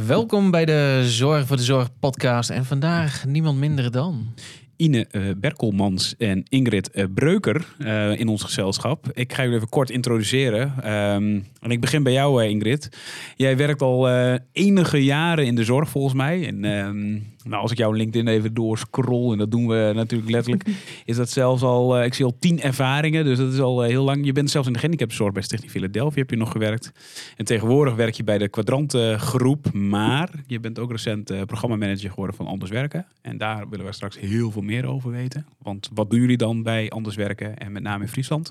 Welkom 0.00 0.50
bij 0.50 0.64
de 0.64 1.02
Zorg 1.04 1.46
voor 1.46 1.56
de 1.56 1.62
Zorg 1.62 1.88
podcast. 2.00 2.50
En 2.50 2.64
vandaag 2.64 3.24
niemand 3.24 3.58
minder 3.58 3.90
dan. 3.90 4.34
Ine 4.76 5.06
uh, 5.10 5.22
Berkelmans 5.36 6.14
en 6.18 6.42
Ingrid 6.48 6.90
uh, 6.94 7.04
Breuker 7.14 7.66
uh, 7.78 8.18
in 8.20 8.28
ons 8.28 8.42
gezelschap. 8.42 9.10
Ik 9.12 9.32
ga 9.32 9.42
jullie 9.42 9.56
even 9.56 9.68
kort 9.68 9.90
introduceren. 9.90 10.92
Um, 10.92 11.46
en 11.60 11.70
ik 11.70 11.80
begin 11.80 12.02
bij 12.02 12.12
jou, 12.12 12.44
Ingrid. 12.44 12.88
Jij 13.36 13.56
werkt 13.56 13.82
al 13.82 14.08
enige 14.52 15.04
jaren 15.04 15.46
in 15.46 15.54
de 15.54 15.64
zorg, 15.64 15.88
volgens 15.88 16.14
mij. 16.14 16.46
En 16.46 16.64
um, 16.64 17.34
nou, 17.44 17.62
als 17.62 17.70
ik 17.70 17.78
jouw 17.78 17.92
LinkedIn 17.92 18.28
even 18.28 18.54
doorscroll, 18.54 19.32
en 19.32 19.38
dat 19.38 19.50
doen 19.50 19.66
we 19.66 19.90
natuurlijk 19.94 20.30
letterlijk, 20.30 20.64
is 21.04 21.16
dat 21.16 21.30
zelfs 21.30 21.62
al, 21.62 22.02
ik 22.02 22.14
zie 22.14 22.24
al 22.24 22.36
tien 22.38 22.60
ervaringen. 22.60 23.24
Dus 23.24 23.38
dat 23.38 23.52
is 23.52 23.58
al 23.58 23.82
heel 23.82 24.04
lang. 24.04 24.24
Je 24.24 24.32
bent 24.32 24.50
zelfs 24.50 24.66
in 24.66 24.72
de 24.72 24.78
gehandicaptenzorg 24.78 25.32
bij 25.32 25.42
Stichting 25.42 25.70
Philadelphia 25.70 26.20
heb 26.20 26.30
je 26.30 26.36
nog 26.36 26.52
gewerkt. 26.52 26.92
En 27.36 27.44
tegenwoordig 27.44 27.94
werk 27.94 28.14
je 28.14 28.24
bij 28.24 28.38
de 28.38 28.48
Quadrantgroep. 28.48 29.72
Maar 29.72 30.30
je 30.46 30.60
bent 30.60 30.78
ook 30.78 30.90
recent 30.90 31.46
programmamanager 31.46 32.10
geworden 32.10 32.36
van 32.36 32.46
Anders 32.46 32.70
Werken. 32.70 33.06
En 33.22 33.38
daar 33.38 33.68
willen 33.68 33.86
we 33.86 33.92
straks 33.92 34.18
heel 34.18 34.50
veel 34.50 34.62
meer 34.62 34.86
over 34.86 35.10
weten. 35.10 35.46
Want 35.58 35.90
wat 35.94 36.10
doen 36.10 36.20
jullie 36.20 36.36
dan 36.36 36.62
bij 36.62 36.90
Anders 36.90 37.16
Werken 37.16 37.58
en 37.58 37.72
met 37.72 37.82
name 37.82 38.02
in 38.02 38.08
Friesland? 38.08 38.50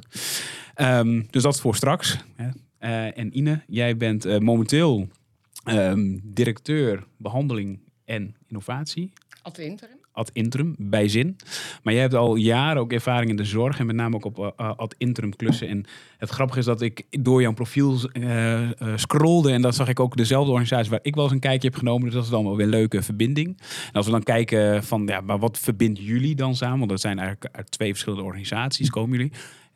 Um, 0.75 1.27
dus 1.29 1.43
dat 1.43 1.53
is 1.53 1.61
voor 1.61 1.75
straks. 1.75 2.17
Uh, 2.39 3.17
en 3.17 3.37
Ine, 3.37 3.61
jij 3.67 3.97
bent 3.97 4.25
uh, 4.25 4.37
momenteel 4.37 5.07
um, 5.65 6.21
directeur 6.23 7.03
behandeling 7.17 7.79
en 8.11 8.35
innovatie. 8.47 9.11
Ad 9.41 9.57
interim. 9.57 9.99
Ad 10.13 10.29
interim, 10.33 10.75
bij 10.77 11.07
zin. 11.07 11.35
Maar 11.83 11.93
jij 11.93 12.01
hebt 12.01 12.13
al 12.13 12.35
jaren 12.35 12.81
ook 12.81 12.93
ervaring 12.93 13.29
in 13.29 13.35
de 13.35 13.45
zorg 13.45 13.79
en 13.79 13.85
met 13.85 13.95
name 13.95 14.15
ook 14.15 14.25
op 14.25 14.37
uh, 14.37 14.75
ad 14.75 14.95
interim 14.97 15.35
klussen. 15.35 15.67
En 15.67 15.85
het 16.17 16.29
grappige 16.29 16.59
is 16.59 16.65
dat 16.65 16.81
ik 16.81 17.03
door 17.09 17.41
jouw 17.41 17.53
profiel 17.53 17.99
uh, 18.13 18.69
scrolde 18.95 19.51
en 19.51 19.61
dat 19.61 19.75
zag 19.75 19.87
ik 19.87 19.99
ook 19.99 20.17
dezelfde 20.17 20.51
organisatie 20.51 20.89
waar 20.89 20.99
ik 21.01 21.15
wel 21.15 21.23
eens 21.23 21.33
een 21.33 21.39
kijkje 21.39 21.67
heb 21.67 21.77
genomen. 21.77 22.05
Dus 22.05 22.13
dat 22.13 22.23
is 22.23 22.29
dan 22.29 22.43
wel 22.43 22.55
weer 22.55 22.65
een 22.65 22.71
leuke 22.71 23.01
verbinding. 23.01 23.47
En 23.87 23.93
als 23.93 24.05
we 24.05 24.11
dan 24.11 24.23
kijken 24.23 24.83
van, 24.83 25.05
ja, 25.05 25.21
maar 25.21 25.39
wat 25.39 25.59
verbindt 25.59 25.99
jullie 25.99 26.35
dan 26.35 26.55
samen? 26.55 26.77
Want 26.77 26.89
dat 26.89 27.01
zijn 27.01 27.19
eigenlijk 27.19 27.55
uit 27.55 27.71
twee 27.71 27.91
verschillende 27.91 28.25
organisaties 28.25 28.89
komen 28.89 29.17
jullie. 29.17 29.31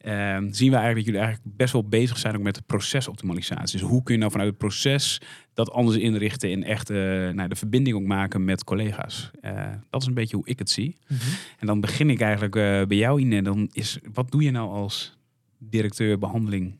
Uh, 0.05 0.37
zien 0.51 0.69
we 0.69 0.75
eigenlijk 0.75 0.95
dat 0.95 1.05
jullie 1.05 1.19
eigenlijk 1.19 1.57
best 1.57 1.73
wel 1.73 1.87
bezig 1.87 2.17
zijn 2.17 2.35
ook 2.35 2.41
met 2.41 2.55
de 2.55 2.61
procesoptimalisatie. 2.65 3.79
Dus 3.79 3.89
hoe 3.89 4.03
kun 4.03 4.13
je 4.13 4.19
nou 4.19 4.31
vanuit 4.31 4.49
het 4.49 4.57
proces 4.57 5.21
dat 5.53 5.71
anders 5.71 5.97
inrichten 5.97 6.51
en 6.51 6.63
echt 6.63 6.89
uh, 6.89 6.97
nou, 7.29 7.49
de 7.49 7.55
verbinding 7.55 7.95
ook 7.95 8.03
maken 8.03 8.43
met 8.43 8.63
collega's. 8.63 9.31
Uh, 9.41 9.71
dat 9.89 10.01
is 10.01 10.07
een 10.07 10.13
beetje 10.13 10.35
hoe 10.35 10.47
ik 10.47 10.59
het 10.59 10.69
zie. 10.69 10.97
Mm 11.07 11.17
-hmm. 11.17 11.33
En 11.59 11.67
dan 11.67 11.79
begin 11.79 12.09
ik 12.09 12.21
eigenlijk 12.21 12.55
uh, 12.55 12.83
bij 12.83 12.97
jou 12.97 13.21
in. 13.21 13.43
Dan 13.43 13.69
is, 13.71 13.99
wat 14.13 14.31
doe 14.31 14.43
je 14.43 14.51
nou 14.51 14.69
als 14.69 15.17
directeur 15.57 16.19
behandeling 16.19 16.77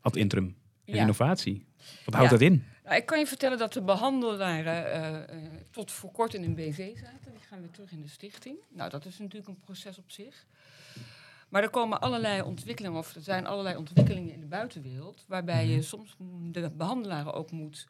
ad 0.00 0.16
interim 0.16 0.56
en 0.84 0.94
ja. 0.94 1.00
innovatie? 1.00 1.66
Wat 2.04 2.14
houdt 2.14 2.30
ja. 2.30 2.36
dat 2.36 2.46
in? 2.46 2.64
Nou, 2.84 2.96
ik 2.96 3.06
kan 3.06 3.18
je 3.18 3.26
vertellen 3.26 3.58
dat 3.58 3.72
de 3.72 3.82
behandelaren 3.82 5.26
tot 5.70 5.90
voor 5.90 6.10
kort 6.10 6.34
in 6.34 6.42
een 6.42 6.54
BV 6.54 6.96
zaten. 6.96 7.32
Die 7.32 7.46
gaan 7.48 7.60
weer 7.60 7.70
terug 7.70 7.90
in 7.90 8.02
de 8.02 8.08
stichting. 8.08 8.56
Nou, 8.68 8.90
dat 8.90 9.04
is 9.04 9.18
natuurlijk 9.18 9.48
een 9.48 9.60
proces 9.60 9.98
op 9.98 10.10
zich. 10.10 10.46
Maar 11.48 11.62
er 11.62 11.70
komen 11.70 12.00
allerlei 12.00 12.42
ontwikkelingen, 12.42 12.98
of 12.98 13.14
er 13.14 13.22
zijn 13.22 13.46
allerlei 13.46 13.76
ontwikkelingen 13.76 14.32
in 14.32 14.40
de 14.40 14.46
buitenwereld, 14.46 15.24
waarbij 15.26 15.66
je 15.66 15.82
soms 15.82 16.16
de 16.42 16.70
behandelaren 16.70 17.32
ook 17.32 17.50
moet 17.50 17.86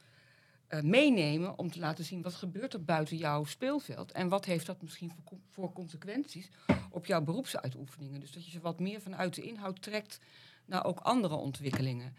uh, 0.68 0.80
meenemen 0.80 1.58
om 1.58 1.70
te 1.70 1.78
laten 1.78 2.04
zien 2.04 2.22
wat 2.22 2.34
gebeurt 2.34 2.72
er 2.72 2.84
buiten 2.84 3.16
jouw 3.16 3.44
speelveld 3.44 4.12
en 4.12 4.28
wat 4.28 4.44
heeft 4.44 4.66
dat 4.66 4.82
misschien 4.82 5.10
voor, 5.10 5.38
voor 5.48 5.72
consequenties 5.72 6.50
op 6.90 7.06
jouw 7.06 7.22
beroepsuitoefeningen. 7.22 8.20
Dus 8.20 8.32
dat 8.32 8.44
je 8.44 8.50
ze 8.50 8.60
wat 8.60 8.80
meer 8.80 9.00
vanuit 9.00 9.34
de 9.34 9.42
inhoud 9.42 9.82
trekt 9.82 10.18
naar 10.64 10.84
ook 10.84 11.00
andere 11.00 11.34
ontwikkelingen. 11.34 12.14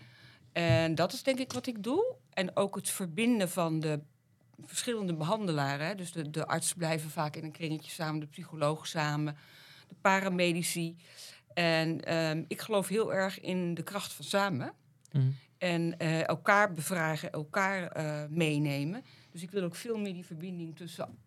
En 0.52 0.95
dat 0.95 1.14
is 1.14 1.23
denk 1.23 1.40
ik 1.40 1.54
wat 1.54 1.67
ik 1.67 1.84
doe. 1.84 2.16
En 2.34 2.56
ook 2.56 2.76
het 2.76 2.90
verbinden 2.90 3.50
van 3.50 3.80
de 3.80 4.00
verschillende 4.66 5.14
behandelaren. 5.14 5.88
Hè. 5.88 5.95
Dus 5.95 6.12
de, 6.12 6.30
de 6.30 6.48
artsen 6.48 6.78
blijven 6.78 7.10
vaak 7.10 7.36
in 7.36 7.44
een 7.44 7.52
kringetje 7.52 7.92
samen, 7.92 8.20
de 8.20 8.28
psycholoog 8.28 8.88
samen, 8.88 9.38
de 9.89 9.95
paramedici. 10.02 10.95
En 11.54 12.16
um, 12.16 12.45
ik 12.48 12.61
geloof 12.61 12.88
heel 12.88 13.14
erg 13.14 13.39
in 13.39 13.73
de 13.73 13.83
kracht 13.83 14.14
van 14.14 14.26
samen. 14.26 14.73
Mm. 15.11 15.36
En 15.58 15.95
uh, 16.02 16.27
elkaar 16.27 16.73
bevragen, 16.73 17.32
elkaar 17.32 17.98
uh, 17.98 18.23
meenemen. 18.30 19.04
Dus 19.32 19.42
ik 19.42 19.52
wil 19.52 19.64
ook 19.64 19.76
veel 19.76 19.98
meer 19.98 20.14
die 20.14 20.26
verbinding 20.26 20.76
tussen 20.76 21.17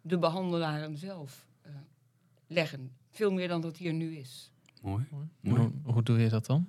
de 0.00 0.18
behandelaren 0.18 0.96
zelf 0.96 1.46
uh, 1.66 1.72
leggen. 2.46 2.92
Veel 3.10 3.32
meer 3.32 3.48
dan 3.48 3.60
dat 3.60 3.76
hier 3.76 3.92
nu 3.92 4.16
is. 4.16 4.50
Mooi. 4.82 5.06
Mooi. 5.10 5.28
Hoe, 5.56 5.72
hoe, 5.82 6.02
doe 6.02 6.18
je 6.18 6.28
dat 6.28 6.46
dan? 6.46 6.68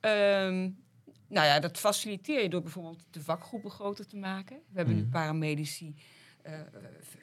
Um, 0.00 0.76
nou 1.28 1.46
ja, 1.46 1.60
dat 1.60 1.78
faciliteer 1.78 2.42
je 2.42 2.48
door 2.48 2.62
bijvoorbeeld 2.62 3.06
de 3.10 3.22
vakgroepen 3.22 3.70
groter 3.70 4.06
te 4.06 4.16
maken. 4.16 4.56
We 4.56 4.76
hebben 4.76 4.94
mm. 4.94 5.00
nu 5.00 5.08
paramedici, 5.08 5.94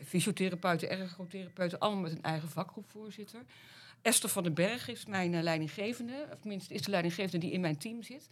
fysiotherapeuten, 0.04 0.90
ergotherapeuten, 0.90 1.80
allemaal 1.80 2.02
met 2.02 2.12
een 2.12 2.24
eigen 2.24 2.50
vakgroepvoorzitter. 2.50 3.42
Esther 4.02 4.30
van 4.30 4.44
den 4.44 4.54
Berg 4.54 4.88
is 4.88 5.06
mijn 5.06 5.34
uh, 5.34 5.42
leidinggevende, 5.42 6.28
of 6.32 6.40
tenminste 6.40 6.74
is 6.74 6.82
de 6.82 6.92
leidinggevende 6.92 7.38
die 7.38 7.52
in 7.52 7.62
mijn 7.62 7.78
team 7.78 8.04
zit. 8.04 8.28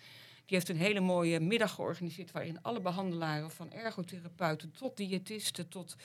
Die 0.46 0.58
heeft 0.58 0.70
een 0.70 0.78
hele 0.78 1.00
mooie 1.00 1.40
middag 1.40 1.74
georganiseerd 1.74 2.32
waarin 2.32 2.62
alle 2.62 2.82
behandelaren 2.82 3.52
van 3.52 3.72
ergotherapeuten 3.72 4.72
tot 4.72 4.98
diëtisten 4.98 5.68
tot 5.68 5.96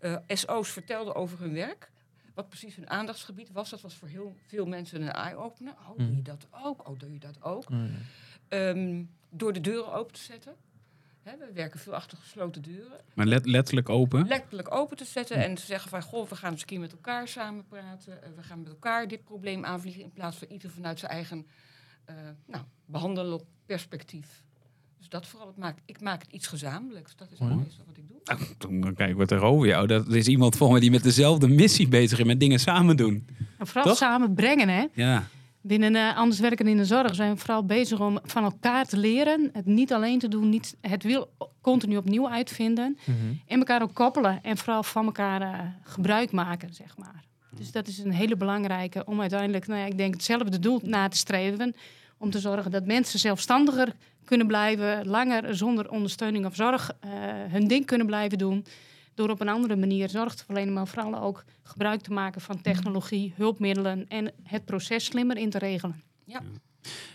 uh, 0.00 0.16
SO's 0.26 0.68
vertelden 0.68 1.14
over 1.14 1.38
hun 1.38 1.52
werk. 1.52 1.90
Wat 2.34 2.48
precies 2.48 2.76
hun 2.76 2.90
aandachtsgebied 2.90 3.52
was. 3.52 3.70
Dat 3.70 3.80
was 3.80 3.94
voor 3.94 4.08
heel 4.08 4.36
veel 4.46 4.66
mensen 4.66 5.02
een 5.02 5.12
eye-opener. 5.12 5.72
Oh, 5.72 5.98
doe 5.98 6.16
je 6.16 6.22
dat 6.22 6.46
ook? 6.64 6.88
Oh, 6.88 6.98
doe 6.98 7.12
je 7.12 7.18
dat 7.18 7.42
ook? 7.42 7.68
Mm. 7.68 7.90
Um, 8.48 9.10
door 9.30 9.52
de 9.52 9.60
deuren 9.60 9.92
open 9.92 10.14
te 10.14 10.20
zetten. 10.20 10.54
He, 11.22 11.36
we 11.38 11.52
werken 11.54 11.80
veel 11.80 11.94
achter 11.94 12.18
gesloten 12.18 12.62
deuren. 12.62 13.00
Maar 13.14 13.26
let, 13.26 13.46
letterlijk 13.46 13.88
open? 13.88 14.26
Letterlijk 14.26 14.74
open 14.74 14.96
te 14.96 15.04
zetten 15.04 15.36
en 15.36 15.54
te 15.54 15.62
zeggen 15.62 15.90
van... 15.90 16.02
goh, 16.02 16.28
we 16.28 16.36
gaan 16.36 16.52
eens 16.52 16.60
een 16.60 16.66
keer 16.66 16.80
met 16.80 16.92
elkaar 16.92 17.28
samen 17.28 17.66
praten. 17.66 18.18
We 18.36 18.42
gaan 18.42 18.58
met 18.58 18.68
elkaar 18.68 19.08
dit 19.08 19.24
probleem 19.24 19.64
aanvliegen... 19.64 20.02
in 20.02 20.12
plaats 20.12 20.36
van 20.36 20.48
ieder 20.50 20.70
vanuit 20.70 20.98
zijn 20.98 21.12
eigen 21.12 21.46
uh, 22.10 22.14
nou, 22.46 22.64
behandelen 22.84 23.40
perspectief. 23.66 24.42
Dus 24.98 25.08
dat 25.08 25.26
vooral, 25.26 25.46
het 25.48 25.56
maakt, 25.56 25.80
ik 25.86 26.00
maak 26.00 26.22
het 26.22 26.32
iets 26.32 26.46
gezamenlijks. 26.46 27.16
Dat 27.16 27.30
is 27.30 27.38
het 27.38 27.56
meestal 27.56 27.84
wat 27.86 27.96
ik 27.96 28.08
doe. 28.08 28.20
Nou, 28.24 28.80
dan 28.82 28.94
kijken 28.94 29.16
we 29.16 29.26
tegenover 29.26 29.66
jou. 29.66 29.86
Dat 29.86 30.08
is 30.08 30.26
iemand 30.26 30.56
volgens 30.56 30.78
mij 30.78 30.88
die 30.88 30.98
met 30.98 31.02
dezelfde 31.02 31.48
missie 31.48 31.88
bezig 31.88 32.18
is... 32.18 32.24
met 32.24 32.40
dingen 32.40 32.60
samen 32.60 32.96
doen. 32.96 33.26
En 33.58 33.66
vooral 33.66 33.84
Toch? 33.84 33.96
samen 33.96 34.34
brengen, 34.34 34.68
hè? 34.68 34.86
Ja. 34.92 35.28
Binnen 35.62 35.94
uh, 35.94 36.16
Anders 36.16 36.40
Werken 36.40 36.66
in 36.66 36.76
de 36.76 36.84
Zorg 36.84 37.14
zijn 37.14 37.32
we 37.32 37.40
vooral 37.40 37.64
bezig 37.64 38.00
om 38.00 38.18
van 38.22 38.44
elkaar 38.44 38.84
te 38.84 38.96
leren. 38.96 39.50
Het 39.52 39.66
niet 39.66 39.92
alleen 39.92 40.18
te 40.18 40.28
doen, 40.28 40.48
niet, 40.48 40.76
het 40.80 41.02
wil 41.02 41.30
continu 41.60 41.96
opnieuw 41.96 42.28
uitvinden. 42.28 42.98
Mm 43.04 43.14
-hmm. 43.20 43.40
En 43.46 43.58
elkaar 43.58 43.82
ook 43.82 43.94
koppelen 43.94 44.42
en 44.42 44.56
vooral 44.56 44.82
van 44.82 45.04
elkaar 45.04 45.42
uh, 45.42 45.58
gebruik 45.82 46.32
maken, 46.32 46.74
zeg 46.74 46.96
maar. 46.96 47.24
Dus 47.50 47.72
dat 47.72 47.86
is 47.86 47.98
een 47.98 48.12
hele 48.12 48.36
belangrijke 48.36 49.04
om 49.04 49.20
uiteindelijk, 49.20 49.66
nou 49.66 49.80
ja, 49.80 49.86
ik 49.86 49.96
denk 49.96 50.14
hetzelfde 50.14 50.58
doel 50.58 50.80
na 50.84 51.08
te 51.08 51.16
streven. 51.16 51.74
Om 52.18 52.30
te 52.30 52.38
zorgen 52.38 52.70
dat 52.70 52.86
mensen 52.86 53.18
zelfstandiger 53.18 53.92
kunnen 54.24 54.46
blijven, 54.46 55.06
langer 55.06 55.56
zonder 55.56 55.90
ondersteuning 55.90 56.46
of 56.46 56.54
zorg 56.54 56.90
uh, 57.04 57.10
hun 57.48 57.68
ding 57.68 57.86
kunnen 57.86 58.06
blijven 58.06 58.38
doen 58.38 58.64
door 59.20 59.30
op 59.30 59.40
een 59.40 59.48
andere 59.48 59.76
manier 59.76 60.08
zorg 60.08 60.34
te 60.34 60.44
verlenen, 60.44 60.72
maar 60.72 60.86
vooral 60.86 61.20
ook 61.20 61.44
gebruik 61.62 62.00
te 62.00 62.12
maken 62.12 62.40
van 62.40 62.60
technologie, 62.60 63.32
hulpmiddelen 63.36 64.08
en 64.08 64.32
het 64.42 64.64
proces 64.64 65.04
slimmer 65.04 65.36
in 65.36 65.50
te 65.50 65.58
regelen. 65.58 66.02
Ja. 66.24 66.42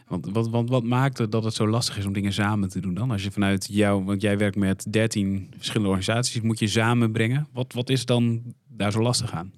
Want 0.07 0.25
wat, 0.31 0.49
wat, 0.49 0.69
wat 0.69 0.83
maakt 0.83 1.17
het 1.17 1.31
dat 1.31 1.44
het 1.44 1.53
zo 1.53 1.67
lastig 1.67 1.97
is 1.97 2.05
om 2.05 2.13
dingen 2.13 2.33
samen 2.33 2.69
te 2.69 2.79
doen 2.79 2.94
dan? 2.94 3.11
Als 3.11 3.23
je 3.23 3.31
vanuit 3.31 3.67
jou, 3.71 4.03
want 4.03 4.21
jij 4.21 4.38
werkt 4.38 4.55
met 4.55 4.94
13 4.94 5.47
verschillende 5.57 5.88
organisaties, 5.89 6.41
moet 6.41 6.59
je 6.59 6.67
samenbrengen. 6.67 7.47
Wat, 7.53 7.73
wat 7.73 7.89
is 7.89 8.05
dan 8.05 8.41
daar 8.67 8.91
zo 8.91 9.01
lastig 9.01 9.33
aan? 9.33 9.53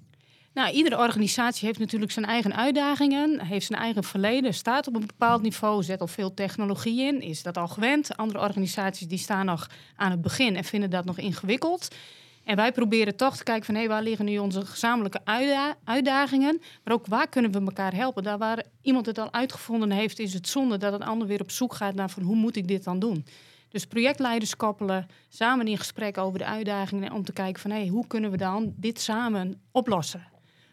Nou, 0.54 0.72
iedere 0.72 0.98
organisatie 0.98 1.68
heeft 1.68 1.80
natuurlijk 1.80 2.12
zijn 2.12 2.26
eigen 2.26 2.56
uitdagingen, 2.56 3.42
heeft 3.42 3.66
zijn 3.66 3.80
eigen 3.80 4.04
verleden, 4.04 4.54
staat 4.54 4.88
op 4.88 4.96
een 4.96 5.08
bepaald 5.08 5.42
niveau, 5.42 5.84
zet 5.84 6.02
al 6.02 6.08
veel 6.08 6.34
technologie 6.34 7.02
in, 7.02 7.22
is 7.22 7.44
dat 7.44 7.58
al 7.58 7.68
gewend. 7.68 8.18
Andere 8.18 8.40
organisaties 8.40 9.08
die 9.08 9.18
staan 9.18 9.46
nog 9.46 9.70
aan 9.96 10.12
het 10.12 10.22
begin 10.22 10.56
en 10.56 10.64
vinden 10.64 10.90
dat 10.90 11.06
nog 11.06 11.18
ingewikkeld. 11.18 11.88
En 12.48 12.56
wij 12.56 12.72
proberen 12.72 13.16
toch 13.16 13.38
te 13.38 13.44
kijken 13.44 13.66
van 13.66 13.76
hé, 13.76 13.88
waar 13.88 14.02
liggen 14.02 14.26
nu 14.26 14.38
onze 14.38 14.66
gezamenlijke 14.66 15.20
uitda 15.24 15.76
uitdagingen? 15.84 16.62
Maar 16.84 16.94
ook 16.94 17.08
waar 17.08 17.28
kunnen 17.30 17.52
we 17.52 17.60
elkaar 17.60 17.94
helpen? 17.94 18.24
Daar 18.24 18.38
waar 18.38 18.64
iemand 18.82 19.06
het 19.06 19.18
al 19.18 19.34
uitgevonden 19.34 19.92
heeft, 19.92 20.20
is 20.20 20.34
het 20.34 20.48
zonde 20.48 20.78
dat 20.78 20.94
een 20.94 21.04
ander 21.04 21.28
weer 21.28 21.42
op 21.42 21.52
zoek 21.52 21.74
gaat 21.74 21.96
naar 21.96 22.10
van 22.10 22.24
hoe 22.24 22.36
moet 22.36 22.56
ik 22.56 22.68
dit 22.68 22.84
dan 22.84 23.00
doen? 23.00 23.26
Dus 23.70 23.86
projectleiders 23.86 24.56
koppelen, 24.56 25.08
samen 25.30 25.68
in 25.68 25.78
gesprek 25.78 26.18
over 26.18 26.40
de 26.40 26.46
uitdagingen 26.46 27.12
om 27.12 27.24
te 27.24 27.34
kijken 27.34 27.62
van 27.62 27.72
hé, 27.72 27.88
hoe 27.88 28.08
kunnen 28.08 28.32
we 28.32 28.38
dan 28.38 28.74
dit 28.76 29.00
samen 29.00 29.62
oplossen 29.72 30.28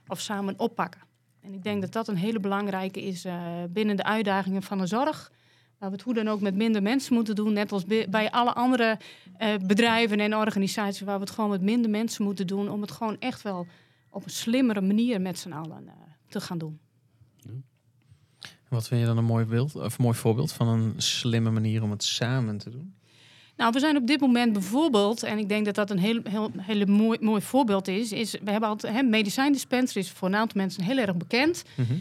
of 0.06 0.20
samen 0.20 0.58
oppakken? 0.58 1.00
En 1.40 1.54
ik 1.54 1.62
denk 1.62 1.80
dat 1.80 1.92
dat 1.92 2.08
een 2.08 2.16
hele 2.16 2.40
belangrijke 2.40 3.02
is 3.02 3.24
uh, 3.24 3.42
binnen 3.68 3.96
de 3.96 4.04
uitdagingen 4.04 4.62
van 4.62 4.78
de 4.78 4.86
zorg. 4.86 5.32
Waar 5.78 5.88
we 5.90 5.96
het 5.96 6.04
hoe 6.04 6.14
dan 6.14 6.28
ook 6.28 6.40
met 6.40 6.54
minder 6.54 6.82
mensen 6.82 7.14
moeten 7.14 7.34
doen. 7.34 7.52
Net 7.52 7.72
als 7.72 7.84
bij 8.08 8.30
alle 8.30 8.52
andere 8.52 8.98
uh, 9.40 9.54
bedrijven 9.66 10.20
en 10.20 10.36
organisaties 10.36 11.00
waar 11.00 11.18
we 11.18 11.24
het 11.24 11.34
gewoon 11.34 11.50
met 11.50 11.62
minder 11.62 11.90
mensen 11.90 12.24
moeten 12.24 12.46
doen. 12.46 12.70
Om 12.70 12.80
het 12.80 12.90
gewoon 12.90 13.16
echt 13.18 13.42
wel 13.42 13.66
op 14.10 14.24
een 14.24 14.30
slimmere 14.30 14.80
manier 14.80 15.20
met 15.20 15.38
z'n 15.38 15.52
allen 15.52 15.82
uh, 15.84 15.92
te 16.28 16.40
gaan 16.40 16.58
doen. 16.58 16.78
Ja. 17.36 17.50
Wat 18.68 18.88
vind 18.88 19.00
je 19.00 19.06
dan 19.06 19.16
een 19.16 19.24
mooi 19.24 19.44
beeld 19.44 19.74
of 19.74 19.98
een 19.98 20.04
mooi 20.04 20.16
voorbeeld 20.16 20.52
van 20.52 20.68
een 20.68 20.94
slimme 20.96 21.50
manier 21.50 21.82
om 21.82 21.90
het 21.90 22.04
samen 22.04 22.58
te 22.58 22.70
doen? 22.70 22.94
Nou, 23.56 23.72
we 23.72 23.78
zijn 23.78 23.96
op 23.96 24.06
dit 24.06 24.20
moment 24.20 24.52
bijvoorbeeld, 24.52 25.22
en 25.22 25.38
ik 25.38 25.48
denk 25.48 25.64
dat 25.64 25.74
dat 25.74 25.90
een 25.90 25.98
heel, 25.98 26.20
heel, 26.22 26.50
hele 26.56 26.86
mooi, 26.86 27.18
mooi 27.20 27.42
voorbeeld 27.42 27.88
is, 27.88 28.12
is 28.12 28.32
we 28.32 28.50
hebben 28.50 28.68
altijd, 28.68 28.94
hè, 28.94 29.02
medicijndispenser 29.02 30.00
is 30.00 30.10
voor 30.10 30.28
een 30.28 30.34
aantal 30.34 30.60
mensen 30.60 30.82
heel 30.82 30.98
erg 30.98 31.16
bekend. 31.16 31.64
Mhm. 31.76 31.94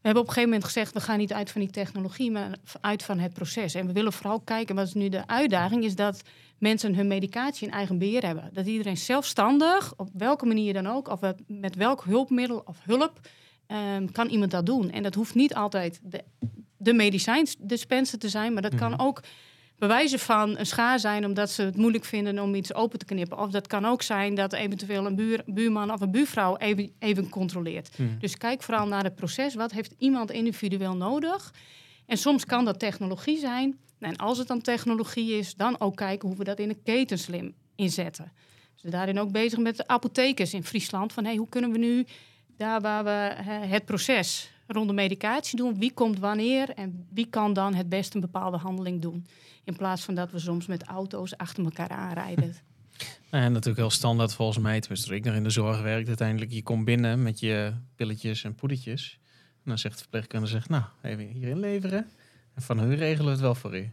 We 0.00 0.04
hebben 0.04 0.22
op 0.22 0.28
een 0.28 0.34
gegeven 0.34 0.54
moment 0.58 0.64
gezegd, 0.64 0.92
we 0.94 1.00
gaan 1.00 1.18
niet 1.18 1.32
uit 1.32 1.50
van 1.50 1.60
die 1.60 1.70
technologie, 1.70 2.30
maar 2.30 2.50
uit 2.80 3.02
van 3.02 3.18
het 3.18 3.32
proces. 3.32 3.74
En 3.74 3.86
we 3.86 3.92
willen 3.92 4.12
vooral 4.12 4.40
kijken, 4.40 4.74
wat 4.74 4.86
is 4.86 4.94
nu 4.94 5.08
de 5.08 5.26
uitdaging, 5.26 5.84
is 5.84 5.94
dat 5.94 6.22
mensen 6.58 6.94
hun 6.94 7.06
medicatie 7.06 7.66
in 7.66 7.72
eigen 7.72 7.98
beheer 7.98 8.26
hebben. 8.26 8.50
Dat 8.52 8.66
iedereen 8.66 8.96
zelfstandig, 8.96 9.92
op 9.96 10.08
welke 10.12 10.46
manier 10.46 10.72
dan 10.72 10.86
ook, 10.86 11.08
of 11.08 11.20
met- 11.46 11.76
welk 11.76 12.04
hulpmiddel 12.04 12.62
of 12.64 12.76
hulp, 12.84 13.20
ehm, 13.66 14.06
kan 14.12 14.28
iemand 14.28 14.50
dat 14.50 14.66
doen. 14.66 14.90
En 14.90 15.02
dat 15.02 15.14
hoeft 15.14 15.34
niet 15.34 15.54
altijd 15.54 16.00
de, 16.02 16.24
de 16.76 16.92
medicijndispenser 16.92 18.18
te 18.18 18.28
zijn, 18.28 18.52
maar 18.52 18.62
dat 18.62 18.74
kan 18.74 18.98
ook 18.98 19.22
bewijzen 19.78 20.18
van 20.18 20.58
een 20.58 20.66
schaar 20.66 21.00
zijn 21.00 21.24
omdat 21.24 21.50
ze 21.50 21.62
het 21.62 21.76
moeilijk 21.76 22.04
vinden 22.04 22.38
om 22.38 22.54
iets 22.54 22.74
open 22.74 22.98
te 22.98 23.04
knippen. 23.04 23.38
Of 23.38 23.50
dat 23.50 23.66
kan 23.66 23.84
ook 23.84 24.02
zijn 24.02 24.34
dat 24.34 24.52
eventueel 24.52 25.06
een 25.06 25.14
buur, 25.14 25.42
buurman 25.46 25.92
of 25.92 26.00
een 26.00 26.10
buurvrouw 26.10 26.56
even, 26.56 26.92
even 26.98 27.28
controleert. 27.28 27.98
Mhm. 27.98 28.18
Dus 28.18 28.36
kijk 28.36 28.62
vooral 28.62 28.86
naar 28.86 29.04
het 29.04 29.14
proces. 29.14 29.54
Wat 29.54 29.72
heeft 29.72 29.94
iemand 29.98 30.30
individueel 30.30 30.96
nodig? 30.96 31.54
En 32.06 32.16
soms 32.16 32.44
kan 32.44 32.64
dat 32.64 32.78
technologie 32.78 33.38
zijn. 33.38 33.78
En 33.98 34.16
als 34.16 34.38
het 34.38 34.48
dan 34.48 34.60
technologie 34.60 35.38
is, 35.38 35.54
dan 35.54 35.80
ook 35.80 35.96
kijken 35.96 36.28
hoe 36.28 36.38
we 36.38 36.44
dat 36.44 36.58
in 36.58 36.68
de 36.68 36.78
keten 36.84 37.18
slim 37.18 37.54
inzetten. 37.74 38.32
Dus 38.34 38.82
we 38.82 38.90
zijn 38.90 38.92
daarin 38.92 39.18
ook 39.18 39.32
bezig 39.32 39.58
met 39.58 39.76
de 39.76 39.86
apothekers 39.86 40.54
in 40.54 40.64
Friesland. 40.64 41.12
Van 41.12 41.24
hey, 41.24 41.36
hoe 41.36 41.48
kunnen 41.48 41.72
we 41.72 41.78
nu 41.78 42.06
daar 42.56 42.80
waar 42.80 43.04
we 43.04 43.42
het 43.50 43.84
proces 43.84 44.50
rond 44.66 44.88
de 44.88 44.94
medicatie 44.94 45.56
doen, 45.56 45.78
wie 45.78 45.92
komt 45.92 46.18
wanneer 46.18 46.70
en 46.70 47.06
wie 47.12 47.26
kan 47.26 47.52
dan 47.52 47.74
het 47.74 47.88
beste 47.88 48.14
een 48.14 48.20
bepaalde 48.20 48.56
handeling 48.56 49.02
doen. 49.02 49.26
In 49.68 49.76
plaats 49.76 50.02
van 50.02 50.14
dat 50.14 50.30
we 50.30 50.38
soms 50.38 50.66
met 50.66 50.82
auto's 50.82 51.36
achter 51.36 51.64
elkaar 51.64 51.88
aanrijden. 51.88 52.54
Nou, 53.30 53.44
En 53.44 53.52
natuurlijk 53.52 53.78
heel 53.78 53.90
standaard 53.90 54.34
volgens 54.34 54.58
mij, 54.58 54.80
tenminste 54.80 55.08
toen 55.08 55.16
ik 55.16 55.24
nog 55.24 55.34
in 55.34 55.42
de 55.42 55.50
zorg 55.50 55.80
werkte, 55.82 56.08
uiteindelijk 56.08 56.52
je 56.52 56.62
komt 56.62 56.84
binnen 56.84 57.22
met 57.22 57.40
je 57.40 57.72
pilletjes 57.96 58.44
en 58.44 58.54
poedertjes. 58.54 59.18
En 59.54 59.62
dan 59.64 59.78
zegt 59.78 59.94
de 59.94 60.00
verpleegkundige, 60.00 60.52
zegt, 60.52 60.68
nou, 60.68 60.82
even 61.02 61.26
hier 61.26 61.48
inleveren. 61.48 62.06
En 62.54 62.62
van 62.62 62.78
hun 62.78 62.94
regelen 62.96 63.24
we 63.24 63.30
het 63.30 63.40
wel 63.40 63.54
voor 63.54 63.76
u. 63.78 63.90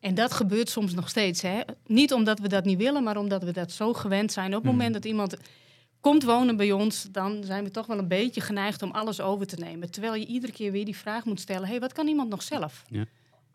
En 0.00 0.14
dat 0.14 0.32
gebeurt 0.32 0.68
soms 0.70 0.94
nog 0.94 1.08
steeds. 1.08 1.42
Hè? 1.42 1.60
Niet 1.86 2.12
omdat 2.12 2.38
we 2.38 2.48
dat 2.48 2.64
niet 2.64 2.78
willen, 2.78 3.02
maar 3.02 3.16
omdat 3.16 3.42
we 3.42 3.52
dat 3.52 3.72
zo 3.72 3.92
gewend 3.92 4.32
zijn. 4.32 4.46
Op 4.48 4.52
het 4.54 4.62
Mhm. 4.62 4.72
moment 4.72 4.94
dat 4.94 5.04
iemand 5.04 5.36
komt 6.00 6.22
wonen 6.22 6.56
bij 6.56 6.72
ons, 6.72 7.06
dan 7.10 7.44
zijn 7.44 7.64
we 7.64 7.70
toch 7.70 7.86
wel 7.86 7.98
een 7.98 8.08
beetje 8.08 8.40
geneigd 8.40 8.82
om 8.82 8.90
alles 8.90 9.20
over 9.20 9.46
te 9.46 9.56
nemen. 9.56 9.90
Terwijl 9.90 10.14
je 10.14 10.26
iedere 10.26 10.52
keer 10.52 10.72
weer 10.72 10.84
die 10.84 10.96
vraag 10.96 11.24
moet 11.24 11.40
stellen: 11.40 11.68
hey, 11.68 11.80
wat 11.80 11.92
kan 11.92 12.06
iemand 12.06 12.28
nog 12.30 12.42
zelf? 12.42 12.84
Ja. 12.88 13.04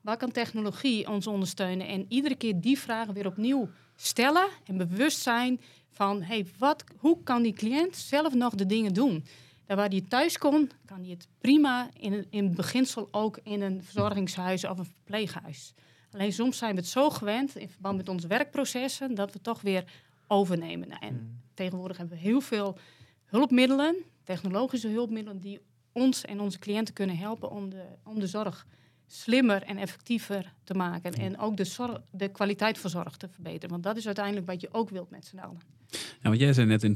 Waar 0.02 0.18
kan 0.18 0.32
technologie 0.32 1.08
ons 1.08 1.28
ondersteunen? 1.28 1.88
En 1.88 2.06
iedere 2.10 2.36
keer 2.36 2.62
die 2.62 2.80
vragen 2.80 3.14
weer 3.14 3.26
opnieuw 3.26 3.70
stellen 3.96 4.48
en 4.66 4.78
bewust 4.78 5.20
zijn 5.20 5.60
van: 5.90 6.22
hey, 6.22 6.46
wat, 6.58 6.84
hoe 6.98 7.24
kan 7.24 7.42
die 7.42 7.54
cliënt 7.54 7.96
zelf 7.96 8.34
nog 8.34 8.56
de 8.56 8.66
dingen 8.66 8.94
doen? 8.94 9.26
Daar 9.66 9.78
waar 9.78 9.90
hij 9.90 10.02
thuis 10.02 10.38
kon, 10.38 10.72
kan 10.86 11.02
hij 11.02 11.10
het 11.10 11.28
prima 11.40 11.90
in, 11.94 12.28
in 12.30 12.56
beginsel 12.56 13.08
ook 13.12 13.40
in 13.44 13.62
een 13.62 13.84
verzorgingshuis 13.84 14.66
of 14.66 14.78
een 14.78 14.86
verpleeghuis. 14.86 15.74
Alleen 16.12 16.34
soms 16.34 16.58
zijn 16.58 16.76
we 16.76 16.80
het 16.80 16.90
zo 16.90 17.10
gewend 17.10 17.56
in 17.56 17.70
verband 17.70 17.98
met 17.98 18.10
onze 18.10 18.28
werkprocessen 18.28 19.16
dat 19.16 19.34
we 19.34 19.42
toch 19.42 19.62
weer 19.62 19.84
overnemen. 20.28 20.88
Nou, 20.88 21.02
en 21.02 21.42
tegenwoordig 21.54 21.98
hebben 21.98 22.18
we 22.18 22.24
heel 22.24 22.42
veel 22.42 22.78
hulpmiddelen, 23.26 23.96
technologische 24.24 24.88
hulpmiddelen, 24.88 25.40
die 25.40 25.60
ons 25.92 26.26
en 26.26 26.40
onze 26.40 26.60
cliënten 26.60 26.94
kunnen 26.94 27.18
helpen 27.18 27.52
om 27.52 27.70
de, 27.70 27.84
om 28.04 28.20
de 28.20 28.28
zorg 28.28 28.66
slimmer 29.12 29.64
en 29.64 29.78
effectiever 29.78 30.54
te 30.64 30.74
maken. 30.74 31.14
En 31.14 31.40
ook 31.40 31.58
de, 31.58 31.64
zorg, 31.64 32.02
de 32.12 32.28
kwaliteit 32.28 32.78
van 32.78 32.90
zorg 32.90 33.18
te 33.18 33.28
verbeteren. 33.30 33.70
Want 33.70 33.84
dat 33.84 33.98
is 33.98 34.06
uiteindelijk 34.06 34.46
wat 34.46 34.62
je 34.62 34.70
ook 34.72 34.90
wilt 34.90 35.10
met 35.10 35.26
z'n 35.26 35.38
allen. 35.38 35.60
Ja, 35.92 36.30
want 36.30 36.40
jij 36.40 36.54
zei 36.54 36.68
net 36.68 36.84
in, 36.84 36.96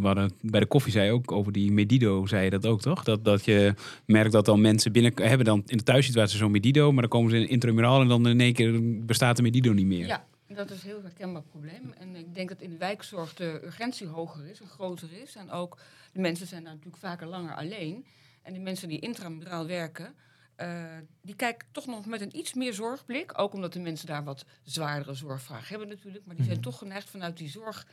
hadden, 0.00 0.32
bij 0.40 0.60
de 0.60 0.66
koffie 0.66 0.92
zei 0.92 1.06
je 1.06 1.12
ook 1.12 1.32
over 1.32 1.52
die 1.52 1.72
Medido, 1.72 2.26
zei 2.26 2.44
je 2.44 2.50
dat 2.50 2.66
ook 2.66 2.80
toch? 2.80 3.04
Dat, 3.04 3.24
dat 3.24 3.44
je 3.44 3.74
merkt 4.06 4.32
dat 4.32 4.44
dan 4.44 4.60
mensen 4.60 4.92
binnen 4.92 5.12
hebben 5.22 5.46
dan 5.46 5.62
in 5.66 5.76
de 5.76 5.82
thuissituatie 5.82 6.38
zo'n 6.38 6.50
Medido, 6.50 6.92
maar 6.92 7.00
dan 7.00 7.10
komen 7.10 7.30
ze 7.30 7.36
in 7.36 7.48
intramuraal 7.48 8.00
en 8.00 8.08
dan 8.08 8.28
in 8.28 8.40
één 8.40 8.52
keer 8.52 9.04
bestaat 9.06 9.36
de 9.36 9.42
Medido 9.42 9.72
niet 9.72 9.86
meer. 9.86 10.06
Ja, 10.06 10.24
dat 10.46 10.70
is 10.70 10.82
een 10.82 10.88
heel 10.88 11.02
herkenbaar 11.02 11.42
probleem. 11.42 11.92
En 11.98 12.16
ik 12.16 12.34
denk 12.34 12.48
dat 12.48 12.60
in 12.60 12.70
de 12.70 12.76
wijkzorg 12.76 13.34
de 13.34 13.60
urgentie 13.64 14.06
hoger 14.06 14.46
is 14.46 14.60
en 14.60 14.68
groter 14.68 15.08
is. 15.22 15.36
En 15.36 15.50
ook 15.50 15.78
de 16.12 16.20
mensen 16.20 16.46
zijn 16.46 16.62
daar 16.62 16.72
natuurlijk 16.72 17.02
vaker 17.02 17.26
langer 17.26 17.54
alleen. 17.54 18.04
En 18.42 18.52
de 18.52 18.60
mensen 18.60 18.88
die 18.88 18.98
intramuraal 18.98 19.66
werken, 19.66 20.14
eh, 20.56 20.96
die 21.22 21.36
kijken 21.36 21.68
toch 21.72 21.86
nog 21.86 22.06
met 22.06 22.20
een 22.20 22.36
iets 22.36 22.54
meer 22.54 22.74
zorgblik. 22.74 23.38
Ook 23.38 23.52
omdat 23.52 23.72
de 23.72 23.80
mensen 23.80 24.06
daar 24.06 24.24
wat 24.24 24.44
zwaardere 24.62 25.14
zorgvragen 25.14 25.68
hebben 25.68 25.88
natuurlijk. 25.88 26.26
Maar 26.26 26.36
die 26.36 26.44
zijn 26.44 26.60
toch 26.60 26.78
geneigd 26.78 27.10
vanuit 27.10 27.36
die 27.36 27.48
zorg, 27.48 27.86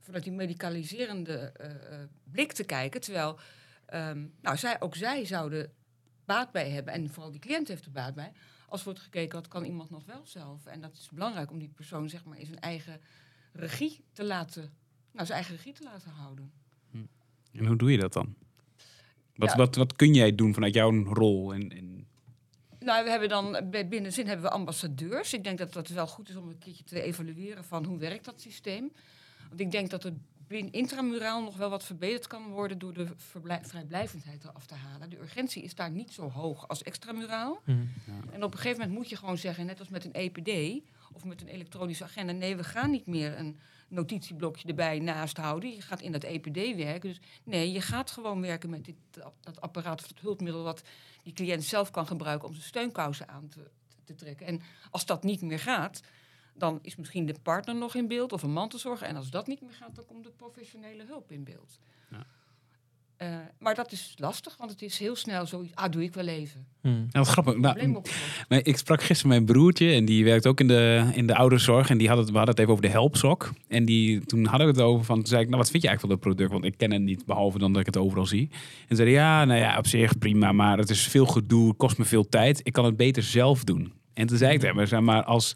vanuit 0.00 0.24
die 0.24 0.32
medicaliserende 0.32 1.36
eh, 1.36 2.00
eh, 2.00 2.08
blik 2.24 2.52
te 2.52 2.64
kijken. 2.64 3.00
Terwijl 3.00 3.38
ehm, 3.86 4.26
nou, 4.40 4.56
zij, 4.56 4.80
ook 4.80 4.96
zij 4.96 5.24
zouden 5.24 5.72
baat 6.24 6.52
bij 6.52 6.70
hebben. 6.70 6.94
En 6.94 7.10
vooral 7.10 7.30
die 7.30 7.40
cliënt 7.40 7.68
heeft 7.68 7.84
er 7.84 7.92
baat 7.92 8.14
bij. 8.14 8.32
Als 8.68 8.84
wordt 8.84 9.00
gekeken, 9.00 9.38
wat 9.38 9.48
kan 9.48 9.64
iemand 9.64 9.90
nog 9.90 10.04
wel 10.04 10.22
zelf? 10.24 10.66
En 10.66 10.80
dat 10.80 10.92
is 10.92 11.08
belangrijk 11.12 11.50
om 11.50 11.58
die 11.58 11.68
persoon 11.68 12.08
zeg 12.08 12.24
maar 12.24 12.38
in 12.38 12.46
zijn 12.46 12.60
eigen 12.60 13.00
regie 13.52 14.04
te 14.12 14.24
laten, 14.24 14.62
nou, 15.12 15.26
zijn 15.26 15.38
eigen 15.38 15.56
regie 15.56 15.72
te 15.72 15.82
laten 15.82 16.10
houden. 16.10 16.52
En 17.52 17.66
hoe 17.66 17.76
doe 17.76 17.90
je 17.90 17.98
dat 17.98 18.12
dan? 18.12 18.34
Wat, 19.36 19.50
Ja. 19.50 19.56
wat, 19.56 19.76
wat 19.76 19.96
kun 19.96 20.14
jij 20.14 20.34
doen 20.34 20.54
vanuit 20.54 20.74
jouw 20.74 21.04
rol? 21.04 21.54
En, 21.54 21.68
en, 21.68 22.01
Nou, 22.84 23.04
we 23.04 23.10
hebben 23.10 23.28
dan 23.28 23.58
bij 23.70 23.88
Binnenzin 23.88 24.26
hebben 24.26 24.44
we 24.44 24.52
ambassadeurs. 24.52 25.32
Ik 25.32 25.44
denk 25.44 25.58
dat 25.58 25.72
dat 25.72 25.88
wel 25.88 26.06
goed 26.06 26.28
is 26.28 26.36
om 26.36 26.48
een 26.48 26.58
keertje 26.58 26.84
te 26.84 27.02
evalueren 27.02 27.64
van 27.64 27.84
hoe 27.84 27.98
werkt 27.98 28.24
dat 28.24 28.40
systeem. 28.40 28.92
Want 29.48 29.60
ik 29.60 29.70
denk 29.70 29.90
dat 29.90 30.02
het 30.02 30.14
intramuraal 30.70 31.42
nog 31.42 31.56
wel 31.56 31.70
wat 31.70 31.84
verbeterd 31.84 32.26
kan 32.26 32.48
worden 32.48 32.78
door 32.78 32.92
de 32.92 33.06
vrijblijvendheid 33.62 34.44
eraf 34.44 34.66
te 34.66 34.74
halen. 34.74 35.10
De 35.10 35.18
urgentie 35.18 35.62
is 35.62 35.74
daar 35.74 35.90
niet 35.90 36.12
zo 36.12 36.30
hoog 36.30 36.68
als 36.68 36.82
extramuraal. 36.82 37.60
Mhm. 37.64 37.78
En 38.32 38.44
op 38.44 38.52
een 38.52 38.58
gegeven 38.58 38.80
moment 38.80 38.98
moet 38.98 39.08
je 39.08 39.16
gewoon 39.16 39.38
zeggen, 39.38 39.66
net 39.66 39.78
als 39.78 39.88
met 39.88 40.04
een 40.04 40.12
EPD 40.12 40.82
of 41.12 41.24
met 41.24 41.40
een 41.40 41.48
elektronische 41.48 42.04
agenda, 42.04 42.32
nee, 42.32 42.56
we 42.56 42.64
gaan 42.64 42.90
niet 42.90 43.06
meer 43.06 43.38
een 43.38 43.56
notitieblokje 43.92 44.68
erbij 44.68 44.98
naast 44.98 45.36
houden. 45.36 45.70
Je 45.74 45.80
gaat 45.80 46.00
in 46.00 46.12
dat 46.12 46.22
EPD 46.22 46.76
werken. 46.76 47.08
Dus 47.08 47.20
nee, 47.44 47.72
je 47.72 47.80
gaat 47.80 48.10
gewoon 48.10 48.40
werken 48.40 48.70
met 48.70 48.84
dit, 48.84 48.96
dat 49.40 49.60
apparaat 49.60 50.00
of 50.00 50.06
dat 50.06 50.20
hulpmiddel 50.20 50.62
wat 50.62 50.82
die 51.22 51.32
cliënt 51.32 51.64
zelf 51.64 51.90
kan 51.90 52.06
gebruiken 52.06 52.48
om 52.48 52.54
zijn 52.54 52.66
steunkousen 52.66 53.28
aan 53.28 53.48
te, 53.48 53.70
te 54.04 54.14
trekken. 54.14 54.46
En 54.46 54.60
als 54.90 55.06
dat 55.06 55.22
niet 55.22 55.42
meer 55.42 55.58
gaat, 55.58 56.02
dan 56.54 56.78
is 56.82 56.96
misschien 56.96 57.26
de 57.26 57.34
partner 57.42 57.74
nog 57.74 57.94
in 57.94 58.08
beeld 58.08 58.32
of 58.32 58.42
een 58.42 58.52
mantelzorger. 58.52 59.06
En 59.06 59.16
als 59.16 59.30
dat 59.30 59.46
niet 59.46 59.60
meer 59.60 59.74
gaat, 59.74 59.94
dan 59.94 60.06
komt 60.06 60.24
de 60.24 60.30
professionele 60.30 61.04
hulp 61.04 61.32
in 61.32 61.44
beeld. 61.44 61.78
Ja. 62.10 62.26
Eh, 63.22 63.28
maar 63.58 63.74
dat 63.74 63.92
is 63.92 64.14
lastig, 64.16 64.56
want 64.56 64.70
het 64.70 64.82
is 64.82 64.98
heel 64.98 65.16
snel 65.16 65.46
zoiets. 65.46 65.74
Ah, 65.74 65.90
doe 65.90 66.02
ik 66.02 66.14
wel 66.14 66.26
even. 66.26 66.66
Nou, 66.80 67.06
wat 67.12 67.28
grappig. 67.28 67.56
Nou, 67.56 67.94
opgelost. 67.94 68.44
Nee, 68.48 68.62
ik 68.62 68.76
sprak 68.76 69.02
gisteren 69.02 69.30
mijn 69.30 69.44
broertje 69.44 69.92
en 69.92 70.04
die 70.04 70.24
werkt 70.24 70.46
ook 70.46 70.60
in 70.60 70.68
de, 70.68 71.10
in 71.12 71.26
de 71.26 71.34
ouderenzorg. 71.34 71.90
En 71.90 71.98
die 71.98 72.08
had 72.08 72.18
het, 72.18 72.30
we 72.30 72.36
hadden 72.36 72.50
het 72.50 72.58
even 72.58 72.72
over 72.72 72.84
de 72.84 72.90
helpsok. 72.90 73.52
En 73.68 73.84
die, 73.84 74.24
toen 74.24 74.44
hadden 74.46 74.66
we 74.66 74.72
het 74.72 74.82
over 74.82 75.04
van, 75.04 75.16
toen 75.16 75.26
zei 75.26 75.40
ik, 75.40 75.46
nou 75.46 75.58
wat 75.58 75.70
vind 75.70 75.82
je 75.82 75.88
eigenlijk 75.88 76.20
van 76.20 76.30
dat 76.30 76.36
product? 76.36 76.62
Want 76.62 76.72
ik 76.72 76.78
ken 76.78 76.92
het 76.92 77.02
niet, 77.02 77.26
behalve 77.26 77.58
dan 77.58 77.72
dat 77.72 77.80
ik 77.80 77.86
het 77.86 77.96
overal 77.96 78.26
zie. 78.26 78.50
En 78.88 78.96
zei 78.96 79.08
hij, 79.08 79.18
ja, 79.18 79.44
nou 79.44 79.60
ja, 79.60 79.78
op 79.78 79.86
zich 79.86 80.18
prima, 80.18 80.52
maar 80.52 80.78
het 80.78 80.90
is 80.90 81.06
veel 81.06 81.26
gedoe, 81.26 81.68
het 81.68 81.76
kost 81.76 81.98
me 81.98 82.04
veel 82.04 82.28
tijd. 82.28 82.60
Ik 82.62 82.72
kan 82.72 82.84
het 82.84 82.96
beter 82.96 83.22
zelf 83.22 83.64
doen. 83.64 83.92
En 84.14 84.26
toen 84.26 84.36
zei 84.38 84.52
ik 84.52 84.60
tegen 84.60 84.76
hem, 84.76 84.86
zeg 84.86 85.00
maar 85.00 85.24
als 85.24 85.52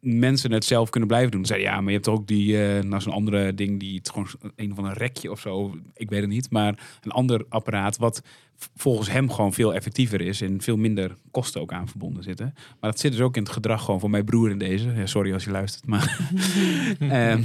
mensen 0.00 0.52
het 0.52 0.64
zelf 0.64 0.90
kunnen 0.90 1.08
blijven 1.08 1.30
doen. 1.30 1.46
Zei 1.46 1.62
hij, 1.62 1.70
ja, 1.70 1.80
maar 1.80 1.90
je 1.90 1.96
hebt 1.96 2.08
ook 2.08 2.26
die, 2.26 2.62
eh 2.62 2.82
nou 2.82 3.02
zo'n 3.02 3.12
andere 3.12 3.54
ding 3.54 3.80
die 3.80 3.98
het 3.98 4.10
gewoon 4.10 4.28
een 4.56 4.74
van 4.74 4.84
een 4.84 4.92
rekje 4.92 5.30
of 5.30 5.40
zo, 5.40 5.78
ik 5.94 6.10
weet 6.10 6.20
het 6.20 6.30
niet, 6.30 6.50
maar 6.50 6.98
een 7.02 7.10
ander 7.10 7.44
apparaat 7.48 7.96
wat 7.96 8.22
volgens 8.76 9.10
hem 9.10 9.30
gewoon 9.30 9.52
veel 9.52 9.74
effectiever 9.74 10.20
is 10.20 10.40
en 10.40 10.60
veel 10.60 10.76
minder 10.76 11.14
kosten 11.30 11.60
ook 11.60 11.72
aan 11.72 11.88
verbonden 11.88 12.22
zitten. 12.22 12.54
Maar 12.54 12.90
dat 12.90 13.00
zit 13.00 13.12
dus 13.12 13.20
ook 13.20 13.36
in 13.36 13.42
het 13.42 13.52
gedrag 13.52 13.84
gewoon 13.84 14.00
van 14.00 14.10
mijn 14.10 14.24
broer 14.24 14.50
in 14.50 14.58
deze. 14.58 14.92
Ja, 14.92 15.06
sorry 15.06 15.32
als 15.32 15.44
je 15.44 15.50
luistert, 15.50 15.86
maar 15.86 16.18
Ehm, 16.98 17.42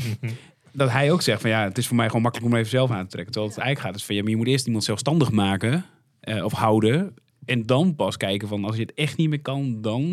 dat 0.72 0.91
hij 0.91 1.12
ook 1.12 1.22
zegt 1.22 1.41
van 1.41 1.50
ja, 1.50 1.63
het 1.63 1.77
is 1.77 1.88
voor 1.88 1.95
mij 1.95 2.07
gewoon 2.07 2.22
makkelijk 2.22 2.51
om 2.51 2.57
even 2.57 2.69
zelf 2.69 2.91
aan 2.91 3.03
te 3.03 3.10
trekken. 3.10 3.31
Terwijl 3.31 3.53
het 3.53 3.63
eigenlijk 3.63 3.79
gaat 3.79 4.00
is 4.00 4.05
van 4.05 4.15
ja, 4.15 4.22
maar 4.22 4.31
je 4.31 4.38
moet 4.38 4.48
eerst 4.48 4.65
iemand 4.65 4.83
zelfstandig 4.83 5.31
maken 5.31 5.86
eh, 6.19 6.43
of 6.43 6.53
houden. 6.53 7.13
En 7.45 7.65
dan 7.65 7.95
pas 7.95 8.17
kijken 8.17 8.47
van 8.47 8.65
als 8.65 8.75
je 8.75 8.81
het 8.81 8.93
echt 8.93 9.17
niet 9.17 9.29
meer 9.29 9.41
kan, 9.41 9.81
dan 9.81 10.03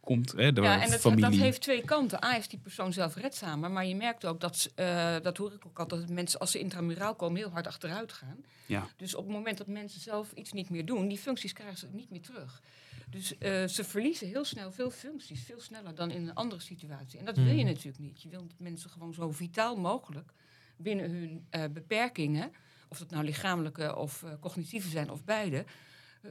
komt 0.00 0.32
hè, 0.32 0.52
de 0.52 0.60
Ja, 0.60 0.82
en 0.82 0.90
dat, 0.90 1.00
familie. 1.00 1.24
dat 1.24 1.34
heeft 1.34 1.60
twee 1.60 1.84
kanten. 1.84 2.24
A 2.24 2.36
is 2.36 2.48
die 2.48 2.58
persoon 2.58 2.92
zelf 2.92 3.14
redzamer, 3.16 3.70
maar 3.70 3.86
je 3.86 3.96
merkt 3.96 4.26
ook 4.26 4.40
dat, 4.40 4.70
eh, 4.74 5.16
dat 5.22 5.36
hoor 5.36 5.52
ik 5.52 5.66
ook 5.66 5.78
altijd, 5.78 6.00
dat 6.00 6.10
mensen 6.10 6.40
als 6.40 6.50
ze 6.50 6.58
intramuraal 6.58 7.14
komen 7.14 7.36
heel 7.36 7.50
hard 7.50 7.66
achteruit 7.66 8.12
gaan. 8.12 8.36
Ja. 8.66 8.86
Dus 8.96 9.14
op 9.14 9.24
het 9.24 9.32
moment 9.32 9.58
dat 9.58 9.66
mensen 9.66 10.00
zelf 10.00 10.32
iets 10.32 10.52
niet 10.52 10.70
meer 10.70 10.84
doen, 10.86 11.08
die 11.08 11.18
functies 11.18 11.52
krijgen 11.52 11.78
ze 11.78 11.86
niet 11.92 12.10
meer 12.10 12.20
terug. 12.22 12.62
Dus 13.10 13.38
eh, 13.38 13.64
ze 13.66 13.84
verliezen 13.84 14.28
heel 14.28 14.44
snel 14.44 14.72
veel 14.72 14.90
functies, 14.90 15.42
veel 15.44 15.60
sneller 15.60 15.94
dan 15.94 16.10
in 16.10 16.22
een 16.28 16.34
andere 16.34 16.60
situatie. 16.60 17.18
En 17.18 17.24
dat 17.24 17.36
wil 17.36 17.46
je 17.46 17.54
Mhm. 17.54 17.64
natuurlijk 17.66 17.98
niet. 17.98 18.22
Je 18.22 18.28
wil 18.28 18.40
dat 18.46 18.58
mensen 18.58 18.90
gewoon 18.90 19.14
zo 19.14 19.30
vitaal 19.30 19.76
mogelijk 19.76 20.32
binnen 20.76 21.10
hun 21.10 21.46
eh, 21.50 21.64
beperkingen, 21.72 22.52
of 22.88 22.98
dat 22.98 23.10
nou 23.10 23.24
lichamelijke 23.24 23.96
of 23.96 24.24
cognitieve 24.40 24.88
zijn 24.88 25.10
of 25.10 25.24
beide, 25.24 25.64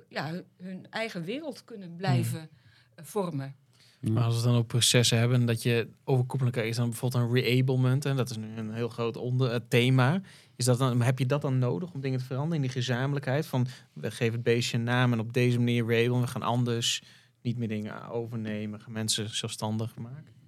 ja, 0.07 0.41
hun, 0.57 0.85
eigen 0.89 1.23
wereld 1.23 1.63
kunnen 1.65 1.95
blijven 1.95 2.49
eh, 2.95 3.05
vormen. 3.05 3.55
Maar 3.99 4.23
als 4.23 4.37
we 4.37 4.47
dan 4.47 4.55
ook 4.55 4.67
processen 4.67 5.17
hebben, 5.17 5.45
dat 5.45 5.63
je 5.63 5.87
overkoepelend 6.03 6.57
is 6.57 6.75
dan 6.75 6.89
bijvoorbeeld 6.89 7.23
een 7.23 7.33
reablement. 7.33 8.05
En 8.05 8.15
dat 8.15 8.29
is 8.29 8.37
nu 8.37 8.57
een 8.57 8.73
heel 8.73 8.89
groot 8.89 9.17
onder, 9.17 9.51
eh, 9.51 9.59
thema. 9.67 10.21
Is 10.55 10.65
dat 10.65 10.77
dan, 10.77 11.01
heb 11.01 11.19
je 11.19 11.25
dat 11.25 11.41
dan 11.41 11.59
nodig 11.59 11.91
om 11.91 12.01
dingen 12.01 12.19
te 12.19 12.25
veranderen 12.25 12.55
in 12.55 12.61
die 12.61 12.71
gezamenlijkheid? 12.71 13.45
Van 13.45 13.67
we 13.93 14.11
geven 14.11 14.33
het 14.33 14.43
beestje 14.43 14.77
een 14.77 14.83
naam 14.83 15.13
en 15.13 15.19
op 15.19 15.33
deze 15.33 15.57
manier 15.57 15.85
reabelen. 15.85 16.21
We 16.21 16.27
gaan 16.27 16.41
anders 16.41 17.03
niet 17.41 17.57
meer 17.57 17.67
dingen 17.67 18.09
overnemen. 18.09 18.81
Gaan 18.81 18.91
mensen 18.91 19.35
zelfstandig 19.35 19.95
maken. 19.95 20.40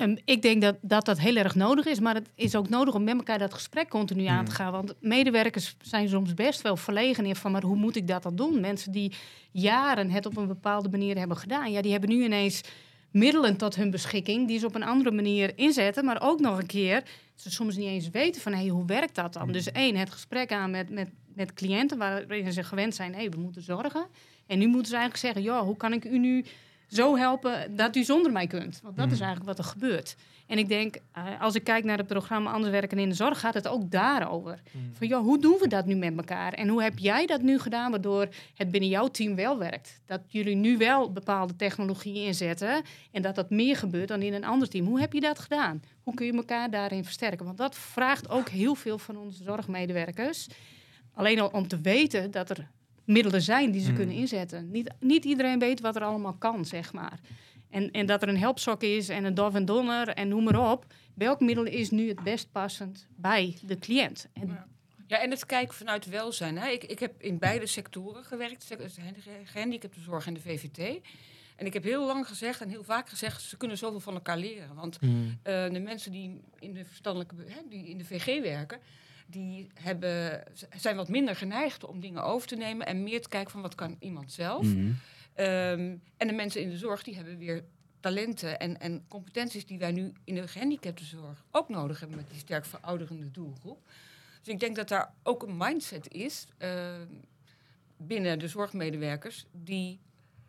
Um, 0.00 0.16
ik 0.24 0.42
denk 0.42 0.62
dat, 0.62 0.76
dat 0.80 1.04
dat 1.04 1.18
heel 1.18 1.36
erg 1.36 1.54
nodig 1.54 1.86
is, 1.86 2.00
maar 2.00 2.14
het 2.14 2.28
is 2.34 2.54
ook 2.54 2.68
nodig 2.68 2.94
om 2.94 3.04
met 3.04 3.16
elkaar 3.16 3.38
dat 3.38 3.54
gesprek 3.54 3.88
continu 3.88 4.26
aan 4.26 4.44
te 4.44 4.50
Mm. 4.50 4.56
gaan. 4.56 4.72
Want 4.72 4.94
medewerkers 5.00 5.76
zijn 5.80 6.08
soms 6.08 6.34
best 6.34 6.62
wel 6.62 6.76
verlegen 6.76 7.26
in 7.26 7.36
van, 7.36 7.52
maar 7.52 7.62
hoe 7.62 7.76
moet 7.76 7.96
ik 7.96 8.08
dat 8.08 8.22
dan 8.22 8.36
doen? 8.36 8.60
Mensen 8.60 8.92
die 8.92 9.12
jaren 9.50 10.10
het 10.10 10.26
op 10.26 10.36
een 10.36 10.46
bepaalde 10.46 10.88
manier 10.88 11.18
hebben 11.18 11.36
gedaan, 11.36 11.72
ja, 11.72 11.82
die 11.82 11.92
hebben 11.92 12.10
nu 12.10 12.24
ineens 12.24 12.60
middelen 13.10 13.56
tot 13.56 13.74
hun 13.74 13.90
beschikking 13.90 14.48
die 14.48 14.58
ze 14.58 14.66
op 14.66 14.74
een 14.74 14.82
andere 14.82 15.10
manier 15.10 15.52
inzetten, 15.58 16.04
maar 16.04 16.22
ook 16.22 16.40
nog 16.40 16.58
een 16.58 16.66
keer 16.66 17.02
ze 17.34 17.50
soms 17.50 17.76
niet 17.76 17.86
eens 17.88 18.10
weten 18.10 18.40
van, 18.42 18.52
hé, 18.54 18.68
hoe 18.68 18.86
werkt 18.86 19.14
dat 19.14 19.32
dan? 19.32 19.52
Dus 19.52 19.72
één, 19.72 19.96
het 19.96 20.10
gesprek 20.10 20.52
aan 20.52 20.70
met, 20.70 20.90
met, 20.90 21.08
met 21.34 21.54
cliënten 21.54 21.98
waarin 21.98 22.52
ze 22.52 22.64
gewend 22.64 22.94
zijn, 22.94 23.14
hé, 23.14 23.28
we 23.28 23.38
moeten 23.40 23.62
zorgen. 23.62 24.06
En 24.46 24.58
nu 24.58 24.66
moeten 24.66 24.86
ze 24.86 24.96
eigenlijk 24.96 25.24
zeggen, 25.24 25.52
ja, 25.52 25.64
hoe 25.64 25.76
kan 25.76 25.92
ik 25.92 26.04
u 26.04 26.18
nu 26.18 26.44
zo 26.88 27.16
helpen 27.16 27.76
dat 27.76 27.96
u 27.96 28.04
zonder 28.04 28.32
mij 28.32 28.46
kunt. 28.46 28.80
Want 28.82 28.96
dat 28.96 29.10
is 29.10 29.20
eigenlijk 29.20 29.48
wat 29.48 29.58
er 29.58 29.72
gebeurt. 29.72 30.16
En 30.46 30.58
ik 30.58 30.68
denk, 30.68 30.96
eh, 31.12 31.40
als 31.40 31.54
ik 31.54 31.64
kijk 31.64 31.84
naar 31.84 31.98
het 31.98 32.06
programma 32.06 32.52
Anders 32.52 32.72
werken 32.72 32.98
in 32.98 33.08
de 33.08 33.14
zorg, 33.14 33.40
gaat 33.40 33.54
het 33.54 33.68
ook 33.68 33.90
daarover. 33.90 34.62
Van 34.92 35.08
ja, 35.08 35.20
hoe 35.20 35.38
doen 35.38 35.56
we 35.60 35.68
dat 35.68 35.86
nu 35.86 35.94
met 35.94 36.16
elkaar? 36.16 36.52
En 36.52 36.68
hoe 36.68 36.82
heb 36.82 36.98
jij 36.98 37.26
dat 37.26 37.42
nu 37.42 37.58
gedaan, 37.58 37.90
waardoor 37.90 38.28
het 38.54 38.70
binnen 38.70 38.90
jouw 38.90 39.08
team 39.08 39.34
wel 39.34 39.58
werkt? 39.58 40.00
Dat 40.06 40.20
jullie 40.26 40.54
nu 40.54 40.76
wel 40.76 41.12
bepaalde 41.12 41.56
technologie 41.56 42.24
inzetten 42.24 42.82
en 43.12 43.22
dat 43.22 43.34
dat 43.34 43.50
meer 43.50 43.76
gebeurt 43.76 44.08
dan 44.08 44.22
in 44.22 44.34
een 44.34 44.44
ander 44.44 44.68
team. 44.68 44.86
Hoe 44.86 45.00
heb 45.00 45.12
je 45.12 45.20
dat 45.20 45.38
gedaan? 45.38 45.82
Hoe 46.02 46.14
kun 46.14 46.26
je 46.26 46.32
elkaar 46.32 46.70
daarin 46.70 47.04
versterken? 47.04 47.44
Want 47.44 47.58
dat 47.58 47.76
vraagt 47.76 48.30
ook 48.30 48.48
heel 48.48 48.74
veel 48.74 48.98
van 48.98 49.16
onze 49.16 49.42
zorgmedewerkers. 49.42 50.48
Alleen 51.14 51.40
al 51.40 51.48
om 51.48 51.68
te 51.68 51.80
weten 51.80 52.30
dat 52.30 52.50
er 52.50 52.68
middelen 53.04 53.42
zijn 53.42 53.70
die 53.70 53.80
ze 53.82 53.90
Mm. 53.90 53.96
kunnen 53.96 54.14
inzetten. 54.14 54.70
Niet, 54.70 54.90
niet 55.00 55.24
iedereen 55.24 55.58
weet 55.58 55.80
wat 55.80 55.96
er 55.96 56.02
allemaal 56.02 56.34
kan, 56.34 56.64
zeg 56.64 56.92
maar. 56.92 57.20
En, 57.70 57.90
en 57.90 58.06
dat 58.06 58.22
er 58.22 58.28
een 58.28 58.38
helpsok 58.38 58.82
is 58.82 59.08
en 59.08 59.24
een 59.24 59.34
dove 59.34 59.56
en 59.56 59.64
donner 59.64 60.08
en 60.08 60.28
noem 60.28 60.44
maar 60.44 60.70
op. 60.72 60.86
Welk 61.14 61.40
middel 61.40 61.64
is 61.64 61.90
nu 61.90 62.08
het 62.08 62.22
best 62.22 62.52
passend 62.52 63.06
bij 63.16 63.58
de 63.66 63.78
cliënt? 63.78 64.28
En 64.32 64.46
Ja. 64.48 64.66
Ja, 65.06 65.18
en 65.22 65.30
het 65.30 65.46
kijken 65.46 65.74
vanuit 65.74 66.06
welzijn. 66.06 66.58
Hè. 66.58 66.68
Ik, 66.68 66.84
ik 66.84 66.98
heb 66.98 67.22
in 67.22 67.38
beide 67.38 67.66
sectoren 67.66 68.24
gewerkt, 68.24 68.68
de 68.68 68.88
gehandicaptenzorg 69.44 70.26
en 70.26 70.34
de 70.34 70.40
VVT. 70.40 71.00
En 71.56 71.66
ik 71.66 71.72
heb 71.72 71.82
heel 71.82 72.06
lang 72.06 72.26
gezegd 72.26 72.60
en 72.60 72.68
heel 72.68 72.84
vaak 72.84 73.08
gezegd, 73.08 73.42
ze 73.42 73.56
kunnen 73.56 73.78
zoveel 73.78 74.00
van 74.00 74.14
elkaar 74.14 74.38
leren. 74.38 74.74
Want 74.74 74.96
Hmm. 75.00 75.38
eh, 75.42 75.70
de 75.70 75.80
mensen 75.80 76.12
die 76.12 76.40
in 76.58 76.72
de 76.74 76.84
verstandelijke, 76.84 77.34
hè, 77.46 77.60
die 77.68 77.88
in 77.88 77.98
de 77.98 78.04
VG 78.04 78.40
werken, 78.42 78.78
die 79.26 79.70
hebben, 79.74 80.42
zijn 80.76 80.96
wat 80.96 81.08
minder 81.08 81.36
geneigd 81.36 81.84
om 81.84 82.00
dingen 82.00 82.22
over 82.22 82.48
te 82.48 82.56
nemen 82.56 82.86
en 82.86 83.02
meer 83.02 83.22
te 83.22 83.28
kijken 83.28 83.50
van 83.50 83.62
wat 83.62 83.74
kan 83.74 83.96
iemand 83.98 84.32
zelf. 84.32 84.66
Ehm, 85.34 85.96
en 86.16 86.26
de 86.26 86.32
mensen 86.32 86.60
in 86.60 86.70
de 86.70 86.78
zorg 86.78 87.02
die 87.02 87.14
hebben 87.14 87.38
weer 87.38 87.64
talenten 88.00 88.58
en, 88.60 88.80
en 88.80 89.04
competenties 89.08 89.66
die 89.66 89.78
wij 89.78 89.92
nu 89.92 90.12
in 90.24 90.34
de 90.34 90.48
gehandicaptenzorg 90.48 91.44
ook 91.50 91.68
nodig 91.68 92.00
hebben 92.00 92.16
met 92.16 92.30
die 92.30 92.38
sterk 92.38 92.64
verouderende 92.64 93.30
doelgroep. 93.30 93.86
Dus 94.42 94.54
ik 94.54 94.60
denk 94.60 94.76
dat 94.76 94.88
daar 94.88 95.14
ook 95.22 95.42
een 95.42 95.56
mindset 95.56 96.12
is 96.12 96.46
ehm, 96.58 97.08
binnen 97.96 98.38
de 98.38 98.48
zorgmedewerkers 98.48 99.46
die 99.52 100.00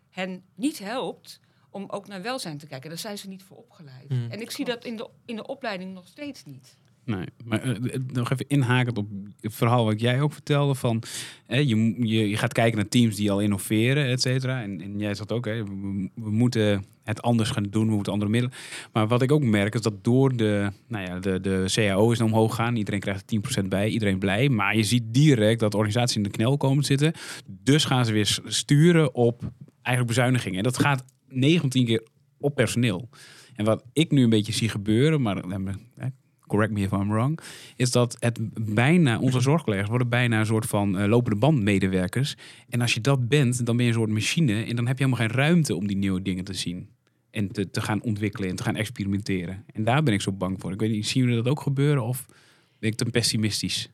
hen 0.10 0.44
niet 0.56 0.80
helpt 0.80 1.40
om 1.70 1.90
ook 1.90 2.08
naar 2.08 2.22
welzijn 2.22 2.58
te 2.58 2.68
kijken. 2.68 2.90
Daar 2.90 2.98
zijn 2.98 3.18
ze 3.18 3.28
niet 3.28 3.44
voor 3.44 3.58
opgeleid. 3.58 4.08
Hmm. 4.08 4.32
En 4.32 4.42
ik 4.42 4.52
zie 4.52 4.66
dat 4.66 4.86
in 4.86 4.96
de, 4.96 5.10
in 5.26 5.36
de 5.36 5.48
opleiding 5.48 5.94
nog 5.94 6.08
steeds 6.08 6.46
niet. 6.46 6.78
Nee, 7.06 7.26
maar 7.44 7.62
eh, 7.62 8.00
nog 8.14 8.32
even 8.32 8.48
inhakend 8.48 8.98
op 8.98 9.08
het 9.40 9.54
verhaal 9.54 9.86
wat 9.86 10.00
jij 10.00 10.22
ook 10.22 10.34
vertelde 10.34 10.76
van 10.76 11.04
hè, 11.46 11.58
je, 11.58 12.08
je, 12.08 12.38
gaat 12.38 12.54
kijken 12.54 12.78
naar 12.78 12.88
teams 12.88 13.16
die 13.16 13.32
al 13.32 13.42
innoveren, 13.42 14.06
et 14.06 14.22
cetera. 14.22 14.62
En, 14.62 14.82
en 14.82 15.00
jij 15.00 15.14
zat 15.14 15.32
ook, 15.32 15.46
hè, 15.46 15.64
we, 15.64 16.10
moeten 16.16 16.86
het 17.04 17.22
anders 17.22 17.50
gaan 17.50 17.64
doen, 17.64 17.88
we 17.88 17.94
moeten 17.94 18.14
andere 18.14 18.32
middelen. 18.32 18.58
Maar 18.94 19.08
wat 19.08 19.22
ik 19.22 19.32
ook 19.32 19.44
merk 19.44 19.74
is 19.74 19.82
dat 19.82 20.04
door 20.04 20.36
de, 20.36 20.72
nou 20.88 21.06
ja, 21.06 21.20
de, 21.20 21.40
de 21.40 21.66
CAO 21.68 22.12
is 22.12 22.22
omhoog 22.22 22.56
gaan, 22.56 22.76
iedereen 22.76 23.00
krijgt 23.00 23.32
er 23.32 23.64
10% 23.64 23.68
bij, 23.68 23.90
iedereen 23.90 24.20
blij. 24.20 24.50
Maar 24.50 24.76
je 24.76 24.84
ziet 24.84 25.04
direct 25.14 25.60
dat 25.60 25.74
organisaties 25.74 26.16
in 26.16 26.24
de 26.24 26.30
knel 26.30 26.58
komen 26.58 26.84
te 26.84 26.86
zitten. 26.86 27.14
Dus 27.64 27.86
gaan 27.86 28.06
ze 28.06 28.14
weer 28.14 28.40
sturen 28.46 29.16
op 29.16 29.42
eigenlijk 29.82 30.16
bezuinigingen. 30.16 30.58
En 30.58 30.64
dat 30.64 30.80
gaat 30.80 31.04
9 31.30 31.60
van 31.60 31.70
10 31.70 31.86
keer 31.86 32.04
op 32.38 32.56
personeel. 32.56 33.10
En 33.56 33.66
wat 33.66 33.84
ik 33.94 34.12
nu 34.12 34.24
een 34.24 34.30
beetje 34.30 34.54
zie 34.54 34.70
gebeuren, 34.70 35.22
maar 35.22 35.38
eh, 35.38 36.06
correct 36.48 36.72
me 36.72 36.82
if 36.82 36.92
I'm 36.92 37.10
wrong, 37.10 37.40
is 37.76 37.92
dat 37.92 38.18
het 38.20 38.40
bijna, 38.74 39.20
onze 39.20 39.40
zorgcollega's 39.40 39.90
worden 39.90 40.10
bijna 40.10 40.40
een 40.40 40.46
soort 40.46 40.66
van 40.66 40.98
eh, 40.98 41.08
lopende 41.08 41.38
band 41.40 41.62
medewerkers. 41.62 42.36
En 42.70 42.82
als 42.82 42.94
je 42.94 43.02
dat 43.02 43.28
bent, 43.28 43.66
dan 43.66 43.76
ben 43.76 43.86
je 43.86 43.92
een 43.92 43.98
soort 43.98 44.12
machine 44.12 44.64
en 44.64 44.76
dan 44.76 44.88
heb 44.88 44.98
je 44.98 45.04
helemaal 45.06 45.28
geen 45.28 45.38
ruimte 45.38 45.76
om 45.76 45.88
die 45.88 45.98
nieuwe 45.98 46.22
dingen 46.22 46.44
te 46.44 46.54
zien. 46.54 46.90
En 47.32 47.52
te, 47.52 47.70
te 47.70 47.82
gaan 47.82 48.02
ontwikkelen 48.02 48.50
en 48.50 48.56
te 48.56 48.64
gaan 48.64 48.76
experimenteren. 48.76 49.64
En 49.74 49.84
daar 49.84 50.04
ben 50.04 50.14
ik 50.14 50.22
zo 50.22 50.32
bang 50.32 50.60
voor. 50.60 50.72
Ik 50.72 50.80
weet 50.80 50.92
niet, 50.92 51.08
zien 51.08 51.24
jullie 51.24 51.44
dat 51.44 51.52
ook 51.52 51.62
gebeuren 51.62 52.04
of 52.04 52.26
ben 52.80 52.90
ik 52.90 52.96
te 52.96 53.06
pessimistisch? 53.06 53.90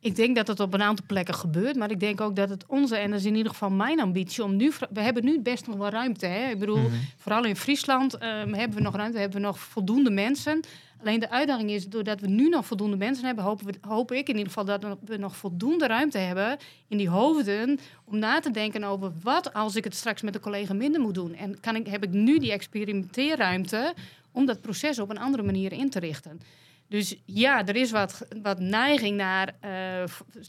Ik 0.00 0.16
denk 0.16 0.36
dat 0.36 0.46
het 0.48 0.60
op 0.60 0.74
een 0.74 0.82
aantal 0.82 1.04
plekken 1.08 1.34
gebeurt, 1.34 1.76
maar 1.76 1.90
ik 1.90 2.00
denk 2.00 2.20
ook 2.20 2.36
dat 2.36 2.48
het 2.48 2.64
onze, 2.66 2.96
en 2.96 3.10
dat 3.10 3.20
is 3.20 3.26
in 3.26 3.36
ieder 3.36 3.52
geval 3.52 3.70
mijn 3.70 4.00
ambitie, 4.00 4.44
om 4.44 4.56
nu, 4.56 4.72
we 4.90 5.00
hebben 5.00 5.24
nu 5.24 5.40
best 5.40 5.66
nog 5.66 5.76
wel 5.76 5.88
ruimte. 5.88 6.26
Hè? 6.26 6.50
Ik 6.50 6.58
bedoel, 6.58 6.76
Mhm. 6.78 6.94
vooral 7.16 7.44
in 7.44 7.56
Friesland 7.56 8.14
ehm, 8.18 8.52
hebben 8.52 8.76
we 8.76 8.82
nog 8.82 8.96
ruimte, 8.96 9.18
hebben 9.18 9.40
we 9.40 9.46
nog 9.46 9.58
voldoende 9.58 10.10
mensen. 10.10 10.60
Alleen 11.00 11.20
de 11.20 11.30
uitdaging 11.30 11.70
is, 11.70 11.88
doordat 11.88 12.20
we 12.20 12.26
nu 12.28 12.48
nog 12.48 12.66
voldoende 12.66 12.96
mensen 12.96 13.24
hebben, 13.26 13.44
hopen 13.44 13.66
we, 13.66 13.72
hoop 13.80 14.12
ik 14.12 14.28
in 14.28 14.36
ieder 14.36 14.52
geval 14.52 14.64
dat 14.64 14.98
we 15.04 15.16
nog 15.16 15.36
voldoende 15.36 15.86
ruimte 15.86 16.18
hebben 16.18 16.56
in 16.88 16.96
die 16.96 17.08
hoofden 17.08 17.78
om 18.04 18.18
na 18.18 18.40
te 18.40 18.50
denken 18.50 18.84
over 18.84 19.12
wat 19.22 19.52
als 19.54 19.76
ik 19.76 19.84
het 19.84 19.94
straks 19.94 20.22
met 20.22 20.34
een 20.34 20.40
collega 20.40 20.74
minder 20.74 21.00
moet 21.00 21.14
doen. 21.14 21.34
En 21.34 21.60
kan 21.60 21.76
ik, 21.76 21.86
heb 21.86 22.02
ik 22.02 22.10
nu 22.10 22.38
die 22.38 22.52
experimenteerruimte 22.52 23.94
om 24.32 24.46
dat 24.46 24.60
proces 24.60 24.98
op 24.98 25.10
een 25.10 25.18
andere 25.18 25.42
manier 25.42 25.72
in 25.72 25.90
te 25.90 25.98
richten. 25.98 26.40
Dus 26.88 27.16
ja, 27.24 27.66
er 27.66 27.76
is 27.76 27.90
wat, 27.90 28.26
wat 28.42 28.58
neiging 28.60 29.16
naar 29.16 29.48
eh, 29.60 29.70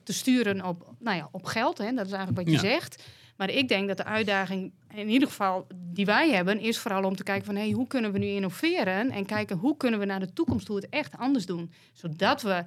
te 0.03 0.13
sturen 0.13 0.65
op, 0.65 0.93
nou 0.99 1.17
ja, 1.17 1.29
op 1.31 1.45
geld. 1.45 1.77
Hè? 1.77 1.91
Dat 1.93 2.05
is 2.05 2.11
eigenlijk 2.11 2.37
wat 2.47 2.55
je 2.61 2.67
Ja. 2.67 2.73
zegt. 2.73 3.03
Maar 3.37 3.49
ik 3.49 3.67
denk 3.67 3.87
dat 3.87 3.97
de 3.97 4.03
uitdaging, 4.05 4.71
in 4.93 5.09
ieder 5.09 5.27
geval 5.27 5.67
die 5.73 6.05
wij 6.05 6.29
hebben, 6.31 6.59
is 6.59 6.77
vooral 6.77 7.03
om 7.03 7.15
te 7.15 7.23
kijken 7.23 7.45
van 7.45 7.55
hey, 7.55 7.71
hoe 7.71 7.87
kunnen 7.87 8.11
we 8.11 8.17
nu 8.19 8.25
innoveren 8.25 9.11
en 9.11 9.25
kijken 9.25 9.57
hoe 9.57 9.77
kunnen 9.77 9.99
we 9.99 10.05
naar 10.05 10.19
de 10.19 10.33
toekomst, 10.33 10.67
hoe 10.67 10.75
het 10.75 10.89
echt 10.89 11.17
anders 11.17 11.45
doen. 11.45 11.71
Zodat 11.93 12.41
we 12.41 12.65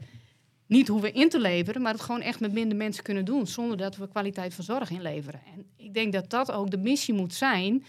niet 0.67 0.89
hoeven 0.89 1.15
in 1.15 1.29
te 1.29 1.41
leveren, 1.41 1.83
maar 1.83 1.93
het 1.93 2.03
gewoon 2.03 2.21
echt 2.21 2.41
met 2.41 2.53
minder 2.53 2.77
mensen 2.77 3.03
kunnen 3.03 3.25
doen, 3.25 3.47
zonder 3.47 3.77
dat 3.77 3.97
we 3.97 4.09
kwaliteit 4.09 4.55
van 4.55 4.65
zorg 4.65 4.91
inleveren. 4.91 5.41
En 5.55 5.67
ik 5.77 5.95
denk 5.95 6.12
dat 6.12 6.31
dat 6.31 6.53
ook 6.53 6.71
de 6.71 6.79
missie 6.79 7.15
moet 7.15 7.35
zijn 7.35 7.85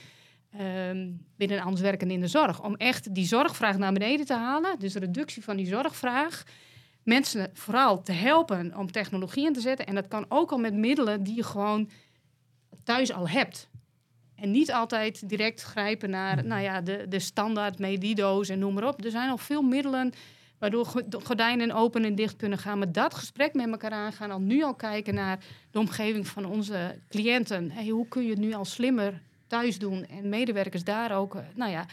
ehm, 0.58 1.10
binnen 1.36 1.62
anders 1.62 1.82
werken 1.82 2.12
in 2.12 2.20
de 2.20 2.28
zorg. 2.28 2.64
Om 2.64 2.76
echt 2.76 3.16
die 3.16 3.26
zorgvraag 3.26 3.78
naar 3.78 3.94
beneden 3.94 4.26
te 4.26 4.34
halen, 4.34 4.80
dus 4.80 4.96
reductie 4.96 5.44
van 5.44 5.58
die 5.58 5.68
zorgvraag. 5.68 6.44
Mensen 7.04 7.50
vooral 7.54 8.02
te 8.04 8.12
helpen 8.12 8.78
om 8.78 8.92
technologie 8.92 9.46
in 9.46 9.54
te 9.54 9.62
zetten. 9.62 9.86
En 9.86 9.96
dat 9.96 10.08
kan 10.08 10.26
ook 10.30 10.52
al 10.52 10.58
met 10.58 10.74
middelen 10.74 11.24
die 11.24 11.36
je 11.36 11.44
gewoon 11.44 11.90
thuis 12.84 13.12
al 13.12 13.30
hebt. 13.30 13.70
En 14.36 14.52
niet 14.52 14.72
altijd 14.72 15.30
direct 15.30 15.62
grijpen 15.62 16.10
naar 16.10 16.46
nou 16.46 16.62
ja, 16.62 16.82
de, 16.82 17.06
de 17.10 17.20
standaard 17.20 17.80
medido's 17.80 18.50
en 18.50 18.60
noem 18.60 18.74
maar 18.74 18.88
op. 18.88 19.04
Er 19.04 19.12
zijn 19.12 19.30
al 19.30 19.38
veel 19.38 19.62
middelen 19.62 20.14
waardoor 20.60 20.86
gordijnen 21.24 21.72
open 21.72 22.06
en 22.06 22.16
dicht 22.16 22.36
kunnen 22.36 22.58
gaan. 22.58 22.78
Maar 22.78 22.92
dat 22.92 23.14
gesprek 23.14 23.54
met 23.54 23.68
elkaar 23.68 23.92
aangaan, 23.92 24.32
al 24.32 24.40
nu 24.40 24.64
al 24.64 24.76
kijken 24.76 25.14
naar 25.14 25.40
de 25.72 25.80
omgeving 25.80 26.28
van 26.28 26.46
onze 26.46 27.00
cliënten. 27.10 27.72
Hey, 27.72 27.88
hoe 27.88 28.08
kun 28.08 28.24
je 28.24 28.30
het 28.30 28.40
nu 28.40 28.54
al 28.54 28.66
slimmer 28.66 29.22
thuis 29.52 29.80
doen? 29.80 30.06
En 30.08 30.30
medewerkers 30.30 30.84
daar 30.84 31.18
ook, 31.18 31.36
eh, 31.36 31.42
nou 31.56 31.72
ja, 31.72 31.86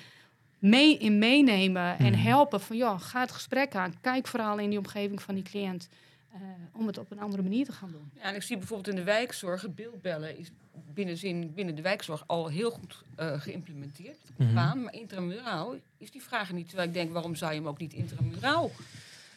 mee 0.58 0.98
in 0.98 1.18
meenemen 1.18 1.98
en 1.98 2.12
Mhm. 2.12 2.20
helpen 2.22 2.60
van, 2.60 2.76
ja, 2.76 2.98
ga 2.98 3.20
het 3.20 3.32
gesprek 3.32 3.74
aan. 3.74 3.94
Kijk 4.00 4.26
vooral 4.26 4.58
in 4.58 4.68
die 4.70 4.78
omgeving 4.78 5.22
van 5.22 5.34
die 5.34 5.44
cliënt. 5.44 5.88
eh, 6.32 6.40
om 6.72 6.86
het 6.86 6.98
op 6.98 7.10
een 7.10 7.20
andere 7.20 7.42
manier 7.42 7.64
te 7.64 7.72
gaan 7.72 7.90
doen. 7.90 8.10
Ja, 8.14 8.22
en 8.22 8.34
ik 8.34 8.42
zie 8.42 8.56
bijvoorbeeld 8.56 8.88
in 8.88 8.94
de 8.96 9.02
wijkzorg, 9.10 9.62
het 9.62 9.74
beeldbellen 9.74 10.38
is 10.38 10.50
binnen, 10.94 11.16
zin, 11.16 11.52
binnen 11.54 11.74
de 11.74 11.82
wijkzorg 11.82 12.24
al 12.26 12.48
heel 12.48 12.70
goed 12.70 13.02
eh, 13.16 13.40
geïmplementeerd. 13.40 14.16
Mhm. 14.36 14.54
Baan, 14.54 14.82
maar 14.82 14.94
intramuraal 14.94 15.74
is 15.98 16.10
die 16.10 16.22
vraag 16.22 16.48
er 16.48 16.54
niet. 16.54 16.66
Terwijl 16.66 16.88
ik 16.88 16.94
denk, 16.94 17.12
waarom 17.12 17.34
zou 17.34 17.52
je 17.52 17.58
hem 17.58 17.68
ook 17.68 17.78
niet 17.78 17.92
intramuraal 17.92 18.70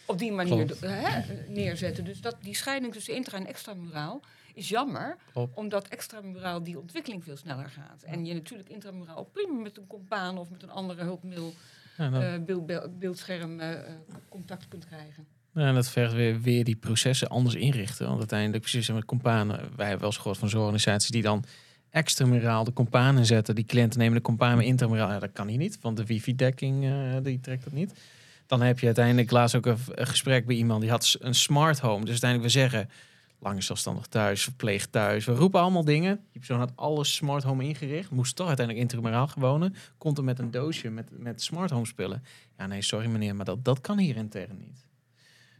op 0.05 0.19
die 0.19 0.31
manier 0.31 0.75
hè, 0.79 1.21
neerzetten? 1.47 2.03
Dus 2.03 2.21
dat, 2.21 2.35
die 2.41 2.55
scheiding 2.55 2.93
tussen 2.93 3.13
intra- 3.15 3.37
en 3.37 3.47
extramuraal 3.47 4.21
is 4.53 4.69
jammer. 4.69 5.17
Omdat 5.53 5.87
extramuraal 5.87 6.63
die 6.63 6.79
ontwikkeling 6.79 7.23
veel 7.23 7.37
sneller 7.37 7.69
gaat. 7.69 8.03
En 8.03 8.25
je 8.25 8.33
natuurlijk 8.33 8.69
intramuraal 8.69 9.23
prima 9.23 9.59
met 9.59 9.77
een 9.77 9.87
compaan 9.87 10.37
of 10.37 10.49
met 10.49 10.63
een 10.63 10.69
andere 10.71 11.03
hulpmiddel 11.03 11.53
Ja, 11.97 12.33
eh, 12.33 12.43
beeld, 12.43 12.65
beeld- 12.65 12.99
beeldscherm 12.99 13.59
eh, 13.59 13.71
eh, 13.71 13.79
contact 14.29 14.67
kunt 14.67 14.85
krijgen. 14.85 15.25
Ja, 15.53 15.67
en 15.67 15.73
dat 15.73 15.89
vergt 15.89 16.13
weer, 16.13 16.41
weer 16.41 16.63
die 16.63 16.75
processen 16.75 17.27
anders 17.27 17.55
inrichten. 17.55 18.05
Want 18.07 18.19
uiteindelijk, 18.19 18.61
precies 18.61 18.89
met 18.89 19.05
companen, 19.05 19.57
wij 19.57 19.87
hebben 19.87 19.99
wel 19.99 20.09
eens 20.09 20.17
gehoord 20.17 20.37
van 20.37 20.49
zo'n 20.49 20.61
organisaties 20.61 21.09
die 21.09 21.21
dan 21.21 21.43
extramuraal 21.89 22.63
de 22.63 22.73
compaan 22.73 23.17
inzetten. 23.17 23.55
Die 23.55 23.65
cliënten 23.65 23.99
nemen 23.99 24.15
de 24.15 24.21
compaan 24.21 24.61
intramuraal. 24.61 25.09
Ja, 25.09 25.19
dat 25.19 25.31
kan 25.31 25.47
hier 25.47 25.57
niet, 25.57 25.77
want 25.81 25.97
de 25.97 26.05
wifi-dekking 26.05 26.93
die 27.23 27.39
trekt 27.39 27.63
dat 27.63 27.73
niet. 27.73 27.93
Dan 28.47 28.61
heb 28.61 28.79
je 28.79 28.85
uiteindelijk 28.85 29.31
laatst 29.31 29.55
ook 29.55 29.65
een, 29.65 29.77
een 29.87 30.07
gesprek 30.07 30.45
bij 30.45 30.55
iemand 30.55 30.81
die 30.81 30.89
had 30.89 31.15
een 31.19 31.35
smart 31.35 31.79
home. 31.79 31.99
Dus 32.05 32.09
uiteindelijk 32.09 32.53
we 32.53 32.59
zeggen 32.59 32.89
lang 33.41 33.63
zelfstandig 33.63 34.05
thuis, 34.05 34.43
verpleegd 34.43 34.91
thuis. 34.91 35.25
We 35.25 35.31
roepen 35.31 35.59
allemaal 35.59 35.83
dingen. 35.83 36.15
Die 36.15 36.39
persoon 36.39 36.59
had 36.59 36.71
alles 36.75 37.15
smart 37.15 37.43
home 37.43 37.63
ingericht. 37.63 38.11
Moest 38.11 38.35
toch 38.35 38.47
uiteindelijk 38.47 38.85
intramuraal 38.85 39.27
gewonen. 39.27 39.75
Komt 39.97 40.17
er 40.17 40.23
met 40.23 40.39
een 40.39 40.51
doosje 40.51 40.89
met, 40.89 41.09
met 41.11 41.41
smart 41.41 41.69
home 41.69 41.85
spullen. 41.85 42.23
Ja, 42.57 42.67
nee, 42.67 42.81
sorry 42.81 43.07
meneer, 43.07 43.35
maar 43.35 43.45
dat, 43.45 43.65
dat 43.65 43.81
kan 43.81 43.97
hier 43.97 44.15
intern 44.15 44.57
niet. 44.57 44.85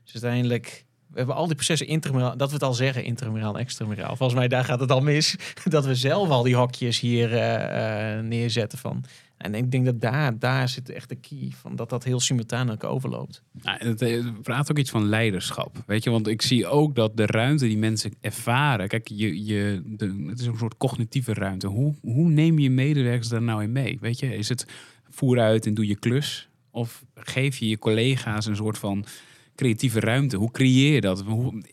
Dus 0.03 0.13
uiteindelijk, 0.13 0.85
we 1.07 1.17
hebben 1.17 1.35
al 1.35 1.45
die 1.45 1.55
processen 1.55 1.87
intramuraal, 1.87 2.37
dat 2.37 2.47
we 2.47 2.53
het 2.53 2.63
al 2.63 2.73
zeggen, 2.73 3.03
intramuraal 3.03 3.53
en 3.53 3.59
extramuraal. 3.59 4.15
Volgens 4.15 4.39
mij 4.39 4.47
daar 4.47 4.65
gaat 4.65 4.79
het 4.79 4.91
al 4.91 5.01
mis, 5.01 5.35
dat 5.63 5.85
we 5.85 5.95
zelf 5.95 6.29
al 6.29 6.43
die 6.43 6.55
hokjes 6.55 6.99
hier 6.99 7.33
eh, 7.33 8.17
eh, 8.17 8.25
neerzetten 8.25 8.77
van. 8.77 9.03
En 9.41 9.55
ik 9.55 9.71
denk 9.71 9.85
dat 9.85 10.01
daar, 10.01 10.39
daar 10.39 10.69
zit 10.69 10.89
echt 10.89 11.09
de 11.09 11.15
key 11.15 11.51
van, 11.51 11.75
dat 11.75 11.89
dat 11.89 12.03
heel 12.03 12.19
simultaan 12.19 12.71
ook 12.71 12.83
overloopt. 12.83 13.43
Nou, 13.61 13.87
het 13.87 14.01
eh, 14.01 14.25
praat 14.41 14.71
ook 14.71 14.77
iets 14.77 14.89
van 14.89 15.05
leiderschap. 15.05 15.83
Weet 15.85 16.03
je, 16.03 16.09
want 16.09 16.27
ik 16.27 16.41
zie 16.41 16.67
ook 16.67 16.95
dat 16.95 17.17
de 17.17 17.25
ruimte 17.25 17.65
die 17.65 17.77
mensen 17.77 18.13
ervaren. 18.21 18.87
Kijk, 18.87 19.07
je, 19.07 19.45
je, 19.45 19.81
de, 19.85 20.25
het 20.27 20.39
is 20.39 20.45
een 20.45 20.57
soort 20.57 20.77
cognitieve 20.77 21.33
ruimte. 21.33 21.67
Hoe, 21.67 21.95
hoe 22.01 22.29
neem 22.29 22.59
je 22.59 22.69
medewerkers 22.69 23.27
daar 23.27 23.41
nou 23.41 23.63
in 23.63 23.71
mee? 23.71 23.97
Weet 24.01 24.19
je, 24.19 24.35
is 24.37 24.49
het 24.49 24.65
voer 25.09 25.39
uit 25.39 25.65
en 25.65 25.73
doe 25.73 25.87
je 25.87 25.95
klus? 25.95 26.49
Of 26.71 27.05
geef 27.15 27.57
je 27.57 27.67
je 27.67 27.77
collega's 27.77 28.45
een 28.45 28.55
soort 28.55 28.77
van 28.77 29.05
creatieve 29.55 29.99
ruimte? 29.99 30.37
Hoe 30.37 30.51
creëer 30.51 30.93
je 30.93 31.01
dat? 31.01 31.21
Hoe, 31.21 31.63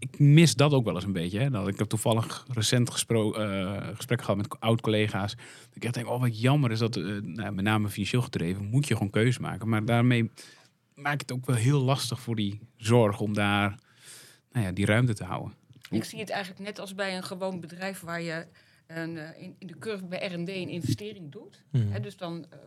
ik, 0.00 0.18
mis 0.18 0.54
dat 0.54 0.72
ook 0.72 0.84
wel 0.84 0.94
eens 0.94 1.04
een 1.04 1.12
beetje. 1.12 1.38
Hè? 1.38 1.50
Dat 1.50 1.68
ik 1.68 1.78
heb 1.78 1.88
toevallig 1.88 2.46
recent 2.52 2.90
gespro- 2.90 3.32
eh, 3.32 3.86
gesprekken 3.94 4.26
gehad 4.26 4.36
met 4.36 4.60
oud-collega's. 4.60 5.34
Dat 5.36 5.76
ik 5.76 5.84
echt 5.84 5.94
denk, 5.94 6.08
oh 6.08 6.20
wat 6.20 6.40
jammer 6.40 6.70
is 6.70 6.78
dat, 6.78 6.96
eh, 6.96 7.04
nou, 7.22 7.52
met 7.52 7.64
name 7.64 7.88
financieel 7.88 8.22
gedreven, 8.22 8.64
moet 8.64 8.88
je 8.88 8.94
gewoon 8.94 9.10
keuze 9.10 9.40
maken. 9.40 9.68
Maar 9.68 9.84
daarmee 9.84 10.30
maakt 10.94 11.20
het 11.20 11.32
ook 11.32 11.46
wel 11.46 11.56
heel 11.56 11.80
lastig 11.80 12.20
voor 12.20 12.36
die 12.36 12.60
zorg 12.76 13.20
om 13.20 13.34
daar 13.34 13.78
nou 14.52 14.66
ja, 14.66 14.72
die 14.72 14.86
ruimte 14.86 15.14
te 15.14 15.24
houden. 15.24 15.54
Ik 15.90 16.04
zie 16.04 16.18
het 16.18 16.30
eigenlijk 16.30 16.64
net 16.64 16.78
als 16.78 16.94
bij 16.94 17.16
een 17.16 17.22
gewoon 17.22 17.60
bedrijf 17.60 18.00
waar 18.00 18.22
je 18.22 18.46
een, 18.86 19.18
eh, 19.18 19.42
in, 19.42 19.56
in 19.58 19.66
de 19.66 19.78
curve 19.78 20.04
bij 20.04 20.26
R&D 20.26 20.48
een 20.48 20.68
investering 20.68 21.32
doet. 21.32 21.62
Hè, 21.70 22.00
dus 22.00 22.16
dan 22.16 22.46
eh, 22.50 22.58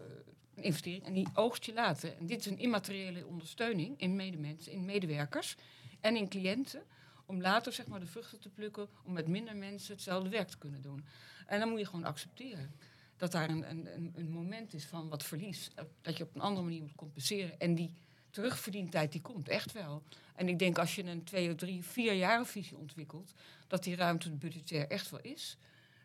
een 0.55 0.63
investering 0.63 1.05
en 1.05 1.13
die 1.13 1.27
oogst 1.33 1.65
je 1.65 1.73
later. 1.73 2.13
En 2.19 2.25
dit 2.25 2.39
is 2.39 2.45
een 2.45 2.59
immateriële 2.59 3.25
ondersteuning 3.27 3.99
in 3.99 4.15
medemensen, 4.15 4.71
in 4.71 4.85
medewerkers 4.85 5.55
en 6.01 6.15
in 6.15 6.29
cliënten. 6.29 6.81
Om 7.25 7.41
later 7.41 7.73
zeg 7.73 7.87
maar, 7.87 7.99
de 7.99 8.05
vruchten 8.05 8.39
te 8.39 8.49
plukken 8.49 8.87
om 9.03 9.13
met 9.13 9.27
minder 9.27 9.55
mensen 9.55 9.93
hetzelfde 9.93 10.29
werk 10.29 10.47
te 10.47 10.57
kunnen 10.57 10.81
doen. 10.81 11.05
En 11.47 11.59
dan 11.59 11.69
moet 11.69 11.79
je 11.79 11.85
gewoon 11.85 12.05
accepteren 12.05 12.71
dat 13.17 13.31
daar 13.31 13.49
een, 13.49 13.69
een, 13.69 14.13
een, 14.15 14.29
moment 14.29 14.73
is 14.73 14.85
van 14.85 15.09
wat 15.09 15.23
verlies. 15.23 15.69
Dat 16.01 16.17
je 16.17 16.23
op 16.23 16.35
een 16.35 16.41
andere 16.41 16.65
manier 16.65 16.81
moet 16.81 16.95
compenseren. 16.95 17.59
En 17.59 17.75
die 17.75 17.93
terugverdientijd 18.29 19.11
die 19.11 19.21
komt 19.21 19.49
echt 19.49 19.71
wel. 19.71 20.03
En 20.35 20.47
ik 20.47 20.59
denk 20.59 20.77
als 20.77 20.95
je 20.95 21.03
een 21.03 21.23
twee 21.23 21.49
of 21.49 21.55
drie, 21.55 21.83
vier 21.83 22.13
jaren 22.13 22.45
visie 22.45 22.77
ontwikkelt, 22.77 23.33
dat 23.67 23.83
die 23.83 23.95
ruimte 23.95 24.31
budgetair 24.31 24.87
echt 24.87 25.09
wel 25.09 25.21
is. 25.21 25.57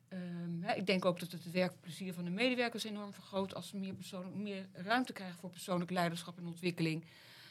Ehm, 0.08 0.62
ik 0.64 0.86
denk 0.86 1.04
ook 1.04 1.20
dat 1.20 1.32
het 1.32 1.44
het 1.44 1.52
werkplezier 1.52 2.14
van 2.14 2.24
de 2.24 2.30
medewerkers 2.30 2.84
enorm 2.84 3.12
vergroot 3.12 3.54
als 3.54 3.68
ze 3.68 3.76
meer, 3.76 3.94
meer 4.34 4.66
ruimte 4.72 5.12
krijgen 5.12 5.38
voor 5.38 5.50
persoonlijk 5.50 5.90
leiderschap 5.90 6.38
en 6.38 6.46
ontwikkeling. 6.46 7.04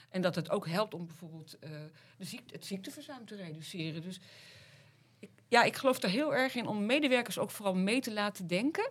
En 0.09 0.21
dat 0.21 0.35
het 0.35 0.49
ook 0.49 0.67
helpt 0.67 0.93
om 0.93 1.05
bijvoorbeeld 1.05 1.59
eh, 1.59 1.69
de 2.17 2.25
ziekte, 2.25 2.53
het 2.53 2.65
ziekteverzuim 2.65 3.25
te 3.25 3.35
reduceren. 3.35 4.01
Dus 4.01 4.19
ik, 5.19 5.29
ja, 5.47 5.63
ik 5.63 5.75
geloof 5.75 6.03
er 6.03 6.09
heel 6.09 6.35
erg 6.35 6.55
in 6.55 6.67
om 6.67 6.85
medewerkers 6.85 7.39
ook 7.39 7.51
vooral 7.51 7.75
mee 7.75 8.01
te 8.01 8.13
laten 8.13 8.47
denken. 8.47 8.89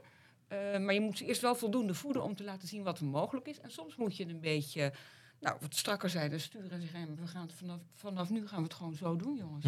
Eh, 0.49 0.78
maar 0.78 0.94
je 0.94 1.00
moet 1.00 1.18
ze 1.18 1.25
eerst 1.25 1.40
wel 1.40 1.54
voldoende 1.54 1.94
voeden 1.94 2.23
om 2.23 2.35
te 2.35 2.44
laten 2.44 2.68
zien 2.68 2.82
wat 2.82 2.99
er 2.99 3.04
mogelijk 3.04 3.46
is. 3.46 3.61
En 3.61 3.70
soms 3.70 3.96
moet 3.96 4.17
je 4.17 4.28
een 4.28 4.40
beetje 4.40 4.93
nou, 5.40 5.56
wat 5.60 5.76
strakker 5.76 6.10
zijn 6.10 6.32
en 6.32 6.40
sturen 6.40 6.71
en 6.71 6.80
zeggen... 6.80 7.00
"Hé, 7.00 7.06
maar 7.06 7.17
we 7.17 7.26
gaan 7.26 7.43
het 7.43 7.52
vanaf, 7.52 7.80
vanaf 7.95 8.30
nu 8.30 8.47
gaan 8.47 8.58
we 8.58 8.64
het 8.64 8.75
gewoon 8.75 8.95
zo 8.95 9.17
doen, 9.17 9.36
jongens. 9.36 9.67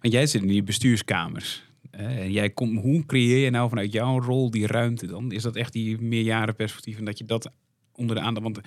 Want 0.00 0.12
jij 0.12 0.26
zit 0.26 0.42
in 0.42 0.48
die 0.48 0.62
bestuurskamers. 0.62 1.68
en 1.90 2.32
jij 2.32 2.50
komt, 2.50 2.80
hoe 2.80 3.06
creëer 3.06 3.44
je 3.44 3.50
nou 3.50 3.68
vanuit 3.68 3.92
jouw 3.92 4.20
rol 4.20 4.50
die 4.50 4.66
ruimte 4.66 5.06
dan? 5.06 5.32
Is 5.32 5.42
dat 5.42 5.56
echt 5.56 5.72
die 5.72 6.00
meerjarenperspectief 6.00 6.98
en 6.98 7.04
dat 7.04 7.18
je 7.18 7.24
dat 7.24 7.50
onder 7.92 8.16
de 8.16 8.22
aandacht... 8.22 8.44
Want 8.44 8.60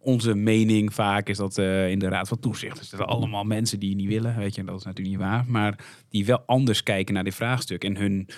onze 0.00 0.34
mening 0.34 0.94
vaak 0.94 1.28
is 1.28 1.36
dat 1.36 1.58
eh, 1.58 1.90
in 1.90 1.98
de 1.98 2.08
Raad 2.08 2.28
van 2.28 2.38
Toezicht... 2.38 2.78
er 2.78 2.84
zitten 2.84 3.08
allemaal 3.08 3.44
mensen 3.44 3.78
die 3.78 3.94
niet 3.94 4.08
willen, 4.08 4.36
weet 4.36 4.54
je, 4.54 4.60
en 4.60 4.66
dat 4.66 4.78
is 4.78 4.84
natuurlijk 4.84 5.16
niet 5.16 5.26
waar. 5.26 5.44
Maar 5.48 5.84
die 6.08 6.26
wel 6.26 6.42
anders 6.46 6.82
kijken 6.82 7.14
naar 7.14 7.24
dit 7.24 7.34
vraagstuk. 7.34 7.84
En 7.84 7.96
hun, 7.96 8.28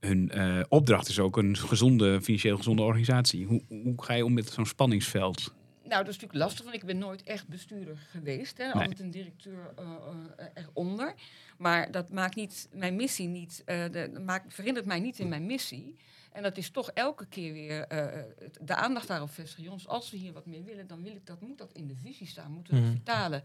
hun 0.00 0.30
eh, 0.30 0.60
opdracht 0.68 1.08
is 1.08 1.18
ook 1.18 1.36
een 1.36 1.56
gezonde, 1.56 2.20
financieel 2.20 2.56
gezonde 2.56 2.82
organisatie. 2.82 3.46
Hoe, 3.46 3.62
hoe 3.68 4.02
ga 4.02 4.14
je 4.14 4.24
om 4.24 4.32
met 4.32 4.50
zo'n 4.50 4.66
spanningsveld? 4.66 5.54
Nou, 5.82 6.04
dat 6.04 6.14
is 6.14 6.20
natuurlijk 6.20 6.44
lastig, 6.44 6.64
want 6.64 6.76
ik 6.76 6.84
ben 6.84 6.98
nooit 6.98 7.22
echt 7.22 7.48
bestuurder 7.48 7.96
geweest. 8.10 8.58
Hè. 8.58 8.72
Altijd 8.72 9.00
een 9.00 9.10
directeur 9.10 9.72
eh, 9.76 10.46
eronder. 10.54 11.14
Maar 11.58 11.90
dat 11.90 12.10
maakt 12.10 12.36
niet 12.36 12.68
mijn 12.72 12.96
missie 12.96 13.28
niet, 13.28 13.62
de, 13.66 14.20
maakt, 14.24 14.54
verhindert 14.54 14.86
mij 14.86 15.00
niet 15.00 15.18
in 15.18 15.28
mijn 15.28 15.46
missie. 15.46 15.96
En 16.32 16.42
dat 16.42 16.56
is 16.56 16.70
toch 16.70 16.90
elke 16.90 17.26
keer 17.26 17.52
weer 17.52 17.80
eh, 17.86 18.22
het- 18.38 18.58
de 18.60 18.74
aandacht 18.74 19.08
daarop 19.08 19.30
vestigen. 19.30 19.62
Jongens, 19.64 19.86
als 19.88 20.10
we 20.10 20.16
hier 20.16 20.32
wat 20.32 20.46
meer 20.46 20.64
willen, 20.64 20.86
dan 20.86 21.02
wil 21.02 21.14
ik 21.14 21.26
dat, 21.26 21.40
moet 21.40 21.58
dat 21.58 21.72
in 21.72 21.86
de 21.86 21.96
visie 21.96 22.26
staan, 22.26 22.50
moeten 22.52 22.72
we 22.74 22.78
dat 22.80 22.88
Mhm. 22.88 22.96
vertalen. 22.96 23.42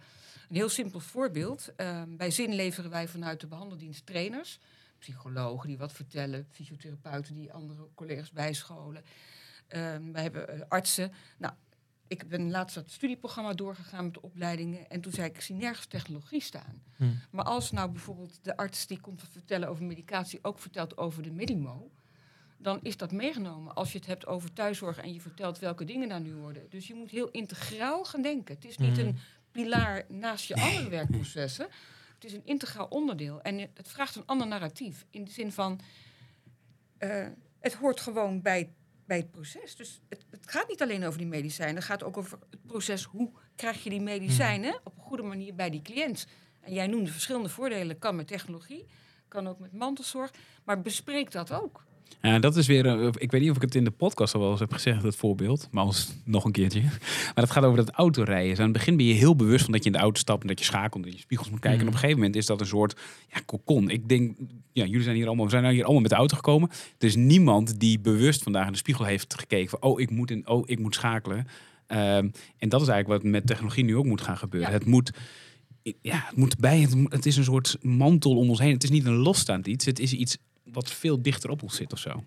Een 0.50 0.56
heel 0.56 0.69
simpel 0.69 1.00
voorbeeld. 1.00 1.72
eh, 1.76 2.04
bij 2.08 2.32
Zin 2.32 2.54
leveren 2.54 2.89
wij 2.91 3.08
vanuit 3.08 3.39
de 3.39 3.48
behandeldienst 3.48 4.06
trainers. 4.06 4.60
Psychologen 5.00 5.67
die 5.67 5.78
wat 5.78 5.91
vertellen, 5.93 6.48
fysiotherapeuten 6.52 7.36
die 7.36 7.54
andere 7.54 7.88
collega's 7.96 8.32
bijscholen. 8.32 9.04
Ehm 9.67 10.12
wij 10.12 10.22
hebben 10.22 10.50
eh, 10.50 10.60
artsen. 10.67 11.12
Nou, 11.38 11.54
ik 12.08 12.28
ben 12.28 12.52
laatst 12.52 12.76
dat 12.76 12.91
studieprogramma 12.91 13.54
doorgegaan 13.54 14.04
met 14.04 14.13
de 14.13 14.22
opleidingen. 14.22 14.89
En 14.89 15.02
toen 15.02 15.12
zei 15.12 15.28
ik, 15.28 15.36
ik 15.36 15.41
zie 15.41 15.56
nergens 15.56 15.86
technologie 15.86 16.41
staan. 16.41 16.84
Hm. 16.96 17.06
Maar 17.32 17.46
als 17.46 17.72
nou 17.72 17.91
bijvoorbeeld 17.91 18.39
de 18.43 18.58
arts 18.58 18.88
die 18.88 19.00
komt 19.00 19.22
vertellen 19.32 19.69
over 19.69 19.84
medicatie... 19.84 20.39
ook 20.41 20.60
vertelt 20.60 20.98
over 20.98 21.24
de 21.24 21.32
Medimo... 21.32 21.91
dan 22.63 22.80
is 22.82 22.97
dat 22.97 23.12
meegenomen 23.12 23.76
als 23.76 23.91
je 23.91 23.97
het 23.97 24.08
hebt 24.08 24.26
over 24.28 24.54
thuiszorg... 24.54 24.97
en 24.97 25.13
je 25.13 25.21
vertelt 25.21 25.60
welke 25.60 25.86
dingen 25.86 26.10
daar 26.10 26.21
nu 26.21 26.34
worden. 26.36 26.69
Dus 26.69 26.88
je 26.88 26.93
moet 26.93 27.10
heel 27.12 27.30
integraal 27.32 28.04
gaan 28.06 28.21
denken. 28.21 28.56
Het 28.56 28.65
is 28.65 28.78
niet 28.78 28.97
Mhm. 28.97 28.99
een 29.08 29.17
pilaar 29.52 30.04
naast 30.08 30.45
je 30.47 30.56
andere 30.56 30.89
werkprocessen. 30.89 31.67
Het 32.13 32.23
is 32.23 32.34
een 32.34 32.45
integraal 32.45 32.86
onderdeel. 32.89 33.41
En 33.41 33.60
het 33.60 33.88
vraagt 33.88 34.15
een 34.15 34.26
ander 34.26 34.47
narratief. 34.47 35.06
In 35.10 35.23
de 35.23 35.32
zin 35.32 35.52
van... 35.52 35.80
eh, 36.97 37.28
het 37.60 37.73
hoort 37.73 37.99
gewoon 37.99 38.41
bij, 38.41 38.73
bij 39.06 39.17
het 39.17 39.32
proces. 39.32 39.76
Dus 39.76 39.99
het, 40.10 40.26
het 40.30 40.52
gaat 40.52 40.67
niet 40.67 40.82
alleen 40.82 41.06
over 41.06 41.17
die 41.17 41.28
medicijnen. 41.28 41.76
Het 41.76 41.84
gaat 41.84 42.04
ook 42.04 42.17
over 42.17 42.38
het 42.49 42.65
proces. 42.65 43.04
Hoe 43.04 43.32
krijg 43.56 43.84
je 43.84 43.89
die 43.89 44.02
medicijnen 44.02 44.80
op 44.84 44.97
een 44.97 45.04
goede 45.04 45.23
manier 45.23 45.56
bij 45.56 45.69
die 45.69 45.82
cliënt? 45.82 46.28
En 46.60 46.73
jij 46.73 46.88
noemde 46.88 47.12
verschillende 47.12 47.49
voordelen. 47.49 47.99
Kan 47.99 48.15
met 48.15 48.28
technologie, 48.28 48.86
kan 49.28 49.47
ook 49.47 49.60
met 49.60 49.73
mantelzorg. 49.73 50.32
Maar 50.63 50.82
bespreek 50.82 51.32
dat 51.32 51.52
ook. 51.52 51.84
Ja, 52.21 52.39
dat 52.39 52.55
is 52.55 52.67
weer. 52.67 52.85
een- 52.85 53.13
Ik 53.17 53.31
weet 53.31 53.41
niet 53.41 53.49
of 53.49 53.55
ik 53.55 53.61
het 53.61 53.75
in 53.75 53.83
de 53.83 53.91
podcast 53.91 54.33
al 54.33 54.39
wel 54.41 54.51
eens 54.51 54.59
heb 54.59 54.73
gezegd, 54.73 55.03
het 55.03 55.15
voorbeeld. 55.15 55.67
Maar 55.71 55.83
als 55.83 56.13
nog 56.25 56.45
een 56.45 56.51
keertje. 56.51 56.81
Maar 56.81 57.43
het 57.43 57.51
gaat 57.51 57.63
over 57.63 57.77
dat 57.77 57.89
autorijden. 57.91 58.49
Dus 58.49 58.57
aan 58.57 58.63
het 58.63 58.73
begin 58.73 58.97
ben 58.97 59.05
je 59.05 59.13
heel 59.13 59.35
bewust 59.35 59.63
van 59.63 59.73
dat 59.73 59.83
je 59.83 59.89
in 59.89 59.95
de 59.95 60.01
auto 60.01 60.19
stapt 60.19 60.41
en 60.41 60.47
dat 60.47 60.59
je 60.59 60.65
schakelt 60.65 60.95
en 60.95 61.01
dat 61.01 61.13
je 61.13 61.19
spiegels 61.19 61.49
moet 61.49 61.59
kijken. 61.59 61.79
En 61.81 61.87
op 61.87 61.93
een 61.93 61.99
gegeven 61.99 62.19
moment 62.21 62.35
is 62.35 62.45
dat 62.45 62.59
een 62.61 62.67
soort 62.67 62.99
ja, 63.33 63.39
kokon. 63.45 63.89
Ik 63.89 64.09
denk, 64.09 64.37
ja, 64.71 64.85
jullie 64.85 65.01
zijn 65.03 65.15
hier 65.15 65.27
allemaal, 65.27 65.45
we 65.45 65.51
zijn 65.51 65.65
hier 65.73 65.83
allemaal 65.83 66.01
met 66.01 66.09
de 66.11 66.15
auto 66.17 66.35
gekomen. 66.35 66.69
Er 66.97 67.07
is 67.07 67.15
niemand 67.15 67.79
die 67.79 67.99
bewust 67.99 68.43
vandaag 68.43 68.65
in 68.65 68.71
de 68.71 68.77
spiegel 68.77 69.05
heeft 69.05 69.33
gekeken 69.39 69.69
van, 69.69 69.81
oh, 69.81 69.99
ik 69.99 70.09
moet, 70.09 70.31
in, 70.31 70.47
oh, 70.47 70.63
ik 70.65 70.79
moet 70.79 70.95
schakelen. 70.95 71.47
Ehm, 71.87 72.29
en 72.57 72.69
dat 72.69 72.81
is 72.81 72.87
eigenlijk 72.87 73.07
wat 73.23 73.31
met 73.31 73.45
technologie 73.47 73.83
nu 73.83 73.95
ook 73.95 74.05
moet 74.05 74.21
gaan 74.21 74.37
gebeuren. 74.37 74.69
Ja. 74.71 74.77
Het 74.77 74.85
moet. 74.85 75.11
Ja, 76.01 76.23
het 76.27 76.35
moet 76.35 76.57
bij. 76.57 76.79
Het, 76.79 76.95
het 77.07 77.25
is 77.25 77.37
een 77.37 77.43
soort 77.43 77.77
mantel 77.81 78.37
om 78.37 78.49
ons 78.49 78.59
heen. 78.59 78.73
Het 78.73 78.83
is 78.83 78.89
niet 78.89 79.05
een 79.05 79.15
losstaand 79.15 79.67
iets. 79.67 79.85
Het 79.85 79.99
is 79.99 80.13
iets 80.13 80.37
wat 80.63 80.91
veel 80.91 81.21
dichter 81.21 81.49
op 81.49 81.63
ons 81.63 81.76
zit 81.76 81.93
of 81.93 81.99
zo. 81.99 82.23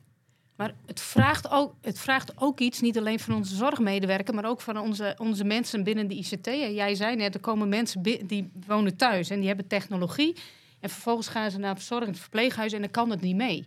Maar 0.57 0.75
het 0.87 1.01
vraagt, 1.01 1.51
ook, 1.51 1.75
het 1.81 1.99
vraagt 1.99 2.33
ook 2.40 2.61
iets, 2.61 2.81
niet 2.81 2.99
alleen 2.99 3.20
van 3.20 3.35
onze 3.35 3.55
zorgmedewerker, 3.55 4.35
maar 4.35 4.44
ook 4.44 4.61
van 4.61 4.79
onze, 4.79 5.14
onze 5.18 5.44
mensen 5.44 5.85
binnen 5.85 6.09
de 6.09 6.14
ICT. 6.14 6.46
En 6.46 6.75
jij 6.75 6.94
zei 6.94 7.16
net, 7.16 7.35
er 7.35 7.40
komen 7.40 7.68
mensen 7.68 8.03
die 8.03 8.51
wonen 8.66 8.96
thuis 8.96 9.31
en 9.31 9.38
die 9.38 9.46
hebben 9.49 9.66
technologie. 9.66 10.37
En 10.81 10.90
vervolgens 10.90 11.29
gaan 11.29 11.51
ze 11.51 11.59
naar 11.59 11.68
het 11.75 11.79
verzorgend 11.79 12.18
verpleeghuis 12.18 12.72
en 12.72 12.81
dan 12.81 12.90
kan 12.90 13.11
het 13.11 13.20
niet 13.20 13.37
mee. 13.37 13.66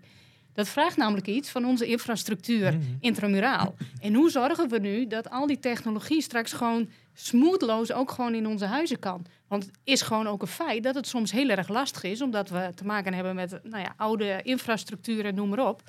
Dat 0.59 0.69
vraagt 0.69 0.97
namelijk 0.97 1.27
iets 1.27 1.49
van 1.49 1.65
onze 1.65 1.85
infrastructuur 1.85 2.73
Mhm. 2.73 2.83
intramuraal. 2.99 3.75
En 4.01 4.13
hoe 4.13 4.29
zorgen 4.29 4.69
we 4.69 4.79
nu 4.79 5.07
dat 5.07 5.29
al 5.29 5.47
die 5.47 5.59
technologie 5.59 6.21
straks 6.21 6.53
gewoon 6.53 6.89
smootloos 7.13 7.91
ook 7.91 8.11
gewoon 8.11 8.33
in 8.33 8.47
onze 8.47 8.65
huizen 8.65 8.99
kan? 8.99 9.25
Want 9.47 9.65
het 9.65 9.77
is 9.83 10.01
gewoon 10.01 10.27
ook 10.27 10.41
een 10.41 10.47
feit 10.47 10.83
dat 10.83 10.95
het 10.95 11.07
soms 11.07 11.31
heel 11.31 11.49
erg 11.49 11.67
lastig 11.67 12.03
is, 12.03 12.21
omdat 12.21 12.49
we 12.49 12.71
te 12.75 12.85
maken 12.85 13.13
hebben 13.13 13.35
met 13.35 13.59
nou 13.63 13.83
ja, 13.83 13.93
oude 13.97 14.39
infrastructuur 14.43 15.25
en 15.25 15.35
noem 15.35 15.49
maar 15.49 15.67
op. 15.67 15.81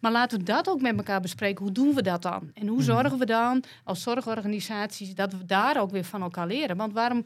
Maar 0.00 0.12
laten 0.12 0.38
we 0.38 0.44
dat 0.44 0.68
ook 0.68 0.80
met 0.80 0.96
elkaar 0.96 1.20
bespreken. 1.20 1.64
Hoe 1.64 1.72
doen 1.72 1.94
we 1.94 2.02
dat 2.02 2.22
dan? 2.22 2.50
En 2.54 2.66
hoe 2.66 2.82
zorgen 2.82 3.18
we 3.18 3.26
dan 3.26 3.62
als 3.84 4.02
zorgorganisaties 4.02 5.14
dat 5.14 5.32
we 5.32 5.44
daar 5.44 5.80
ook 5.80 5.90
weer 5.90 6.04
van 6.04 6.22
elkaar 6.22 6.46
leren? 6.46 6.76
Want 6.76 6.92
waarom, 6.92 7.22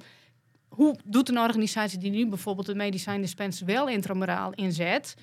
hoe 0.68 0.96
doet 1.04 1.28
een 1.28 1.38
organisatie 1.38 1.98
die 1.98 2.10
nu 2.10 2.26
bijvoorbeeld 2.26 2.66
de 2.66 2.74
medicijndispenser 2.74 3.66
wel 3.66 3.88
intramuraal 3.88 4.52
inzet, 4.54 5.14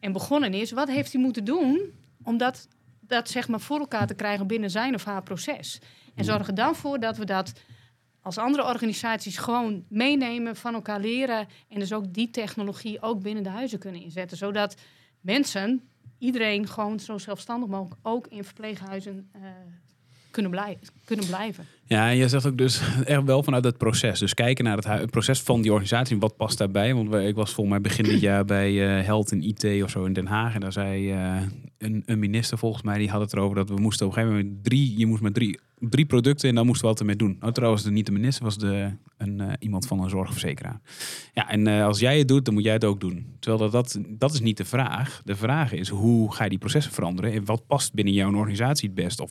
en 0.00 0.12
begonnen 0.12 0.54
is, 0.54 0.70
wat 0.70 0.88
heeft 0.88 1.12
hij 1.12 1.22
moeten 1.22 1.44
doen 1.44 1.80
om 2.22 2.36
dat, 2.36 2.68
dat 3.00 3.28
zeg 3.28 3.48
maar 3.48 3.60
voor 3.60 3.78
elkaar 3.78 4.06
te 4.06 4.14
krijgen 4.14 4.46
binnen 4.46 4.70
zijn 4.70 4.94
of 4.94 5.04
haar 5.04 5.22
proces? 5.22 5.80
En 6.14 6.24
zorg 6.24 6.46
er 6.46 6.54
dan 6.54 6.74
voor 6.74 7.00
dat 7.00 7.16
we 7.16 7.24
dat 7.24 7.52
als 8.20 8.38
andere 8.38 8.64
organisaties 8.64 9.36
gewoon 9.36 9.84
meenemen, 9.88 10.56
van 10.56 10.74
elkaar 10.74 11.00
leren 11.00 11.48
en 11.68 11.78
dus 11.78 11.92
ook 11.92 12.12
die 12.14 12.30
technologie 12.30 13.02
ook 13.02 13.22
binnen 13.22 13.42
de 13.42 13.48
huizen 13.48 13.78
kunnen 13.78 14.02
inzetten, 14.02 14.36
zodat 14.36 14.76
mensen, 15.20 15.88
iedereen 16.18 16.66
gewoon 16.66 17.00
zo 17.00 17.18
zelfstandig 17.18 17.68
mogelijk 17.68 18.00
ook 18.02 18.26
in 18.26 18.44
verpleeghuizen 18.44 19.30
uh, 19.36 19.42
kunnen, 20.30 20.78
kunnen 21.04 21.26
blijven. 21.26 21.66
Ja, 21.88 22.10
en 22.10 22.16
je 22.16 22.28
zegt 22.28 22.46
ook 22.46 22.58
dus 22.58 22.80
echt 23.04 23.24
wel 23.24 23.42
vanuit 23.42 23.64
het 23.64 23.78
proces. 23.78 24.18
Dus 24.18 24.34
kijken 24.34 24.64
naar 24.64 24.76
het, 24.76 25.10
proces 25.10 25.40
van 25.40 25.62
die 25.62 25.70
organisatie. 25.70 26.18
Wat 26.18 26.36
past 26.36 26.58
daarbij? 26.58 26.94
Want 26.94 27.14
ik 27.14 27.34
was 27.34 27.52
volgens 27.52 27.68
mij 27.68 27.80
begin 27.80 28.04
dit 28.04 28.20
jaar 28.20 28.44
bij 28.44 28.72
uh, 28.72 29.04
Held 29.04 29.32
in 29.32 29.42
IT 29.42 29.82
of 29.82 29.90
zo 29.90 30.04
in 30.04 30.12
Den 30.12 30.26
Haag. 30.26 30.54
En 30.54 30.60
daar 30.60 30.72
zei 30.72 31.12
uh, 31.12 31.36
een, 31.78 32.02
een, 32.06 32.18
minister 32.18 32.58
volgens 32.58 32.82
mij, 32.82 32.98
die 32.98 33.10
had 33.10 33.20
het 33.20 33.32
erover 33.32 33.56
dat 33.56 33.68
we 33.68 33.80
moesten 33.80 34.06
op 34.06 34.12
een 34.12 34.18
gegeven 34.18 34.42
moment 34.42 34.64
drie, 34.64 34.98
je 34.98 35.06
moest 35.06 35.22
met 35.22 35.34
drie, 35.34 35.60
drie 35.78 36.06
producten 36.06 36.48
en 36.48 36.54
dan 36.54 36.66
moesten 36.66 36.84
we 36.84 36.90
wat 36.90 37.00
ermee 37.00 37.16
doen. 37.16 37.36
Nou, 37.40 37.52
trouwens, 37.52 37.82
de, 37.82 37.90
niet 37.90 38.06
de 38.06 38.12
minister, 38.12 38.44
was 38.44 38.58
de, 38.58 38.90
een, 39.16 39.40
uh, 39.40 39.52
iemand 39.58 39.86
van 39.86 40.02
een 40.02 40.10
zorgverzekeraar. 40.10 40.80
Ja, 41.34 41.50
en 41.50 41.66
als 41.66 41.98
jij 41.98 42.18
het 42.18 42.28
doet, 42.28 42.44
dan 42.44 42.54
moet 42.54 42.64
jij 42.64 42.72
het 42.72 42.84
ook 42.84 43.00
doen. 43.00 43.26
Terwijl 43.38 43.70
dat, 43.70 43.72
dat, 43.72 44.04
dat 44.08 44.32
is 44.32 44.40
niet 44.40 44.56
de 44.56 44.64
vraag. 44.64 45.22
De 45.24 45.36
vraag 45.36 45.72
is, 45.72 45.88
hoe 45.88 46.34
ga 46.34 46.44
je 46.44 46.50
die 46.50 46.58
processen 46.58 46.92
veranderen? 46.92 47.32
En 47.32 47.44
wat 47.44 47.66
past 47.66 47.94
binnen 47.94 48.14
jouw 48.14 48.34
organisatie 48.34 48.88
het 48.88 49.04
best? 49.04 49.20
Of, 49.20 49.30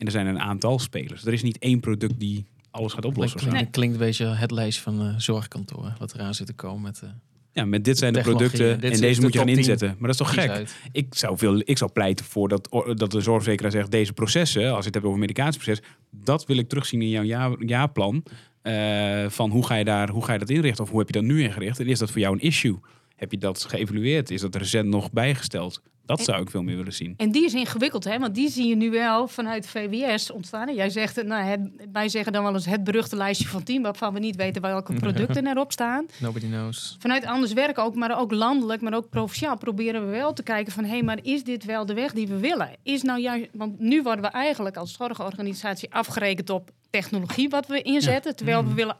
en 0.00 0.06
er 0.06 0.12
zijn 0.12 0.26
een 0.26 0.40
aantal 0.40 0.78
spelers. 0.78 1.24
Er 1.26 1.32
is 1.32 1.42
niet 1.42 1.58
één 1.58 1.80
product 1.80 2.20
die 2.20 2.46
alles 2.70 2.92
gaat 2.92 3.04
oplossen. 3.04 3.38
Klinkt, 3.38 3.56
nee. 3.56 3.70
klinkt 3.70 3.94
een 3.94 4.00
beetje 4.00 4.26
het 4.26 4.50
lijstje 4.50 4.82
van 4.82 5.06
uh, 5.06 5.14
zorgkantoren, 5.16 5.94
wat 5.98 6.14
eraan 6.14 6.34
zit 6.34 6.46
te 6.46 6.52
komen 6.52 6.82
met... 6.82 7.00
Uh, 7.04 7.10
ja, 7.52 7.64
met 7.64 7.84
dit 7.84 7.98
zijn 7.98 8.12
de 8.12 8.20
producten 8.20 8.80
en 8.80 9.00
deze 9.00 9.20
moet 9.20 9.32
je 9.32 9.38
gaan 9.38 9.48
inzetten. 9.48 9.88
Maar 9.88 10.10
dat 10.10 10.20
is 10.20 10.26
toch 10.26 10.34
gek? 10.34 10.74
Ik 10.92 11.14
zou, 11.14 11.38
veel, 11.38 11.62
ik 11.64 11.78
zou 11.78 11.90
pleiten 11.90 12.24
voor 12.24 12.48
dat, 12.48 12.68
dat 12.94 13.10
de 13.10 13.20
zorgverzekeraar 13.20 13.70
zegt... 13.70 13.90
deze 13.90 14.12
processen, 14.12 14.70
als 14.70 14.78
je 14.78 14.84
het 14.84 14.94
hebt 14.94 15.06
over 15.06 15.18
medicatieproces... 15.18 15.82
dat 16.10 16.46
wil 16.46 16.56
ik 16.56 16.68
terugzien 16.68 17.02
in 17.02 17.08
jouw 17.08 17.22
jaar, 17.22 17.64
jaarplan. 17.64 18.24
Uh, 18.62 19.28
van 19.28 19.50
hoe 19.50 19.66
ga, 19.66 19.74
je 19.74 19.84
daar, 19.84 20.08
hoe 20.08 20.24
ga 20.24 20.32
je 20.32 20.38
dat 20.38 20.50
inrichten 20.50 20.84
of 20.84 20.90
hoe 20.90 20.98
heb 20.98 21.06
je 21.06 21.12
dat 21.12 21.22
nu 21.22 21.42
ingericht? 21.42 21.80
En 21.80 21.86
is 21.86 21.98
dat 21.98 22.10
voor 22.10 22.20
jou 22.20 22.34
een 22.34 22.40
issue? 22.40 22.78
Heb 23.16 23.30
je 23.30 23.38
dat 23.38 23.64
geëvalueerd? 23.64 24.30
Is 24.30 24.40
dat 24.40 24.56
recent 24.56 24.88
nog 24.88 25.12
bijgesteld? 25.12 25.82
Dat 26.16 26.24
zou 26.24 26.42
ik 26.42 26.50
veel 26.50 26.62
meer 26.62 26.76
willen 26.76 26.92
zien. 26.92 27.14
En 27.16 27.30
die 27.30 27.44
is 27.44 27.54
ingewikkeld, 27.54 28.04
hè? 28.04 28.18
want 28.18 28.34
die 28.34 28.50
zie 28.50 28.66
je 28.66 28.76
nu 28.76 28.90
wel 28.90 29.28
vanuit 29.28 29.66
VWS 29.66 30.30
ontstaan. 30.30 30.74
jij 30.74 30.90
zegt, 30.90 31.24
nou, 31.24 31.44
het, 31.44 31.60
wij 31.92 32.08
zeggen 32.08 32.32
dan 32.32 32.42
wel 32.42 32.54
eens 32.54 32.66
het 32.66 32.84
beruchte 32.84 33.16
lijstje 33.16 33.48
van 33.48 33.62
team, 33.62 33.82
waarvan 33.82 34.12
we 34.12 34.18
niet 34.18 34.36
weten 34.36 34.62
welke 34.62 34.94
producten 34.94 35.46
erop 35.50 35.72
staan. 35.72 36.06
Nobody 36.18 36.46
knows. 36.46 36.96
Vanuit 36.98 37.24
anders 37.26 37.52
werken 37.52 37.82
ook, 37.82 37.94
maar 37.94 38.18
ook 38.18 38.32
landelijk, 38.32 38.82
maar 38.82 38.94
ook 38.94 39.08
provinciaal 39.08 39.56
proberen 39.56 40.04
we 40.04 40.10
wel 40.10 40.32
te 40.32 40.42
kijken 40.42 40.72
van, 40.72 40.84
hé, 40.84 40.90
hey, 40.90 41.02
maar 41.02 41.18
is 41.22 41.44
dit 41.44 41.64
wel 41.64 41.86
de 41.86 41.94
weg 41.94 42.12
die 42.12 42.28
we 42.28 42.38
willen? 42.38 42.70
Is 42.82 43.02
nou 43.02 43.20
juist, 43.20 43.48
want 43.52 43.78
nu 43.78 44.02
worden 44.02 44.24
we 44.24 44.30
eigenlijk 44.30 44.76
als 44.76 44.92
zorgorganisatie 44.92 45.94
afgerekend 45.94 46.50
op 46.50 46.70
technologie 46.90 47.48
wat 47.48 47.66
we 47.66 47.82
inzetten, 47.82 48.36
terwijl 48.36 48.64
we 48.64 48.74
willen 48.74 48.96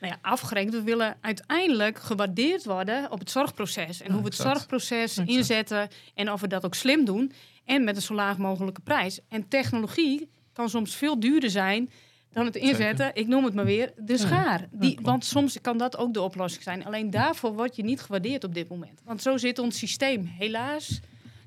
nou 0.00 0.12
ja, 0.12 0.18
afgerekend. 0.22 0.74
We 0.74 0.82
willen 0.82 1.16
uiteindelijk 1.20 1.98
gewaardeerd 1.98 2.64
worden 2.64 3.10
op 3.10 3.18
het 3.18 3.30
zorgproces. 3.30 4.00
En 4.00 4.12
hoe 4.12 4.20
we 4.20 4.26
het 4.26 4.36
zorgproces 4.36 5.18
inzetten 5.18 5.88
en 6.14 6.32
of 6.32 6.40
we 6.40 6.46
dat 6.46 6.64
ook 6.64 6.74
slim 6.74 7.04
doen. 7.04 7.32
En 7.64 7.84
met 7.84 7.96
een 7.96 8.02
zo 8.02 8.14
laag 8.14 8.38
mogelijke 8.38 8.80
prijs. 8.80 9.20
En 9.28 9.48
technologie 9.48 10.28
kan 10.52 10.68
soms 10.68 10.94
veel 10.94 11.20
duurder 11.20 11.50
zijn 11.50 11.90
dan 12.32 12.44
het 12.44 12.56
inzetten. 12.56 13.10
Ik 13.14 13.26
noem 13.26 13.44
het 13.44 13.54
maar 13.54 13.64
weer 13.64 13.92
de 13.96 14.18
schaar. 14.18 14.68
Die, 14.70 14.98
want 15.02 15.24
soms 15.24 15.60
kan 15.60 15.78
dat 15.78 15.96
ook 15.96 16.14
de 16.14 16.22
oplossing 16.22 16.62
zijn. 16.62 16.84
Alleen 16.84 17.10
daarvoor 17.10 17.54
word 17.54 17.76
je 17.76 17.82
niet 17.82 18.00
gewaardeerd 18.00 18.44
op 18.44 18.54
dit 18.54 18.68
moment. 18.68 19.00
Want 19.04 19.22
zo 19.22 19.36
zit 19.36 19.58
ons 19.58 19.78
systeem 19.78 20.24
helaas 20.24 21.00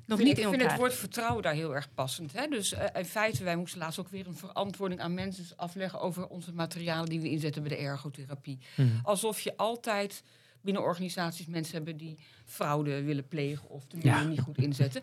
nog 0.06 0.18
niet 0.18 0.38
ik 0.38 0.48
vind 0.48 0.62
het 0.62 0.76
woord 0.76 0.94
vertrouwen 0.94 1.42
daar 1.42 1.54
heel 1.54 1.74
erg 1.74 1.94
passend. 1.94 2.32
Hè? 2.32 2.48
Dus 2.48 2.72
uh, 2.72 2.84
in 2.94 3.04
feite, 3.04 3.44
wij 3.44 3.56
moesten 3.56 3.78
laatst 3.78 3.98
ook 3.98 4.08
weer 4.08 4.26
een 4.26 4.36
verantwoording 4.36 5.00
aan 5.00 5.14
mensen 5.14 5.44
afleggen 5.56 6.00
over 6.00 6.26
onze 6.26 6.52
materialen 6.52 7.08
die 7.08 7.20
we 7.20 7.30
inzetten 7.30 7.62
bij 7.62 7.76
de 7.76 7.82
ergotherapie. 7.82 8.58
Mhm. 8.76 8.88
Alsof 9.02 9.40
je 9.40 9.56
altijd 9.56 10.22
binnen 10.60 10.82
organisaties 10.82 11.46
mensen 11.46 11.74
hebben 11.74 11.96
die 11.96 12.18
fraude 12.44 13.02
willen 13.02 13.28
plegen 13.28 13.68
of 13.68 13.86
de 13.86 13.96
ja. 14.00 14.22
niet 14.22 14.40
goed 14.40 14.58
inzetten. 14.58 15.02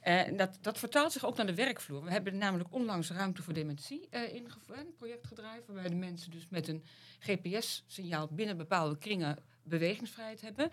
En 0.00 0.36
dat, 0.36 0.58
dat 0.60 0.78
vertaalt 0.78 1.12
zich 1.12 1.26
ook 1.26 1.36
naar 1.36 1.46
de 1.46 1.54
werkvloer. 1.54 2.04
We 2.04 2.10
hebben 2.10 2.38
namelijk 2.38 2.72
onlangs 2.72 3.10
ruimte 3.10 3.42
voor 3.42 3.52
dementie 3.52 4.08
uh, 4.10 4.34
ingevoerd, 4.34 4.78
een 4.78 4.94
project 4.96 5.26
gedraaid, 5.26 5.66
waarbij 5.66 5.88
de 5.88 5.94
mensen 5.94 6.30
dus 6.30 6.46
met 6.48 6.68
een 6.68 6.84
GPS-signaal 7.18 8.28
binnen 8.30 8.56
bepaalde 8.56 8.98
kringen 8.98 9.38
bewegingsvrijheid 9.62 10.40
hebben. 10.40 10.70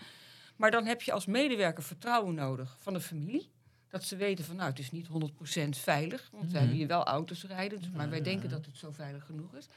Maar 0.55 0.71
dan 0.71 0.85
heb 0.85 1.01
je 1.01 1.11
als 1.11 1.25
medewerker 1.25 1.83
vertrouwen 1.83 2.35
nodig 2.35 2.77
van 2.79 2.93
de 2.93 3.01
familie. 3.01 3.49
Dat 3.89 4.03
ze 4.03 4.15
weten 4.15 4.45
van 4.45 4.55
nou, 4.55 4.69
het 4.69 4.79
is 4.79 4.91
niet 4.91 5.07
100% 5.07 5.69
veilig. 5.69 6.29
Want 6.31 6.43
mm 6.43 6.51
we 6.51 6.57
hebben 6.57 6.75
hier 6.75 6.87
wel 6.87 7.03
auto's 7.03 7.43
rijden, 7.43 7.79
dus, 7.79 7.89
maar 7.89 8.09
wij 8.09 8.21
denken 8.21 8.49
dat 8.49 8.65
het 8.65 8.77
zo 8.77 8.91
veilig 8.91 9.25
genoeg 9.25 9.55
is. 9.55 9.67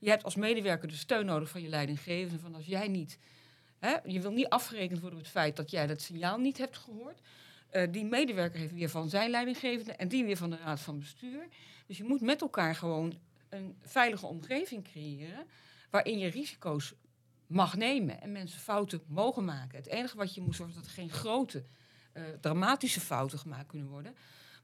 Je 0.00 0.10
hebt 0.10 0.24
als 0.24 0.34
medewerker 0.34 0.88
de 0.88 0.94
steun 0.94 1.26
nodig 1.26 1.48
van 1.48 1.62
je 1.62 1.68
leidinggevende. 1.68 2.38
Van 2.38 2.54
als 2.54 2.66
jij 2.66 2.88
niet. 2.88 3.18
Hè, 3.78 3.96
je 4.04 4.20
wil 4.20 4.30
niet 4.30 4.48
afgerekend 4.48 5.00
worden 5.00 5.18
op 5.18 5.24
het 5.24 5.34
feit 5.34 5.56
dat 5.56 5.70
jij 5.70 5.86
dat 5.86 6.00
signaal 6.00 6.38
niet 6.38 6.58
hebt 6.58 6.76
gehoord. 6.76 7.20
Uh, 7.72 7.82
die 7.90 8.04
medewerker 8.04 8.60
heeft 8.60 8.72
weer 8.72 8.88
van 8.88 9.08
zijn 9.08 9.30
leidinggevende 9.30 9.92
en 9.92 10.08
die 10.08 10.24
weer 10.24 10.36
van 10.36 10.50
de 10.50 10.56
raad 10.56 10.80
van 10.80 10.98
bestuur. 10.98 11.48
Dus 11.86 11.96
je 11.96 12.04
moet 12.04 12.20
met 12.20 12.40
elkaar 12.40 12.74
gewoon 12.74 13.18
een 13.48 13.76
veilige 13.80 14.26
omgeving 14.26 14.84
creëren. 14.84 15.46
waarin 15.90 16.18
je 16.18 16.28
risico's 16.28 16.94
mag 17.46 17.76
nemen 17.76 18.20
en 18.20 18.32
mensen 18.32 18.60
fouten 18.60 19.02
mogen 19.06 19.44
maken. 19.44 19.78
Het 19.78 19.86
enige 19.86 20.16
wat 20.16 20.34
je 20.34 20.40
moet 20.40 20.56
zorgen 20.56 20.74
is 20.74 20.80
dat 20.80 20.90
er 20.90 20.96
geen 20.96 21.10
grote 21.10 21.64
dramatische 22.40 23.00
fouten 23.00 23.38
gemaakt 23.38 23.66
kunnen 23.66 23.88
worden. 23.88 24.14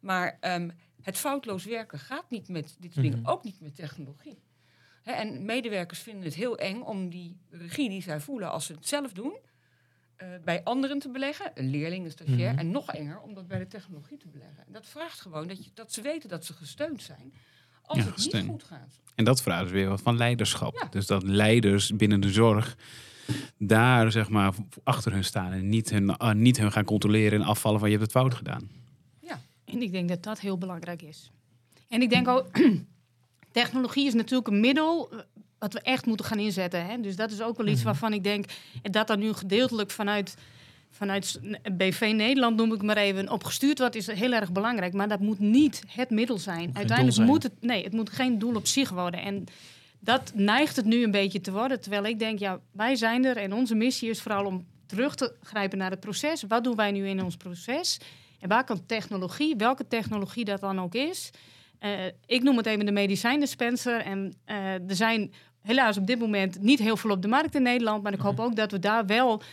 Maar 0.00 0.38
um, 0.40 0.72
het 1.02 1.18
foutloos 1.18 1.64
werken 1.64 1.98
gaat 1.98 2.30
niet 2.30 2.48
met 2.48 2.76
dit 2.78 2.92
soort 2.92 3.04
dingen, 3.04 3.20
mhm. 3.20 3.30
ook 3.30 3.44
niet 3.44 3.60
met 3.60 3.74
technologie. 3.74 4.42
En 5.02 5.44
medewerkers 5.44 6.00
vinden 6.00 6.24
het 6.24 6.34
heel 6.34 6.58
eng 6.58 6.80
om 6.80 7.08
die 7.08 7.40
regie 7.50 7.88
die 7.88 8.02
zij 8.02 8.20
voelen 8.20 8.50
als 8.50 8.66
ze 8.66 8.72
het 8.72 8.88
zelf 8.88 9.12
doen, 9.12 9.36
uh, 10.22 10.28
bij 10.44 10.64
anderen 10.64 10.98
te 10.98 11.10
beleggen, 11.10 11.50
een 11.54 11.70
leerling, 11.70 12.04
een 12.04 12.10
stagiair, 12.10 12.50
mhm. 12.50 12.58
en 12.58 12.70
nog 12.70 12.92
enger 12.92 13.20
om 13.20 13.34
dat 13.34 13.48
bij 13.48 13.58
de 13.58 13.66
technologie 13.66 14.16
te 14.16 14.28
beleggen. 14.28 14.66
En 14.66 14.72
dat 14.72 14.86
vraagt 14.86 15.20
gewoon 15.20 15.48
dat, 15.48 15.64
je, 15.64 15.70
dat 15.74 15.92
ze 15.92 16.02
weten 16.02 16.28
dat 16.28 16.44
ze 16.44 16.52
gesteund 16.52 17.02
zijn 17.02 17.34
als 17.82 17.98
ja, 17.98 18.04
het 18.04 18.32
niet 18.32 18.44
goed 18.46 18.62
gaat. 18.62 19.00
En 19.14 19.24
dat 19.24 19.42
vraagt 19.42 19.70
weer 19.70 19.88
wat 19.88 20.02
van 20.02 20.16
leiderschap. 20.16 20.78
Ja. 20.78 20.88
Dus 20.88 21.06
dat 21.06 21.22
leiders 21.22 21.96
binnen 21.96 22.20
de 22.20 22.32
zorg 22.32 22.76
daar 23.58 24.12
zeg 24.12 24.28
maar 24.28 24.54
achter 24.84 25.12
hun 25.12 25.24
staan 25.24 25.52
en 25.52 25.68
niet 25.68 25.90
hun, 25.90 26.08
uh, 26.08 26.32
niet 26.32 26.58
hun 26.58 26.72
gaan 26.72 26.84
controleren 26.84 27.40
en 27.40 27.46
afvallen 27.46 27.80
van 27.80 27.90
je 27.90 27.96
hebt 27.96 28.12
het 28.12 28.20
fout 28.20 28.34
gedaan. 28.34 28.70
Ja, 29.20 29.40
en 29.64 29.82
ik 29.82 29.92
denk 29.92 30.08
dat 30.08 30.22
dat 30.22 30.40
heel 30.40 30.58
belangrijk 30.58 31.02
is. 31.02 31.30
En 31.88 32.02
ik 32.02 32.10
denk 32.10 32.28
ook, 32.28 32.46
technologie 33.52 34.06
is 34.06 34.14
natuurlijk 34.14 34.48
een 34.48 34.60
middel 34.60 35.08
eh, 35.12 35.18
wat 35.58 35.72
we 35.72 35.80
echt 35.80 36.06
moeten 36.06 36.26
gaan 36.26 36.38
inzetten. 36.38 36.86
Hè? 36.86 37.00
Dus 37.00 37.16
dat 37.16 37.30
is 37.30 37.42
ook 37.42 37.56
wel 37.56 37.66
iets 37.66 37.76
mhm. 37.76 37.84
waarvan 37.84 38.12
ik 38.12 38.24
denk 38.24 38.44
dat 38.82 39.06
dat 39.06 39.18
nu 39.18 39.32
gedeeltelijk 39.32 39.90
vanuit 39.90 40.36
vanuit 40.92 41.40
BV 41.76 42.12
Nederland, 42.16 42.56
noem 42.56 42.72
ik 42.72 42.82
maar 42.82 42.96
even, 42.96 43.30
opgestuurd 43.30 43.78
wordt, 43.78 43.94
is 43.94 44.06
heel 44.06 44.32
erg 44.32 44.52
belangrijk. 44.52 44.92
Maar 44.92 45.08
dat 45.08 45.20
moet 45.20 45.38
niet 45.38 45.82
het 45.86 46.10
middel 46.10 46.38
zijn. 46.38 46.70
Uiteindelijk 46.72 47.28
moet 47.28 47.42
het, 47.42 47.52
nee, 47.60 47.84
het 47.84 47.92
moet 47.92 48.10
geen 48.10 48.38
doel 48.38 48.54
op 48.54 48.66
zich 48.66 48.90
worden. 48.90 49.22
En 49.22 49.44
dat 50.04 50.32
neigt 50.34 50.76
het 50.76 50.84
nu 50.84 51.02
een 51.02 51.10
beetje 51.10 51.40
te 51.40 51.52
worden. 51.52 51.80
Terwijl 51.80 52.04
ik 52.04 52.18
denk, 52.18 52.38
ja, 52.38 52.60
wij 52.72 52.96
zijn 52.96 53.24
er 53.24 53.36
en 53.36 53.52
onze 53.52 53.74
missie 53.74 54.10
is 54.10 54.22
vooral 54.22 54.44
om 54.44 54.66
terug 54.86 55.14
te 55.14 55.34
grijpen 55.42 55.78
naar 55.78 55.90
het 55.90 56.00
proces. 56.00 56.42
Wat 56.42 56.64
doen 56.64 56.76
wij 56.76 56.90
nu 56.90 57.08
in 57.08 57.22
ons 57.22 57.36
proces? 57.36 58.00
En 58.40 58.48
waar 58.48 58.64
kan 58.64 58.86
technologie, 58.86 59.56
welke 59.56 59.88
technologie 59.88 60.44
dat 60.44 60.60
dan 60.60 60.80
ook 60.80 60.94
is. 60.94 61.30
Uh, 61.80 61.90
ik 62.26 62.42
noem 62.42 62.56
het 62.56 62.66
even 62.66 62.86
de 62.86 62.92
medicijndispenser. 62.92 64.00
En 64.00 64.34
uh, 64.46 64.56
er 64.74 64.96
zijn 64.96 65.32
helaas 65.60 65.96
op 65.96 66.06
dit 66.06 66.18
moment 66.18 66.60
niet 66.60 66.78
heel 66.78 66.96
veel 66.96 67.10
op 67.10 67.22
de 67.22 67.28
markt 67.28 67.54
in 67.54 67.62
Nederland. 67.62 68.02
Maar 68.02 68.12
ik 68.12 68.20
hoop 68.20 68.36
mhm. 68.36 68.42
ook 68.42 68.56
dat 68.56 68.70
we 68.70 68.78
daar 68.78 69.06
wel 69.06 69.32
eh, 69.32 69.46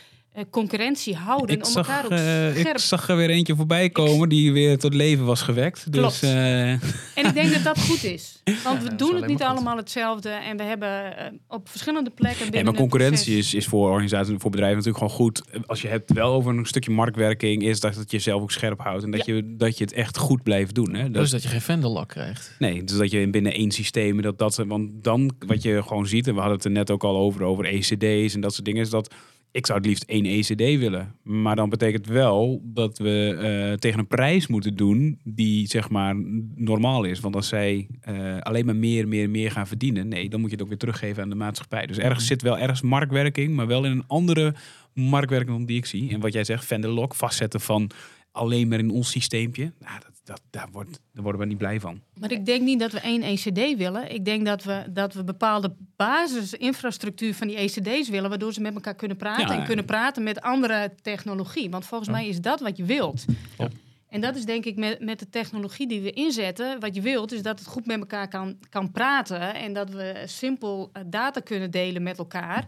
concurrentie 0.50 1.16
houden. 1.16 1.56
Ik, 1.56 1.64
om 1.64 1.70
zag, 1.70 1.88
elkaar 1.88 2.04
op 2.04 2.12
uh, 2.12 2.58
ik 2.58 2.78
zag 2.78 3.08
er 3.08 3.16
weer 3.16 3.30
eentje 3.30 3.56
voorbij 3.56 3.90
komen 3.90 4.28
die 4.28 4.52
weer 4.52 4.78
tot 4.78 4.94
leven 4.94 5.24
was 5.24 5.42
gewekt. 5.42 5.92
Dus, 5.92 6.22
uh... 6.22 6.70
En 6.70 6.80
ik 7.14 7.34
denk 7.34 7.52
dat 7.52 7.62
dat 7.62 7.78
goed 7.88 8.04
is. 8.04 8.42
Want 8.64 8.82
we 8.82 8.94
doen 8.94 9.14
het 9.14 9.26
niet 9.26 9.42
allemaal 9.42 9.76
hetzelfde. 9.76 10.28
En 10.28 10.56
we 10.56 10.62
hebben 10.62 11.12
op 11.48 11.68
verschillende 11.68 12.10
plekken. 12.10 12.46
Ja, 12.50 12.62
maar 12.62 12.74
concurrentie 12.74 13.38
is, 13.38 13.54
is 13.54 13.66
voor 13.66 13.90
organisaties 13.90 14.32
en 14.32 14.40
voor 14.40 14.50
bedrijven 14.50 14.76
natuurlijk 14.78 15.04
gewoon 15.04 15.18
goed. 15.18 15.42
Als 15.66 15.82
je 15.82 15.88
het 15.88 16.12
wel 16.12 16.32
over 16.32 16.56
een 16.56 16.66
stukje 16.66 16.90
marktwerking 16.90 17.62
is, 17.62 17.80
dat 17.80 17.94
het 17.94 18.10
jezelf 18.10 18.42
ook 18.42 18.50
scherp 18.50 18.80
houdt. 18.80 19.04
En 19.04 19.10
dat, 19.10 19.26
je, 19.26 19.56
dat 19.56 19.78
je 19.78 19.84
het 19.84 19.92
echt 19.92 20.16
goed 20.16 20.42
blijft 20.42 20.74
doen. 20.74 20.94
Hè? 20.94 21.02
Dat, 21.02 21.22
dus 21.22 21.30
dat 21.30 21.42
je 21.42 21.48
geen 21.48 21.60
vendelak 21.60 22.08
krijgt. 22.08 22.54
Nee, 22.58 22.84
dus 22.84 22.96
dat 22.96 23.10
je 23.10 23.30
binnen 23.30 23.52
één 23.52 23.70
systeem. 23.70 24.22
Dat, 24.22 24.38
dat, 24.38 24.56
want 24.56 24.90
dan 25.04 25.32
wat 25.46 25.62
je 25.62 25.82
gewoon 25.82 26.06
ziet, 26.06 26.26
en 26.26 26.34
we 26.34 26.40
hadden 26.40 26.56
het 26.56 26.66
er 26.66 26.70
net 26.70 26.90
ook 26.90 27.04
al 27.04 27.16
over, 27.16 27.42
over 27.42 27.64
ECD's 27.64 28.34
en 28.34 28.40
dat 28.40 28.52
soort 28.52 28.64
dingen, 28.64 28.82
is 28.82 28.90
dat 28.90 29.14
ik 29.52 29.66
zou 29.66 29.78
het 29.78 29.86
liefst 29.86 30.02
één 30.02 30.24
ECD 30.24 30.78
willen. 30.78 31.14
Maar 31.22 31.56
dan 31.56 31.68
betekent 31.68 32.06
wel 32.06 32.60
dat 32.64 32.98
we 32.98 33.34
uh, 33.34 33.76
tegen 33.76 33.98
een 33.98 34.06
prijs 34.06 34.46
moeten 34.46 34.76
doen 34.76 35.20
die 35.24 35.68
zeg 35.68 35.88
maar 35.88 36.16
normaal 36.54 37.04
is. 37.04 37.20
Want 37.20 37.36
als 37.36 37.48
zij 37.48 37.88
uh, 38.08 38.38
alleen 38.38 38.66
maar 38.66 38.76
meer, 38.76 39.08
meer, 39.08 39.30
meer 39.30 39.50
gaan 39.50 39.66
verdienen, 39.66 40.08
nee, 40.08 40.28
dan 40.28 40.40
moet 40.40 40.48
je 40.48 40.54
het 40.54 40.64
ook 40.64 40.70
weer 40.70 40.78
teruggeven 40.78 41.22
aan 41.22 41.28
de 41.28 41.34
maatschappij. 41.34 41.86
Dus 41.86 41.98
ergens 41.98 42.26
zit 42.26 42.42
wel 42.42 42.58
ergens 42.58 42.80
marktwerking, 42.80 43.54
maar 43.54 43.66
wel 43.66 43.84
in 43.84 43.90
een 43.90 44.06
andere 44.06 44.54
marktwerking 44.94 45.56
dan 45.56 45.66
die 45.66 45.76
ik 45.76 45.86
zie. 45.86 46.10
En 46.10 46.20
wat 46.20 46.32
jij 46.32 46.44
zegt, 46.44 46.64
vendor 46.64 46.90
lock, 46.90 47.14
vastzetten 47.14 47.60
van 47.60 47.90
alleen 48.32 48.68
maar 48.68 48.78
in 48.78 48.90
ons 48.90 49.10
systeempje. 49.10 49.72
Nou, 49.80 50.00
dat, 50.24 50.40
daar, 50.50 50.68
wordt, 50.72 51.00
daar 51.12 51.22
worden 51.22 51.40
we 51.40 51.46
niet 51.46 51.58
blij 51.58 51.80
van. 51.80 52.00
Maar 52.14 52.30
ik 52.32 52.46
denk 52.46 52.62
niet 52.62 52.78
dat 52.80 52.92
we 52.92 53.00
één 53.00 53.22
ECD 53.22 53.76
willen. 53.76 54.12
Ik 54.14 54.24
denk 54.24 54.46
dat 54.46 54.64
we, 54.64 54.84
dat 54.90 55.14
we 55.14 55.24
bepaalde 55.24 55.74
basisinfrastructuur 55.96 57.34
van 57.34 57.46
die 57.48 57.56
ECD's 57.56 58.08
willen, 58.08 58.28
waardoor 58.28 58.52
ze 58.52 58.60
met 58.60 58.74
elkaar 58.74 58.94
kunnen 58.94 59.16
praten 59.16 59.46
Ja. 59.54 59.60
en 59.60 59.66
kunnen 59.66 59.84
praten 59.84 60.22
met 60.22 60.40
andere 60.40 60.94
technologie. 61.02 61.70
Want 61.70 61.86
volgens 61.86 62.10
Ja. 62.10 62.16
mij 62.16 62.28
is 62.28 62.40
dat 62.40 62.60
wat 62.60 62.76
je 62.76 62.84
wilt. 62.84 63.24
Klopt. 63.56 63.74
En 64.08 64.20
dat 64.20 64.36
is 64.36 64.44
denk 64.44 64.64
ik 64.64 64.76
met, 64.76 65.00
met 65.00 65.18
de 65.18 65.28
technologie 65.28 65.86
die 65.88 66.00
we 66.00 66.10
inzetten. 66.10 66.80
Wat 66.80 66.94
je 66.94 67.00
wilt 67.00 67.32
is 67.32 67.42
dat 67.42 67.58
het 67.58 67.68
goed 67.68 67.86
met 67.86 67.98
elkaar 67.98 68.28
kan, 68.28 68.58
kan 68.68 68.90
praten. 68.90 69.54
En 69.54 69.72
dat 69.72 69.90
we 69.90 70.22
simpel 70.26 70.90
eh, 70.92 71.02
data 71.06 71.40
kunnen 71.40 71.70
delen 71.70 72.02
met 72.02 72.18
elkaar. 72.18 72.66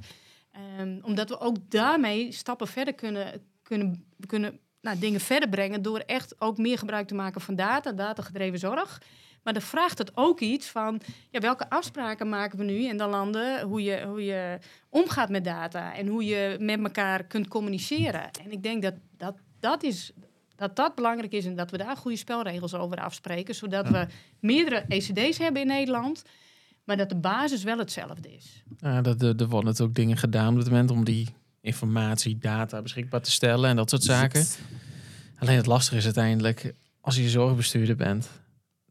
Ehm, 0.52 0.98
omdat 1.02 1.28
we 1.28 1.40
ook 1.40 1.56
daarmee 1.70 2.32
stappen 2.32 2.66
verder 2.68 2.94
kunnen, 2.94 3.42
kunnen, 3.62 4.04
kunnen 4.26 4.58
nou, 4.82 4.98
dingen 4.98 5.20
verder 5.20 5.48
brengen. 5.48 5.82
Door 5.82 5.98
echt 5.98 6.34
ook 6.38 6.58
meer 6.58 6.78
gebruik 6.78 7.06
te 7.06 7.14
maken 7.14 7.40
van 7.40 7.56
data, 7.56 7.92
datagedreven 7.92 8.58
zorg. 8.58 9.00
Maar 9.42 9.52
dan 9.52 9.62
vraagt 9.62 9.98
het 9.98 10.10
ook 10.14 10.40
iets 10.40 10.66
van 10.66 11.00
ja, 11.30 11.40
welke 11.40 11.70
afspraken 11.70 12.28
maken 12.28 12.58
we 12.58 12.64
nu 12.64 12.84
in 12.84 12.98
de 12.98 13.06
landen, 13.06 13.62
hoe 13.62 13.82
je, 13.82 14.04
hoe 14.06 14.24
je 14.24 14.58
omgaat 14.88 15.28
met 15.28 15.44
data 15.44 15.94
en 15.94 16.06
hoe 16.06 16.24
je 16.24 16.56
met 16.60 16.82
elkaar 16.82 17.24
kunt 17.24 17.48
communiceren. 17.48 18.30
En 18.44 18.52
ik 18.52 18.62
denk 18.62 18.82
dat 18.82 18.94
dat, 19.16 19.34
dat, 19.60 19.82
is, 19.82 20.12
dat 20.56 20.76
dat 20.76 20.94
belangrijk 20.94 21.32
is 21.32 21.44
en 21.44 21.56
dat 21.56 21.70
we 21.70 21.76
daar 21.76 21.96
goede 21.96 22.16
spelregels 22.16 22.74
over 22.74 22.96
afspreken, 22.96 23.54
zodat 23.54 23.88
we 23.88 24.06
meerdere 24.40 24.84
ECD's 24.88 25.38
hebben 25.38 25.62
in 25.62 25.68
Nederland, 25.68 26.22
maar 26.84 26.96
dat 26.96 27.08
de 27.08 27.16
basis 27.16 27.62
wel 27.62 27.78
hetzelfde 27.78 28.34
is. 28.34 28.62
Ja, 28.78 29.00
dat, 29.00 29.22
er 29.22 29.28
er 29.28 29.48
worden 29.48 29.70
natuurlijk 29.70 29.80
ook 29.80 30.04
dingen 30.04 30.16
gedaan 30.16 30.52
op 30.52 30.60
dit 30.60 30.70
moment 30.70 30.90
om 30.90 31.04
die 31.04 31.28
informatie, 31.62 32.38
data 32.38 32.82
beschikbaar 32.82 33.20
te 33.20 33.30
stellen 33.30 33.70
en 33.70 33.76
dat 33.76 33.90
soort 33.90 34.02
zaken. 34.02 34.44
Alleen 35.38 35.56
het 35.56 35.66
lastige 35.66 35.96
is 35.96 36.04
uiteindelijk, 36.04 36.74
als 37.00 37.16
je 37.16 37.28
zorgbestuurder 37.28 37.96
bent, 37.96 38.28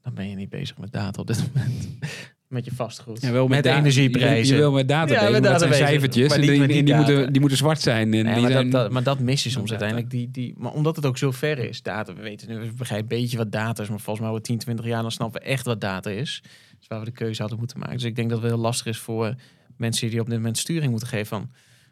dan 0.01 0.13
ben 0.13 0.29
je 0.29 0.35
niet 0.35 0.49
bezig 0.49 0.77
met 0.77 0.91
data 0.91 1.21
op 1.21 1.27
dit 1.27 1.43
moment. 1.53 1.87
Met 2.51 2.65
je 2.65 2.71
vastgoed. 2.71 3.21
Ja, 3.21 3.31
wel 3.31 3.47
met, 3.47 3.63
met 3.65 3.73
energieprijzen. 3.75 4.55
Je 4.55 4.61
wil 4.61 4.71
met 4.71 4.87
data 4.87 5.13
Ja, 5.13 5.19
bezig, 5.19 5.31
met 5.31 5.41
maar 5.41 5.51
dat 5.51 5.59
zijn 5.61 5.73
cijfertjes. 5.73 6.27
maar 6.29 6.37
En 6.37 6.41
niet 6.41 6.49
die, 6.51 6.61
en 6.61 6.67
die 6.67 6.83
die, 6.83 6.95
moeten, 6.95 7.31
die 7.31 7.39
moeten 7.39 7.57
zwart 7.57 7.81
zijn. 7.81 8.01
En 8.01 8.09
Nee, 8.09 8.33
die 8.33 8.41
maar, 8.41 8.51
zijn, 8.51 8.69
dat, 8.69 8.81
dat- 8.81 8.91
maar 8.91 9.03
dat 9.03 9.19
mis 9.19 9.43
je 9.43 9.49
soms 9.49 9.69
Data. 9.69 9.83
uiteindelijk. 9.85 10.09
Die, 10.33 10.43
die, 10.45 10.53
maar 10.57 10.71
omdat 10.71 10.95
het 10.95 11.05
ook 11.05 11.17
zo 11.17 11.31
ver 11.31 11.57
is, 11.57 11.81
data. 11.81 12.13
We 12.13 12.21
weten 12.21 12.47
nu, 12.49 12.59
we 12.59 12.71
begrijpen 12.77 13.11
een 13.11 13.21
beetje 13.21 13.37
wat 13.37 13.51
data 13.51 13.83
is. 13.83 13.89
Maar 13.89 13.99
volgens 13.99 14.19
mij 14.19 14.29
over 14.29 14.41
10, 14.43 14.57
20 14.57 14.85
jaar, 14.85 15.01
dan 15.01 15.11
snappen 15.11 15.41
we 15.41 15.47
echt 15.47 15.65
wat 15.65 15.81
data 15.81 16.09
is. 16.09 16.41
Dus 16.79 16.87
waar 16.87 16.99
we 16.99 17.05
de 17.05 17.11
keuze 17.11 17.41
hadden 17.41 17.59
moeten 17.59 17.79
maken. 17.79 17.95
Dus 17.95 18.03
ik 18.03 18.15
denk 18.15 18.29
dat 18.29 18.41
het 18.41 18.51
heel 18.51 18.59
lastig 18.59 18.85
is 18.85 18.97
voor 18.97 19.35
mensen 19.77 20.09
die 20.09 20.19
op 20.19 20.25
dit 20.25 20.35
moment 20.35 20.57
sturing 20.57 20.89
moeten 20.89 21.07
geven 21.09 21.27
van... 21.27 21.51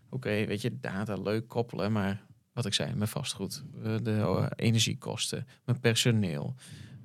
Oké, 0.10 0.46
weet 0.46 0.62
je, 0.62 0.80
data 0.80 1.16
leuk 1.16 1.48
koppelen, 1.48 1.92
maar 1.92 2.26
wat 2.54 2.66
ik 2.66 2.74
zei, 2.74 2.94
mijn 2.94 3.10
vastgoed, 3.10 3.64
eh, 3.84 3.96
de 4.02 4.12
eh, 4.12 4.46
energiekosten, 4.56 5.48
mijn 5.66 5.80
personeel, 5.80 6.56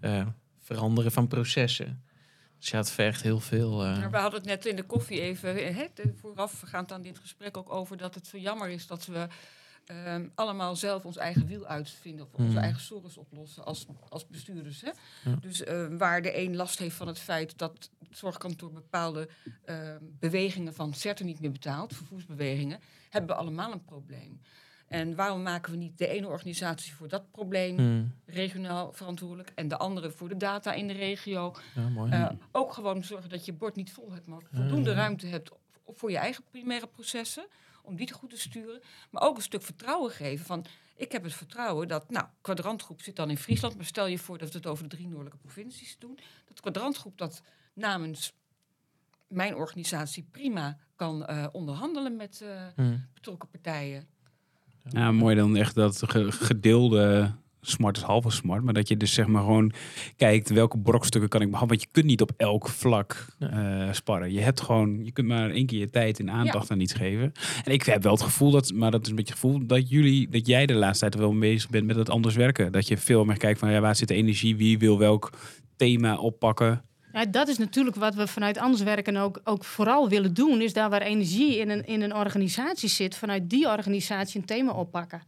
eh, 0.01 0.27
veranderen 0.59 1.13
van 1.13 1.29
processen. 1.29 2.05
Dus 2.59 2.71
ja, 2.71 2.79
het 2.79 2.91
vergt 2.91 3.23
heel 3.23 3.41
veel. 3.41 3.79
we 3.79 4.17
hadden 4.17 4.41
het 4.41 4.49
net 4.49 4.67
in 4.67 4.77
de 4.77 4.83
koffie 4.83 5.21
even, 5.21 5.75
hè, 5.75 5.87
voorafgaand 6.15 6.93
aan 6.93 7.03
dit 7.03 7.19
gesprek 7.19 7.57
ook 7.57 7.73
over 7.73 7.97
dat 7.97 8.15
het 8.15 8.27
zo 8.27 8.39
jammer 8.39 8.69
is 8.69 8.87
dat 8.87 9.07
we 9.07 9.27
ehm, 9.87 10.29
allemaal 10.35 10.77
zelf 10.77 11.05
ons 11.05 11.17
eigen 11.17 11.47
wiel 11.47 11.67
uitvinden 11.67 12.25
of 12.27 12.35
onze 12.35 12.51
Hmm. 12.51 12.57
eigen 12.63 12.81
zorgen 12.81 13.21
oplossen 13.21 13.65
als, 13.65 13.87
als 14.09 14.27
bestuurders. 14.27 14.81
Hè? 14.81 14.91
Ja. 15.31 15.37
Dus 15.41 15.65
eh, 15.65 15.87
waar 15.99 16.23
de 16.23 16.39
een 16.39 16.57
last 16.57 16.79
heeft 16.79 16.97
van 16.97 17.07
het 17.07 17.19
feit 17.19 17.59
dat 17.59 17.91
het 18.09 18.19
zorgkantoor 18.19 18.73
bepaalde 18.73 19.29
ehm, 19.65 19.99
bewegingen 20.03 20.75
van 20.75 20.95
CERTA 20.95 21.25
niet 21.25 21.41
meer 21.41 21.53
betaalt, 21.53 21.95
vervoersbewegingen, 21.95 22.81
hebben 23.11 23.31
we 23.31 23.43
allemaal 23.43 23.73
een 23.73 23.85
probleem. 23.85 24.41
En 24.89 25.15
waarom 25.15 25.43
maken 25.43 25.71
we 25.73 25.79
niet 25.79 25.99
de 25.99 26.07
ene 26.07 26.27
organisatie 26.27 26.95
voor 26.95 27.09
dat 27.09 27.31
probleem 27.31 27.77
hmm, 27.77 28.15
regionaal 28.27 28.93
verantwoordelijk 28.93 29.53
en 29.55 29.69
de 29.69 29.77
andere 29.77 30.11
voor 30.11 30.29
de 30.29 30.37
data 30.37 30.73
in 30.73 30.87
de 30.87 30.93
regio? 30.93 31.55
ja, 31.75 31.89
mooi. 31.89 32.13
Eh, 32.13 32.31
ook 32.53 32.73
gewoon 32.73 33.05
zorgen 33.05 33.29
dat 33.31 33.45
je 33.45 33.53
bord 33.53 33.77
niet 33.77 33.93
vol 33.93 34.13
hebt, 34.13 34.27
maar 34.27 34.41
voldoende 34.53 34.93
ruimte 34.93 35.27
hebt 35.27 35.51
voor 35.87 36.11
je 36.11 36.17
eigen 36.17 36.45
primaire 36.51 36.87
processen. 36.87 37.47
Om 37.85 37.97
die 37.97 38.07
te 38.07 38.15
goed 38.15 38.31
te 38.31 38.39
sturen. 38.39 38.81
Maar 39.11 39.23
ook 39.23 39.37
een 39.37 39.43
stuk 39.43 39.63
vertrouwen 39.63 40.11
geven. 40.11 40.47
Van, 40.47 40.65
ik 40.97 41.13
heb 41.13 41.23
het 41.23 41.35
vertrouwen 41.35 41.89
dat, 41.89 42.11
nou, 42.11 42.27
kwadrantgroep 42.41 43.03
zit 43.03 43.17
dan 43.17 43.31
in 43.31 43.39
Friesland. 43.39 43.77
Maar 43.77 43.85
stel 43.85 44.07
je 44.07 44.19
voor 44.19 44.39
dat 44.39 44.51
we 44.51 44.57
het 44.57 44.67
over 44.67 44.89
de 44.89 44.97
drie 44.97 45.07
noordelijke 45.09 45.39
provincies 45.39 45.97
doen. 45.99 46.19
Dat 46.49 46.61
kwadrantgroep 46.61 47.19
dat 47.19 47.43
namens 47.75 48.33
mijn 49.29 49.55
organisatie 49.55 50.29
prima 50.31 50.79
kan 50.97 51.27
eh, 51.27 51.47
onderhandelen 51.53 52.17
met 52.17 52.41
eh, 52.41 52.67
Hmm. 52.75 53.07
betrokken 53.15 53.49
partijen. 53.49 54.07
Ja, 54.91 55.13
mooi 55.13 55.37
dan 55.37 55.57
echt 55.57 55.75
dat 55.75 56.03
ge- 56.11 56.33
gedeelde 56.33 57.35
smart 57.69 57.97
is 57.97 58.03
halve 58.03 58.31
smart. 58.31 58.63
Maar 58.63 58.75
dat 58.75 58.89
je 58.89 58.97
dus 58.97 59.13
zeg 59.13 59.27
maar 59.27 59.43
gewoon 59.43 59.73
kijkt 60.17 60.51
welke 60.51 60.79
brokstukken 60.79 61.31
kan 61.31 61.41
ik 61.41 61.51
behandelen. 61.51 61.79
Want 61.79 61.89
je 61.89 62.01
kunt 62.01 62.11
niet 62.11 62.21
op 62.21 62.33
elk 62.37 62.69
vlak 62.69 63.27
eh, 63.39 63.93
sparren. 63.93 64.33
Je 64.33 64.41
hebt 64.41 64.61
gewoon, 64.61 65.05
je 65.05 65.13
kunt 65.13 65.29
maar 65.29 65.51
één 65.51 65.67
keer 65.67 65.79
je 65.79 65.91
tijd 65.91 66.19
en 66.19 66.31
aandacht 66.31 66.71
aan 66.71 66.81
iets 66.81 66.93
geven. 66.93 67.33
En 67.65 67.73
ik 67.73 67.83
heb 67.83 68.03
wel 68.03 68.13
het 68.13 68.23
gevoel 68.23 68.51
dat, 68.51 68.73
maar 68.73 68.91
dat 68.91 69.03
is 69.03 69.09
een 69.09 69.17
beetje 69.17 69.33
het 69.33 69.41
gevoel 69.41 69.67
dat 69.67 69.89
jullie, 69.89 70.29
dat 70.29 70.47
jij 70.47 70.67
de 70.67 70.75
laatste 70.75 71.09
tijd 71.09 71.23
wel 71.23 71.39
bezig 71.39 71.71
bent 71.71 71.87
met 71.87 71.97
het 71.97 72.11
anders 72.11 72.35
werken. 72.35 72.73
Dat 72.73 72.89
je 72.89 72.97
veel 72.97 73.25
meer 73.25 73.39
kijkt 73.39 73.59
van 73.59 73.71
ja, 73.71 73.81
waar 73.81 73.97
zit 73.97 74.09
de 74.09 74.15
energie, 74.15 74.57
wie 74.57 74.79
wil 74.79 74.99
welk 74.99 75.31
thema 75.77 76.17
oppakken. 76.17 76.83
Ja, 77.13 77.25
dat 77.25 77.49
is 77.49 77.59
natuurlijk 77.59 77.97
wat 77.97 78.15
we 78.15 78.27
vanuit 78.27 78.59
anders 78.59 78.83
werken 78.83 79.17
ook, 79.17 79.41
ook 79.45 79.65
vooral 79.65 80.09
willen 80.09 80.35
doen. 80.35 80.61
Is 80.61 80.73
daar 80.73 80.91
waar 80.91 81.03
energie 81.03 81.59
in 81.59 81.71
een, 81.71 81.87
in 81.87 82.03
een 82.03 82.15
organisatie 82.15 82.89
zit, 82.89 83.17
vanuit 83.17 83.51
die 83.51 83.69
organisatie 83.69 84.41
een 84.41 84.47
thema 84.47 84.73
oppakken. 84.73 85.23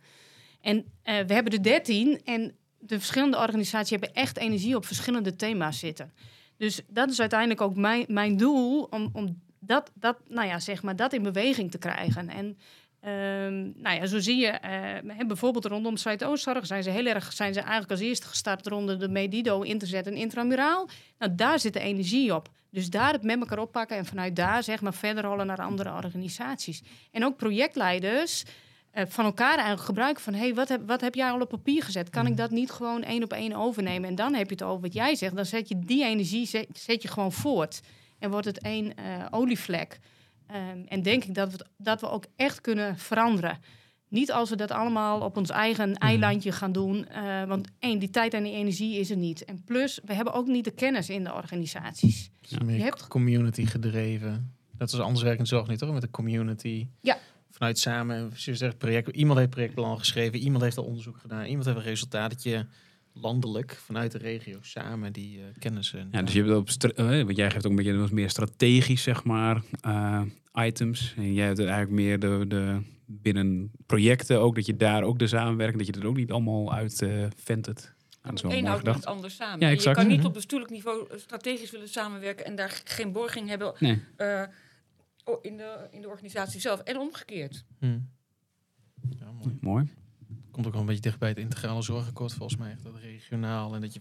En 0.66 0.84
eh, 1.02 1.18
we 1.26 1.34
hebben 1.34 1.52
er 1.52 1.62
dertien 1.62 2.20
en 2.24 2.56
de 2.78 2.98
verschillende 2.98 3.36
organisaties 3.36 3.90
hebben 3.90 4.14
echt 4.14 4.36
energie 4.36 4.76
op 4.76 4.86
verschillende 4.86 5.36
thema's 5.36 5.78
zitten. 5.78 6.12
Dus 6.56 6.80
dat 6.88 7.10
is 7.10 7.20
uiteindelijk 7.20 7.60
ook 7.60 7.76
mijn, 7.76 8.04
mijn 8.08 8.36
doel 8.36 8.82
om, 8.82 9.08
om 9.12 9.42
dat, 9.58 9.90
dat, 9.94 10.16
nou 10.28 10.48
ja, 10.48 10.60
zeg 10.60 10.82
maar, 10.82 10.96
dat 10.96 11.12
in 11.12 11.22
beweging 11.22 11.70
te 11.70 11.78
krijgen. 11.78 12.28
En 12.28 12.58
ehm, 13.00 13.80
nou 13.82 13.96
ja, 13.96 14.06
zo 14.06 14.18
zie 14.18 14.36
je, 14.36 14.46
eh, 14.46 15.26
bijvoorbeeld 15.26 15.64
rondom 15.64 15.96
Zuidoostzorg 15.96 16.66
zijn 16.66 16.82
ze 16.82 16.90
heel 16.90 17.06
erg, 17.06 17.32
zijn 17.32 17.54
ze 17.54 17.60
eigenlijk 17.60 17.90
als 17.90 18.00
eerste 18.00 18.26
gestart 18.26 18.66
rond 18.66 19.00
de 19.00 19.08
Medido 19.08 19.60
in 19.60 19.78
te 19.78 19.86
zetten, 19.86 20.14
intramuraal. 20.14 20.88
Nou, 21.18 21.34
daar 21.34 21.60
zit 21.60 21.72
de 21.72 21.80
energie 21.80 22.34
op. 22.34 22.48
Dus 22.70 22.90
daar 22.90 23.12
het 23.12 23.22
met 23.22 23.40
elkaar 23.40 23.58
oppakken 23.58 23.96
en 23.96 24.06
vanuit 24.06 24.36
daar 24.36 24.62
zeg 24.62 24.80
maar 24.80 24.94
verder 24.94 25.24
rollen 25.24 25.46
naar 25.46 25.62
andere 25.62 25.92
organisaties. 25.92 26.82
En 27.10 27.24
ook 27.24 27.36
projectleiders 27.36 28.44
eh, 28.96 29.04
van 29.08 29.24
elkaar 29.24 29.54
eigenlijk 29.54 29.86
gebruiken 29.86 30.22
van... 30.22 30.34
hey, 30.34 30.54
wat, 30.54 30.68
heb, 30.68 30.86
wat 30.86 31.00
heb 31.00 31.14
jij 31.14 31.30
al 31.30 31.40
op 31.40 31.48
papier 31.48 31.82
gezet? 31.82 32.10
Kan 32.10 32.26
ik 32.26 32.36
dat 32.36 32.50
niet 32.50 32.70
gewoon 32.70 33.02
één 33.02 33.22
op 33.22 33.32
één 33.32 33.52
overnemen? 33.52 34.08
En 34.08 34.14
dan 34.14 34.34
heb 34.34 34.46
je 34.48 34.52
het 34.54 34.62
over 34.62 34.80
wat 34.82 34.92
jij 34.92 35.14
zegt. 35.14 35.36
Dan 35.36 35.46
zet 35.46 35.68
je 35.68 35.78
die 35.78 36.04
energie 36.04 36.46
zet, 36.46 36.66
zet 36.72 37.02
je 37.02 37.08
gewoon 37.08 37.32
voort. 37.32 37.80
En 38.18 38.30
wordt 38.30 38.46
het 38.46 38.58
één 38.58 38.94
eh, 38.96 39.04
olievlek. 39.30 39.98
Ehm, 40.46 40.78
en 40.88 41.02
denk 41.02 41.24
ik 41.24 41.34
dat 41.34 41.52
we, 41.52 41.66
dat 41.78 42.00
we 42.00 42.10
ook 42.10 42.24
echt 42.36 42.60
kunnen 42.60 42.98
veranderen. 42.98 43.58
Niet 44.08 44.32
als 44.32 44.50
we 44.50 44.56
dat 44.56 44.70
allemaal 44.70 45.20
op 45.20 45.36
ons 45.36 45.50
eigen 45.50 45.94
eilandje 45.94 46.52
gaan 46.52 46.72
doen. 46.72 47.08
eh, 47.08 47.44
want 47.44 47.68
één, 47.78 47.98
die 47.98 48.10
tijd 48.10 48.34
en 48.34 48.42
die 48.42 48.52
energie 48.52 48.98
is 48.98 49.10
er 49.10 49.16
niet. 49.16 49.44
En 49.44 49.62
plus, 49.64 50.00
we 50.04 50.14
hebben 50.14 50.32
ook 50.32 50.46
niet 50.46 50.64
de 50.64 50.70
kennis 50.70 51.08
in 51.08 51.24
de 51.24 51.32
organisaties. 51.34 52.30
Ja, 52.40 52.58
meer 52.64 52.76
Je 52.76 52.82
hebt- 52.82 53.08
community 53.08 53.66
gedreven. 53.66 54.54
Dat 54.72 54.92
is 54.92 55.00
anders 55.00 55.22
werkend 55.24 55.48
zorg 55.48 55.68
niet, 55.68 55.78
toch? 55.78 55.92
Met 55.92 56.02
de 56.02 56.10
community. 56.10 56.86
Ja. 57.00 57.18
Vanuit 57.56 57.78
samen, 57.78 58.18
zoals 58.18 58.44
je 58.44 58.54
zegt, 58.54 58.78
project, 58.78 59.08
iemand 59.16 59.38
heeft 59.38 59.50
projectplan 59.50 59.98
geschreven, 59.98 60.38
iemand 60.38 60.62
heeft 60.62 60.76
al 60.78 60.84
onderzoek 60.84 61.16
gedaan, 61.18 61.44
iemand 61.44 61.64
heeft 61.66 61.76
een 61.78 61.82
resultaat 61.84 62.30
dat 62.30 62.42
je 62.42 62.66
landelijk 63.12 63.72
vanuit 63.84 64.12
de 64.12 64.18
regio 64.18 64.58
samen 64.60 65.12
die 65.12 65.38
eh, 65.38 65.44
kennis. 65.58 65.92
en- 65.94 66.08
Ja, 66.12 66.22
dus 66.22 66.32
je 66.34 66.42
hebt 66.44 66.54
op, 66.56 66.90
eh, 66.92 67.06
want 67.22 67.36
jij 67.36 67.50
geeft 67.50 67.64
ook 67.64 67.70
een 67.70 67.76
beetje 67.76 67.96
wat 67.96 68.10
meer 68.10 68.30
strategisch, 68.30 69.02
zeg 69.02 69.24
maar, 69.24 69.62
eh, 69.80 70.22
items. 70.54 71.14
En 71.16 71.34
jij 71.34 71.46
hebt 71.46 71.58
eigenlijk 71.58 71.90
meer 71.90 72.18
de, 72.18 72.44
de 72.48 72.78
binnen 73.06 73.70
projecten 73.86 74.40
ook, 74.40 74.54
dat 74.54 74.66
je 74.66 74.76
daar 74.76 75.02
ook 75.02 75.18
de 75.18 75.26
samenwerking, 75.26 75.78
dat 75.78 75.86
je 75.94 76.00
dat 76.00 76.10
ook 76.10 76.16
niet 76.16 76.30
allemaal 76.32 76.72
uit 76.74 77.02
eh 77.02 77.26
ventet. 77.36 77.94
Eén 78.22 78.34
mooi 78.42 78.64
houdt 78.66 78.86
het 78.86 79.06
ander 79.06 79.30
samen. 79.30 79.60
Ja. 79.60 79.68
Je 79.68 79.90
kan 79.92 80.06
niet 80.06 80.16
Mhm. 80.18 80.26
op 80.26 80.34
bestuurlijk 80.34 80.70
niveau 80.70 81.06
eh, 81.10 81.18
strategisch 81.18 81.70
willen 81.70 81.88
samenwerken 81.88 82.44
en 82.46 82.54
daar 82.56 82.80
geen 82.84 83.12
borging 83.12 83.48
hebben 83.48 83.72
Nee. 83.78 84.02
Eh, 85.26 85.32
o- 85.34 85.38
in, 85.42 85.56
de, 85.56 85.88
in 85.90 86.00
de 86.00 86.08
organisatie 86.08 86.60
zelf. 86.60 86.80
En 86.80 86.98
omgekeerd. 86.98 87.64
Hm. 87.78 87.86
Ja, 89.18 89.32
mooi. 89.42 89.56
Mooi. 89.60 89.88
Komt 90.50 90.66
ook 90.66 90.72
wel 90.72 90.80
een 90.80 90.86
beetje 90.86 91.02
dicht 91.02 91.18
bij 91.18 91.28
het 91.28 91.38
integrale 91.38 91.82
zorgakkoord 91.82 92.32
volgens 92.34 92.58
mij. 92.60 92.70
echt 92.70 92.84
Dat 92.84 92.96
regionaal 93.02 93.74
en 93.74 93.80
dat 93.80 93.94
je 93.94 94.00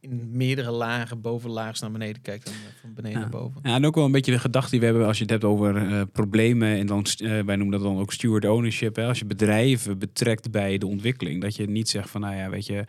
in 0.00 0.36
meerdere 0.36 0.70
lagen, 0.70 1.20
bovenlaags 1.20 1.80
naar 1.80 1.90
beneden 1.90 2.22
kijkt 2.22 2.46
en 2.46 2.52
eh, 2.52 2.58
van 2.80 2.94
beneden 2.94 3.16
Ja. 3.20 3.28
naar 3.28 3.40
boven. 3.40 3.60
Ja, 3.64 3.74
en 3.74 3.86
ook 3.86 3.94
wel 3.94 4.04
een 4.04 4.12
beetje 4.12 4.32
de 4.32 4.38
gedachte 4.38 4.70
die 4.70 4.80
we 4.80 4.86
hebben 4.86 5.06
als 5.06 5.16
je 5.16 5.22
het 5.22 5.32
hebt 5.32 5.44
over 5.44 5.76
eh, 5.76 6.02
problemen. 6.12 6.68
En 6.78 6.86
dan, 6.86 7.04
eh, 7.04 7.28
wij 7.40 7.56
noemen 7.56 7.70
dat 7.70 7.82
dan 7.82 7.98
ook 7.98 8.12
steward 8.12 8.44
ownership. 8.44 8.96
Hè, 8.96 9.06
als 9.06 9.18
je 9.18 9.24
bedrijven 9.24 9.98
betrekt 9.98 10.50
bij 10.50 10.78
de 10.78 10.86
ontwikkeling. 10.86 11.40
Dat 11.42 11.56
je 11.56 11.66
niet 11.66 11.88
zegt 11.88 12.10
van, 12.10 12.20
nou 12.20 12.34
ja, 12.34 12.50
weet 12.50 12.66
je, 12.66 12.84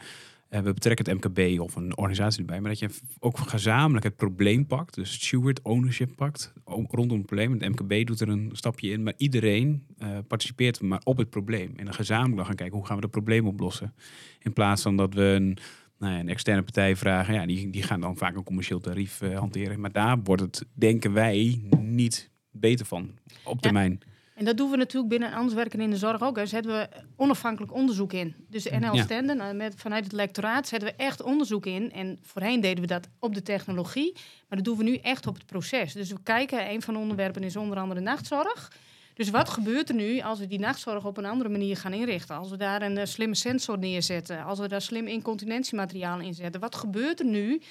we 0.59 0.73
betrekken 0.73 1.05
het 1.05 1.23
MKB 1.23 1.59
of 1.59 1.75
een 1.75 1.97
organisatie 1.97 2.39
erbij, 2.39 2.59
maar 2.59 2.69
dat 2.69 2.79
je 2.79 2.89
ook 3.19 3.37
gezamenlijk 3.37 4.03
het 4.03 4.15
probleem 4.15 4.65
pakt, 4.65 4.93
dus 4.93 5.13
steward 5.13 5.61
ownership 5.61 6.15
pakt 6.15 6.53
rondom 6.65 7.17
het 7.17 7.25
probleem. 7.25 7.51
Het 7.51 7.69
MKB 7.69 8.07
doet 8.07 8.19
er 8.19 8.29
een 8.29 8.49
stapje 8.53 8.89
in, 8.89 9.03
maar 9.03 9.13
iedereen 9.17 9.85
eh, 9.97 10.17
participeert 10.27 10.81
maar 10.81 11.01
op 11.03 11.17
het 11.17 11.29
probleem. 11.29 11.73
En 11.75 11.85
dan 11.85 11.93
gezamenlijk 11.93 12.47
gaan 12.47 12.55
kijken 12.55 12.77
hoe 12.77 12.85
gaan 12.85 12.95
we 12.95 13.01
dat 13.01 13.11
probleem 13.11 13.47
oplossen. 13.47 13.93
In 14.39 14.53
plaats 14.53 14.81
van 14.81 14.97
dat 14.97 15.13
we 15.13 15.21
een, 15.21 15.57
nou 15.97 16.13
ja, 16.13 16.19
een 16.19 16.29
externe 16.29 16.61
partij 16.61 16.95
vragen, 16.95 17.33
ja, 17.33 17.45
die, 17.45 17.69
die 17.69 17.83
gaan 17.83 18.01
dan 18.01 18.17
vaak 18.17 18.35
een 18.35 18.43
commercieel 18.43 18.79
tarief 18.79 19.21
eh, 19.21 19.37
hanteren. 19.37 19.79
Maar 19.79 19.91
daar 19.91 20.21
wordt 20.23 20.41
het, 20.41 20.65
denken 20.73 21.13
wij, 21.13 21.61
niet 21.79 22.29
beter 22.51 22.85
van 22.85 23.11
op 23.43 23.63
Ja. 23.63 24.10
En 24.41 24.47
dat 24.47 24.57
doen 24.57 24.71
we 24.71 24.77
natuurlijk 24.77 25.11
binnen 25.11 25.33
Anders 25.33 25.53
Werken 25.53 25.79
in 25.81 25.89
de 25.89 25.97
Zorg 25.97 26.21
ook. 26.21 26.35
Daar 26.35 26.47
zetten 26.47 26.71
we 26.71 26.89
onafhankelijk 27.15 27.73
onderzoek 27.73 28.13
in. 28.13 28.35
Dus 28.49 28.63
de 28.63 28.77
NL 28.79 28.95
Ja. 28.95 29.03
Stenden, 29.03 29.37
nou, 29.37 29.53
met, 29.53 29.73
vanuit 29.77 30.03
het 30.03 30.13
lectoraat, 30.13 30.67
zetten 30.67 30.89
we 30.89 30.95
echt 30.95 31.21
onderzoek 31.21 31.65
in. 31.65 31.91
En 31.91 32.19
voorheen 32.21 32.61
deden 32.61 32.81
we 32.81 32.87
dat 32.87 33.07
op 33.19 33.33
de 33.33 33.41
technologie. 33.41 34.11
Maar 34.47 34.57
dat 34.57 34.63
doen 34.63 34.77
we 34.77 34.83
nu 34.83 34.95
echt 34.95 35.27
op 35.27 35.33
het 35.35 35.45
proces. 35.45 35.93
Dus 35.93 36.11
we 36.11 36.17
kijken, 36.23 36.69
een 36.69 36.81
van 36.81 36.93
de 36.93 36.99
onderwerpen 36.99 37.43
is 37.43 37.55
onder 37.55 37.77
andere 37.77 37.99
nachtzorg. 37.99 38.71
Dus 39.13 39.29
wat 39.29 39.49
gebeurt 39.49 39.89
er 39.89 39.95
nu 39.95 40.19
als 40.19 40.39
we 40.39 40.47
die 40.47 40.59
nachtzorg 40.59 41.05
op 41.05 41.17
een 41.17 41.25
andere 41.25 41.49
manier 41.49 41.77
gaan 41.77 41.93
inrichten? 41.93 42.35
Als 42.35 42.49
we 42.49 42.57
daar 42.57 42.81
een 42.81 42.97
eh, 42.97 43.05
slimme 43.05 43.35
sensor 43.35 43.77
neerzetten, 43.77 44.43
als 44.43 44.59
we 44.59 44.67
daar 44.67 44.81
slim 44.81 45.07
incontinentiemateriaal 45.07 46.19
in 46.19 46.33
zetten. 46.33 46.61
Wat 46.61 46.75
gebeurt 46.75 47.19
er 47.19 47.25
nu? 47.25 47.61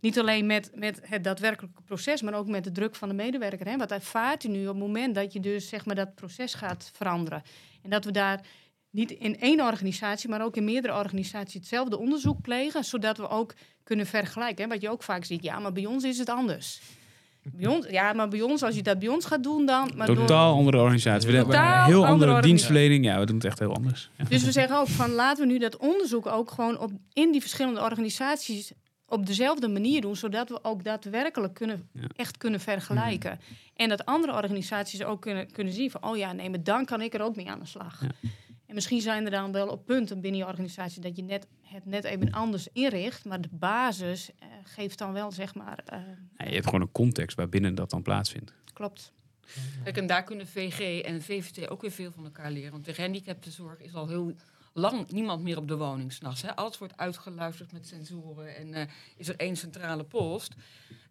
Niet 0.00 0.18
alleen 0.18 0.46
met, 0.46 0.70
met 0.74 1.00
het 1.02 1.24
daadwerkelijke 1.24 1.82
proces, 1.82 2.22
maar 2.22 2.34
ook 2.34 2.46
met 2.48 2.64
de 2.64 2.72
druk 2.72 2.94
van 2.94 3.08
de 3.08 3.14
medewerker. 3.14 3.66
Hè? 3.66 3.76
Wat 3.76 3.90
ervaart 3.90 4.44
u 4.44 4.48
nu 4.48 4.60
op 4.60 4.74
het 4.74 4.76
moment 4.86 5.14
dat 5.14 5.32
je 5.32 5.40
dus 5.40 5.68
zeg 5.68 5.84
maar, 5.86 5.94
dat 5.94 6.14
proces 6.14 6.54
gaat 6.54 6.90
veranderen? 6.94 7.42
En 7.82 7.90
dat 7.90 8.04
we 8.04 8.10
daar 8.10 8.40
niet 8.90 9.10
in 9.10 9.40
één 9.40 9.60
organisatie, 9.60 10.28
maar 10.28 10.42
ook 10.44 10.56
in 10.56 10.64
meerdere 10.64 10.94
organisaties 10.94 11.54
hetzelfde 11.54 11.98
onderzoek 11.98 12.40
plegen, 12.40 12.84
zodat 12.84 13.16
we 13.16 13.28
ook 13.28 13.54
kunnen 13.84 14.06
vergelijken. 14.06 14.64
Hè? 14.64 14.70
Wat 14.70 14.80
je 14.80 14.90
ook 14.90 15.02
vaak 15.02 15.24
ziet, 15.24 15.42
ja, 15.42 15.58
maar 15.58 15.72
bij 15.72 15.86
ons 15.86 16.04
is 16.04 16.18
het 16.18 16.28
anders. 16.28 16.80
Bij 17.42 17.66
ons, 17.70 17.86
ja, 17.88 18.12
maar 18.12 18.28
bij 18.28 18.40
ons, 18.42 18.62
als 18.62 18.74
je 18.74 18.82
dat 18.82 18.98
bij 18.98 19.08
ons 19.08 19.24
gaat 19.24 19.42
doen, 19.42 19.66
dan. 19.66 19.90
Maar 19.96 20.06
door- 20.06 20.16
Totaal 20.16 20.54
andere 20.54 20.78
organisatie. 20.78 21.30
We 21.30 21.36
hebben 21.36 21.56
een 21.58 21.84
heel 21.84 22.06
andere 22.06 22.40
dienstverlening. 22.40 23.04
Ja, 23.04 23.18
we 23.18 23.26
doen 23.26 23.36
het 23.36 23.44
echt 23.44 23.58
heel 23.58 23.74
anders. 23.74 24.10
Ja. 24.16 24.24
Dus 24.24 24.44
we 24.44 24.52
zeggen 24.52 24.76
ook 24.78 24.88
van 24.88 25.10
laten 25.10 25.46
we 25.46 25.52
nu 25.52 25.58
dat 25.58 25.76
onderzoek 25.76 26.26
ook 26.26 26.50
gewoon 26.50 26.78
op, 26.78 26.90
in 27.12 27.32
die 27.32 27.40
verschillende 27.40 27.80
organisaties 27.80 28.72
op 29.10 29.26
dezelfde 29.26 29.68
manier 29.68 30.00
doen, 30.00 30.16
zodat 30.16 30.48
we 30.48 30.64
ook 30.64 30.84
daadwerkelijk 30.84 31.54
kunnen, 31.54 31.88
Ja. 31.92 32.06
echt 32.16 32.36
kunnen 32.36 32.60
vergelijken. 32.60 33.40
En 33.74 33.88
dat 33.88 34.04
andere 34.04 34.32
organisaties 34.32 35.02
ook 35.02 35.20
kunnen, 35.20 35.50
kunnen 35.52 35.72
zien 35.72 35.90
van, 35.90 36.02
oh 36.04 36.16
ja, 36.16 36.32
nee, 36.32 36.50
maar 36.50 36.62
dan 36.62 36.84
kan 36.84 37.00
ik 37.00 37.14
er 37.14 37.20
ook 37.22 37.36
mee 37.36 37.50
aan 37.50 37.60
de 37.60 37.66
slag. 37.66 38.00
Ja. 38.02 38.08
En 38.66 38.74
misschien 38.74 39.00
zijn 39.00 39.24
er 39.24 39.30
dan 39.30 39.52
wel 39.52 39.68
op 39.68 39.86
punten 39.86 40.20
binnen 40.20 40.40
je 40.40 40.46
organisatie 40.46 41.00
dat 41.02 41.16
je 41.16 41.22
net, 41.22 41.46
het 41.62 41.84
net 41.86 42.04
even 42.04 42.30
anders 42.30 42.68
inricht, 42.72 43.24
maar 43.24 43.40
de 43.40 43.48
basis 43.52 44.30
eh, 44.38 44.48
geeft 44.64 44.98
dan 44.98 45.12
wel, 45.12 45.32
zeg 45.32 45.54
maar, 45.54 45.78
eh, 45.84 45.98
Ja, 46.36 46.44
je 46.46 46.52
hebt 46.54 46.64
gewoon 46.64 46.80
een 46.80 46.92
context 46.92 47.36
waarbinnen 47.36 47.74
dat 47.74 47.90
dan 47.90 48.02
plaatsvindt. 48.02 48.52
klopt. 48.72 49.12
Kijk, 49.84 49.96
en 49.96 50.06
daar 50.06 50.24
kunnen 50.24 50.46
VG 50.46 51.00
en 51.00 51.22
VVT 51.22 51.68
ook 51.68 51.80
weer 51.80 51.90
veel 51.90 52.10
van 52.10 52.24
elkaar 52.24 52.50
leren. 52.50 52.72
Want 52.72 52.84
de 52.84 52.94
gehandicaptenzorg 52.94 53.80
is 53.80 53.94
al 53.94 54.08
heel 54.08 54.32
lang 54.80 55.10
niemand 55.10 55.42
meer 55.42 55.56
op 55.56 55.68
de 55.68 55.76
woning 55.76 56.12
s'nachts. 56.12 56.44
Alles 56.54 56.78
wordt 56.78 56.96
uitgeluisterd 56.96 57.72
met 57.72 57.86
sensoren 57.86 58.56
en 58.56 58.74
eh, 58.74 58.86
is 59.16 59.28
er 59.28 59.36
één 59.36 59.56
centrale 59.56 60.04
post. 60.04 60.54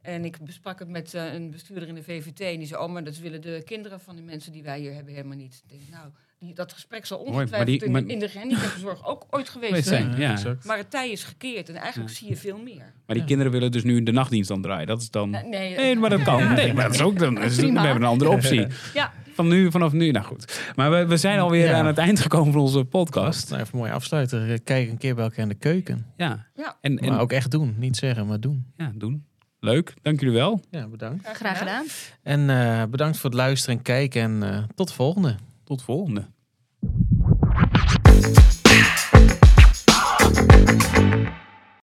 En 0.01 0.25
ik 0.25 0.37
besprak 0.41 0.79
het 0.79 0.89
met 0.89 1.13
eh, 1.13 1.33
een 1.33 1.51
bestuurder 1.51 1.87
in 1.87 1.95
de 1.95 2.03
VVT 2.03 2.39
en 2.39 2.57
die 2.57 2.67
zei... 2.67 2.83
oh, 2.83 2.91
maar 2.91 3.03
dat 3.03 3.17
willen 3.17 3.41
de 3.41 3.61
kinderen 3.65 3.99
van 3.99 4.15
de 4.15 4.21
mensen 4.21 4.51
die 4.51 4.63
wij 4.63 4.79
hier 4.79 4.93
hebben 4.93 5.13
helemaal 5.13 5.37
niet. 5.37 5.63
Ik 5.67 5.69
denk, 5.69 5.89
nou, 5.89 6.09
dat 6.39 6.73
gesprek 6.73 7.05
zal 7.05 7.17
ongetwijfeld 7.17 7.65
die- 7.79 7.83
in, 7.85 7.91
maar- 7.91 8.03
in 8.07 8.19
de 8.19 8.29
gehandicaptenzorg 8.29 9.07
ook 9.07 9.25
ooit 9.29 9.49
geweest 9.49 9.73
Weet 9.73 9.85
zijn. 9.85 10.15
ja. 10.17 10.37
Maar 10.63 10.77
het 10.77 10.91
tij 10.91 11.09
is 11.11 11.23
gekeerd 11.23 11.69
en 11.69 11.75
eigenlijk 11.75 12.13
zie 12.13 12.29
je 12.29 12.35
veel 12.35 12.57
meer. 12.57 12.93
Maar 13.05 13.15
die 13.15 13.25
kinderen 13.25 13.51
willen 13.51 13.71
dus 13.71 13.83
nu 13.83 14.03
de 14.03 14.11
nachtdienst 14.11 14.49
dan 14.49 14.61
draaien. 14.61 14.87
Dat 14.87 15.01
is 15.01 15.09
dan... 15.11 15.29
Nee, 15.29 15.43
nee, 15.43 15.75
Nee, 15.75 15.95
maar 15.95 16.09
dat 16.09 16.21
kan. 16.21 16.53
Nee, 16.53 16.73
maar 16.73 16.83
dat 16.85 16.93
is 16.93 17.01
ook 17.01 17.19
dan. 17.19 17.33
We 17.35 17.41
hebben 17.61 17.95
een 17.95 18.03
andere 18.03 18.29
optie. 18.29 18.67
Ja, 18.93 19.13
Van 19.33 19.47
nu, 19.47 19.71
vanaf 19.71 19.91
nu, 19.91 20.11
nou 20.11 20.25
goed. 20.25 20.59
Maar 20.75 20.91
we, 20.91 21.05
we 21.05 21.17
zijn 21.17 21.39
alweer 21.39 21.65
Ja. 21.65 21.77
aan 21.77 21.85
het 21.85 21.97
eind 21.97 22.19
gekomen 22.19 22.53
van 22.53 22.61
onze 22.61 22.85
podcast. 22.85 23.49
Nou, 23.49 23.61
even 23.61 23.77
mooi 23.77 23.91
afsluiten. 23.91 24.49
Eh, 24.49 24.57
Kijk 24.63 24.89
een 24.89 24.97
keer 24.97 25.15
bij 25.15 25.23
elkaar 25.23 25.39
in 25.39 25.47
de 25.49 25.55
keuken. 25.55 26.05
Ja. 26.17 26.45
Ja. 26.55 26.77
En, 26.81 26.97
en 26.97 27.09
Maar 27.09 27.19
ook 27.19 27.31
echt 27.31 27.51
doen. 27.51 27.75
Niet 27.77 27.97
zeggen, 27.97 28.27
maar 28.27 28.39
doen. 28.39 28.65
ja, 28.77 28.91
doen. 28.95 29.25
Leuk, 29.59 29.93
dank 30.01 30.19
jullie 30.19 30.35
wel. 30.35 30.61
Ja, 30.71 30.87
bedankt. 30.87 31.27
graag 31.33 31.57
gedaan. 31.57 31.85
En 32.23 32.49
eh, 32.49 32.83
bedankt 32.89 33.17
voor 33.17 33.29
het 33.29 33.39
luisteren 33.39 33.77
en 33.77 33.81
kijken. 33.81 34.21
En 34.21 34.43
eh, 34.53 34.63
tot 34.75 34.87
de 34.87 34.93
volgende. 34.93 35.35
Tot 35.69 35.81
volgende. 35.81 36.27